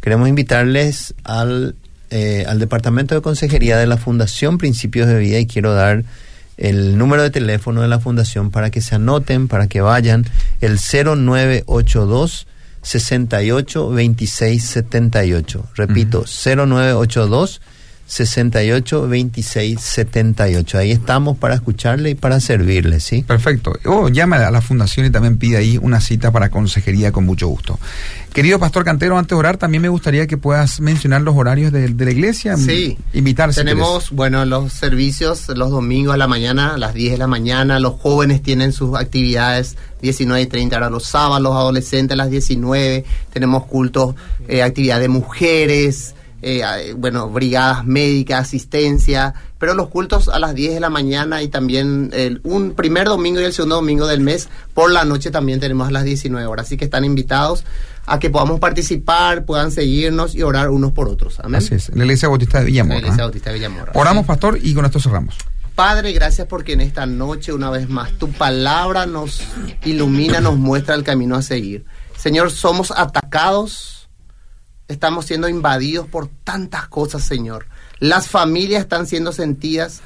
Queremos 0.00 0.28
invitarles 0.28 1.14
al, 1.24 1.74
eh, 2.10 2.44
al 2.48 2.60
Departamento 2.60 3.14
de 3.14 3.20
Consejería 3.20 3.76
de 3.78 3.86
la 3.88 3.96
Fundación 3.96 4.58
Principios 4.58 5.08
de 5.08 5.18
Vida 5.18 5.38
y 5.40 5.46
quiero 5.46 5.74
dar 5.74 6.04
el 6.56 6.96
número 6.96 7.22
de 7.22 7.30
teléfono 7.30 7.82
de 7.82 7.88
la 7.88 7.98
Fundación 7.98 8.50
para 8.50 8.70
que 8.70 8.80
se 8.80 8.94
anoten, 8.94 9.48
para 9.48 9.66
que 9.66 9.80
vayan, 9.80 10.24
el 10.60 10.78
0982 10.78 12.46
68 12.86 13.90
26 13.90 14.64
78. 14.64 15.58
Repito, 15.74 16.24
0982 16.24 17.60
68 18.06 19.08
26 19.08 19.80
78. 19.80 20.78
Ahí 20.78 20.92
estamos 20.92 21.36
para 21.36 21.54
escucharle 21.54 22.10
y 22.10 22.14
para 22.14 22.40
servirle, 22.40 23.00
¿sí? 23.00 23.22
Perfecto. 23.22 23.72
O 23.84 24.08
llame 24.08 24.36
a 24.36 24.50
la 24.50 24.60
fundación 24.60 25.06
y 25.06 25.10
también 25.10 25.38
pide 25.38 25.56
ahí 25.56 25.78
una 25.80 26.00
cita 26.00 26.30
para 26.30 26.50
consejería 26.50 27.12
con 27.12 27.24
mucho 27.24 27.48
gusto. 27.48 27.78
Querido 28.32 28.58
Pastor 28.58 28.84
Cantero, 28.84 29.16
antes 29.16 29.30
de 29.30 29.36
orar, 29.36 29.56
también 29.56 29.82
me 29.82 29.88
gustaría 29.88 30.26
que 30.26 30.36
puedas 30.36 30.80
mencionar 30.80 31.22
los 31.22 31.34
horarios 31.34 31.72
de, 31.72 31.88
la 31.88 32.10
iglesia. 32.10 32.56
Sí. 32.56 32.98
Invitar. 33.14 33.52
Tenemos, 33.54 34.10
bueno, 34.10 34.44
los 34.44 34.72
servicios 34.72 35.48
los 35.48 35.70
domingos 35.70 36.14
a 36.14 36.16
la 36.18 36.26
mañana, 36.26 36.74
a 36.74 36.78
las 36.78 36.94
10 36.94 37.12
de 37.12 37.18
la 37.18 37.26
mañana. 37.26 37.80
Los 37.80 37.94
jóvenes 37.94 38.42
tienen 38.42 38.72
sus 38.72 38.94
actividades 38.94 39.76
19 40.02 40.42
y 40.42 40.46
30 40.46 40.76
ahora 40.76 40.90
los 40.90 41.04
sábados, 41.04 41.42
los 41.42 41.54
adolescentes 41.54 42.14
a 42.14 42.16
las 42.16 42.30
19. 42.30 43.04
Tenemos 43.32 43.64
cultos, 43.64 44.14
eh, 44.48 44.62
actividad 44.62 45.00
de 45.00 45.08
mujeres. 45.08 46.14
Eh, 46.48 46.94
bueno, 46.96 47.28
brigadas 47.28 47.84
médicas, 47.84 48.46
asistencia, 48.46 49.34
pero 49.58 49.74
los 49.74 49.88
cultos 49.88 50.28
a 50.28 50.38
las 50.38 50.54
10 50.54 50.74
de 50.74 50.80
la 50.80 50.90
mañana 50.90 51.42
y 51.42 51.48
también 51.48 52.10
el, 52.12 52.40
un 52.44 52.74
primer 52.74 53.08
domingo 53.08 53.40
y 53.40 53.44
el 53.44 53.52
segundo 53.52 53.74
domingo 53.74 54.06
del 54.06 54.20
mes 54.20 54.48
por 54.72 54.92
la 54.92 55.04
noche 55.04 55.32
también 55.32 55.58
tenemos 55.58 55.88
a 55.88 55.90
las 55.90 56.04
19 56.04 56.46
horas. 56.46 56.66
Así 56.66 56.76
que 56.76 56.84
están 56.84 57.04
invitados 57.04 57.64
a 58.06 58.20
que 58.20 58.30
podamos 58.30 58.60
participar, 58.60 59.44
puedan 59.44 59.72
seguirnos 59.72 60.36
y 60.36 60.44
orar 60.44 60.70
unos 60.70 60.92
por 60.92 61.08
otros. 61.08 61.40
Amén. 61.40 61.56
Así 61.56 61.74
es, 61.74 61.88
la 61.88 62.04
Iglesia 62.04 62.28
Bautista 62.28 62.60
de 62.60 62.66
Villamorra. 62.66 63.00
La 63.00 63.06
Iglesia 63.06 63.24
Bautista 63.24 63.50
de 63.50 63.56
Villamorra. 63.56 63.92
Oramos, 63.96 64.24
pastor, 64.24 64.58
y 64.62 64.72
con 64.72 64.84
esto 64.84 65.00
cerramos. 65.00 65.36
Padre, 65.74 66.12
gracias 66.12 66.46
porque 66.46 66.74
en 66.74 66.80
esta 66.80 67.06
noche, 67.06 67.52
una 67.52 67.70
vez 67.70 67.88
más, 67.88 68.12
tu 68.12 68.30
palabra 68.30 69.04
nos 69.04 69.42
ilumina, 69.84 70.40
nos 70.40 70.56
muestra 70.56 70.94
el 70.94 71.02
camino 71.02 71.34
a 71.34 71.42
seguir. 71.42 71.84
Señor, 72.16 72.52
somos 72.52 72.92
atacados, 72.92 73.95
estamos 74.88 75.26
siendo 75.26 75.48
invadidos 75.48 76.06
por 76.06 76.28
tantas 76.44 76.88
cosas, 76.88 77.24
Señor. 77.24 77.66
Las 77.98 78.28
familias 78.28 78.82
están 78.82 79.06
siendo 79.06 79.32
sentidas 79.32 80.00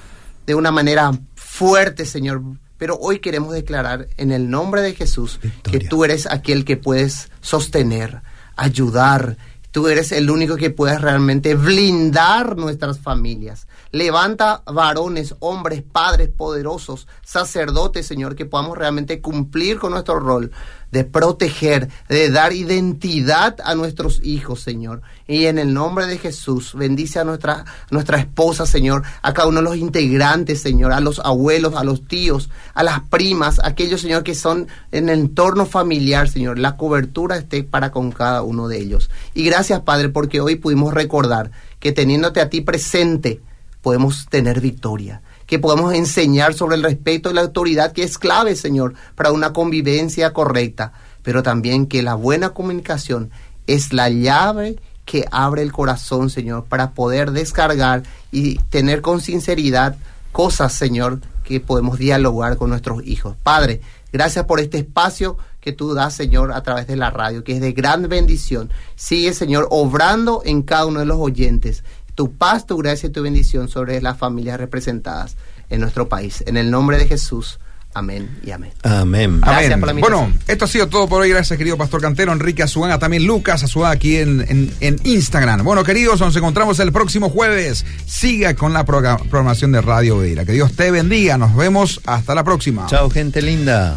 de 0.46 0.54
una 0.54 0.70
manera 0.70 1.12
fuerte, 1.34 2.06
Señor. 2.06 2.42
Pero 2.78 2.96
hoy 2.96 3.18
queremos 3.18 3.52
declarar 3.52 4.08
en 4.16 4.32
el 4.32 4.48
nombre 4.48 4.80
de 4.80 4.94
Jesús 4.94 5.38
que 5.62 5.80
tú 5.80 6.04
eres 6.04 6.26
aquel 6.26 6.64
que 6.64 6.78
puedes 6.78 7.30
sostener, 7.42 8.22
ayudar. 8.56 9.36
Tú 9.70 9.88
eres 9.88 10.12
el 10.12 10.30
único 10.30 10.56
que 10.56 10.70
puedes 10.70 11.00
realmente 11.00 11.54
blindar 11.54 12.56
nuestras 12.56 12.98
familias. 12.98 13.66
Levanta 13.92 14.62
varones, 14.66 15.34
hombres, 15.40 15.82
padres 15.82 16.28
poderosos, 16.28 17.08
sacerdotes, 17.24 18.06
Señor, 18.06 18.36
que 18.36 18.46
podamos 18.46 18.78
realmente 18.78 19.20
cumplir 19.20 19.78
con 19.78 19.92
nuestro 19.92 20.20
rol 20.20 20.52
de 20.92 21.04
proteger, 21.04 21.88
de 22.08 22.30
dar 22.30 22.52
identidad 22.52 23.56
a 23.64 23.74
nuestros 23.74 24.20
hijos, 24.22 24.60
Señor. 24.60 25.02
Y 25.26 25.46
en 25.46 25.58
el 25.58 25.72
nombre 25.72 26.06
de 26.06 26.18
Jesús, 26.18 26.74
bendice 26.74 27.18
a 27.20 27.24
nuestra, 27.24 27.64
nuestra 27.90 28.18
esposa, 28.18 28.66
Señor, 28.66 29.02
a 29.22 29.32
cada 29.32 29.48
uno 29.48 29.58
de 29.58 29.64
los 29.64 29.76
integrantes, 29.76 30.60
Señor, 30.60 30.92
a 30.92 31.00
los 31.00 31.20
abuelos, 31.20 31.74
a 31.74 31.84
los 31.84 32.06
tíos, 32.06 32.50
a 32.74 32.82
las 32.82 33.00
primas, 33.00 33.60
aquellos, 33.62 34.00
Señor, 34.00 34.24
que 34.24 34.34
son 34.34 34.68
en 34.90 35.08
el 35.08 35.20
entorno 35.20 35.66
familiar, 35.66 36.28
Señor. 36.28 36.58
La 36.58 36.76
cobertura 36.76 37.36
esté 37.36 37.62
para 37.62 37.90
con 37.92 38.10
cada 38.10 38.42
uno 38.42 38.68
de 38.68 38.78
ellos. 38.78 39.10
Y 39.34 39.44
gracias, 39.44 39.80
Padre, 39.80 40.08
porque 40.08 40.40
hoy 40.40 40.56
pudimos 40.56 40.92
recordar 40.94 41.50
que 41.78 41.92
teniéndote 41.92 42.40
a 42.40 42.50
ti 42.50 42.60
presente, 42.60 43.40
podemos 43.82 44.26
tener 44.28 44.60
victoria, 44.60 45.22
que 45.46 45.58
podamos 45.58 45.94
enseñar 45.94 46.54
sobre 46.54 46.76
el 46.76 46.82
respeto 46.82 47.30
y 47.30 47.34
la 47.34 47.40
autoridad 47.42 47.92
que 47.92 48.02
es 48.02 48.18
clave, 48.18 48.56
Señor, 48.56 48.94
para 49.14 49.32
una 49.32 49.52
convivencia 49.52 50.32
correcta, 50.32 50.92
pero 51.22 51.42
también 51.42 51.86
que 51.86 52.02
la 52.02 52.14
buena 52.14 52.50
comunicación 52.50 53.30
es 53.66 53.92
la 53.92 54.08
llave 54.08 54.78
que 55.04 55.24
abre 55.30 55.62
el 55.62 55.72
corazón, 55.72 56.30
Señor, 56.30 56.64
para 56.64 56.92
poder 56.92 57.32
descargar 57.32 58.04
y 58.30 58.58
tener 58.70 59.02
con 59.02 59.20
sinceridad 59.20 59.96
cosas, 60.30 60.72
Señor, 60.72 61.20
que 61.42 61.58
podemos 61.58 61.98
dialogar 61.98 62.56
con 62.56 62.70
nuestros 62.70 63.04
hijos. 63.04 63.34
Padre, 63.42 63.80
gracias 64.12 64.44
por 64.44 64.60
este 64.60 64.78
espacio 64.78 65.36
que 65.60 65.72
tú 65.72 65.94
das, 65.94 66.14
Señor, 66.14 66.52
a 66.52 66.62
través 66.62 66.86
de 66.86 66.96
la 66.96 67.10
radio, 67.10 67.44
que 67.44 67.54
es 67.54 67.60
de 67.60 67.72
gran 67.72 68.08
bendición. 68.08 68.70
Sigue, 68.94 69.34
Señor, 69.34 69.66
obrando 69.70 70.42
en 70.44 70.62
cada 70.62 70.86
uno 70.86 71.00
de 71.00 71.06
los 71.06 71.18
oyentes 71.18 71.84
tu 72.20 72.34
paz, 72.34 72.66
tu 72.66 72.76
gracia 72.76 73.06
y 73.06 73.12
tu 73.12 73.22
bendición 73.22 73.68
sobre 73.68 74.02
las 74.02 74.18
familias 74.18 74.60
representadas 74.60 75.38
en 75.70 75.80
nuestro 75.80 76.10
país. 76.10 76.44
En 76.46 76.58
el 76.58 76.70
nombre 76.70 76.98
de 76.98 77.06
Jesús. 77.06 77.58
Amén 77.94 78.28
y 78.44 78.50
amén. 78.50 78.72
Amén. 78.82 79.40
Gracias 79.40 79.80
Por 79.80 79.94
la 79.94 79.94
bueno, 79.94 80.30
esto 80.46 80.66
ha 80.66 80.68
sido 80.68 80.88
todo 80.88 81.08
por 81.08 81.22
hoy. 81.22 81.30
Gracias, 81.30 81.56
querido 81.56 81.78
Pastor 81.78 82.02
Cantero, 82.02 82.30
Enrique 82.30 82.62
Azuana, 82.62 82.98
también 82.98 83.24
Lucas 83.24 83.64
Azuana 83.64 83.92
aquí 83.92 84.18
en, 84.18 84.70
en, 84.80 85.00
Instagram. 85.02 85.64
Bueno, 85.64 85.82
queridos, 85.82 86.20
nos 86.20 86.36
encontramos 86.36 86.78
el 86.80 86.92
próximo 86.92 87.30
jueves. 87.30 87.86
Siga 88.04 88.52
con 88.52 88.74
la 88.74 88.84
programación 88.84 89.72
de 89.72 89.80
Radio 89.80 90.18
Vera. 90.18 90.44
Que 90.44 90.52
Dios 90.52 90.76
te 90.76 90.90
bendiga. 90.90 91.38
Nos 91.38 91.56
vemos 91.56 92.02
hasta 92.04 92.34
la 92.34 92.44
próxima. 92.44 92.84
Chao, 92.86 93.08
gente 93.08 93.40
linda. 93.40 93.96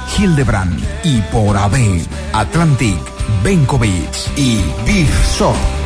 Hildebrand 0.17 0.79
y 1.03 1.21
por 1.31 1.57
AB, 1.57 2.01
Atlantic, 2.33 2.99
Benkovic 3.43 4.37
y 4.37 4.59
Big 4.85 5.09
Shop. 5.37 5.80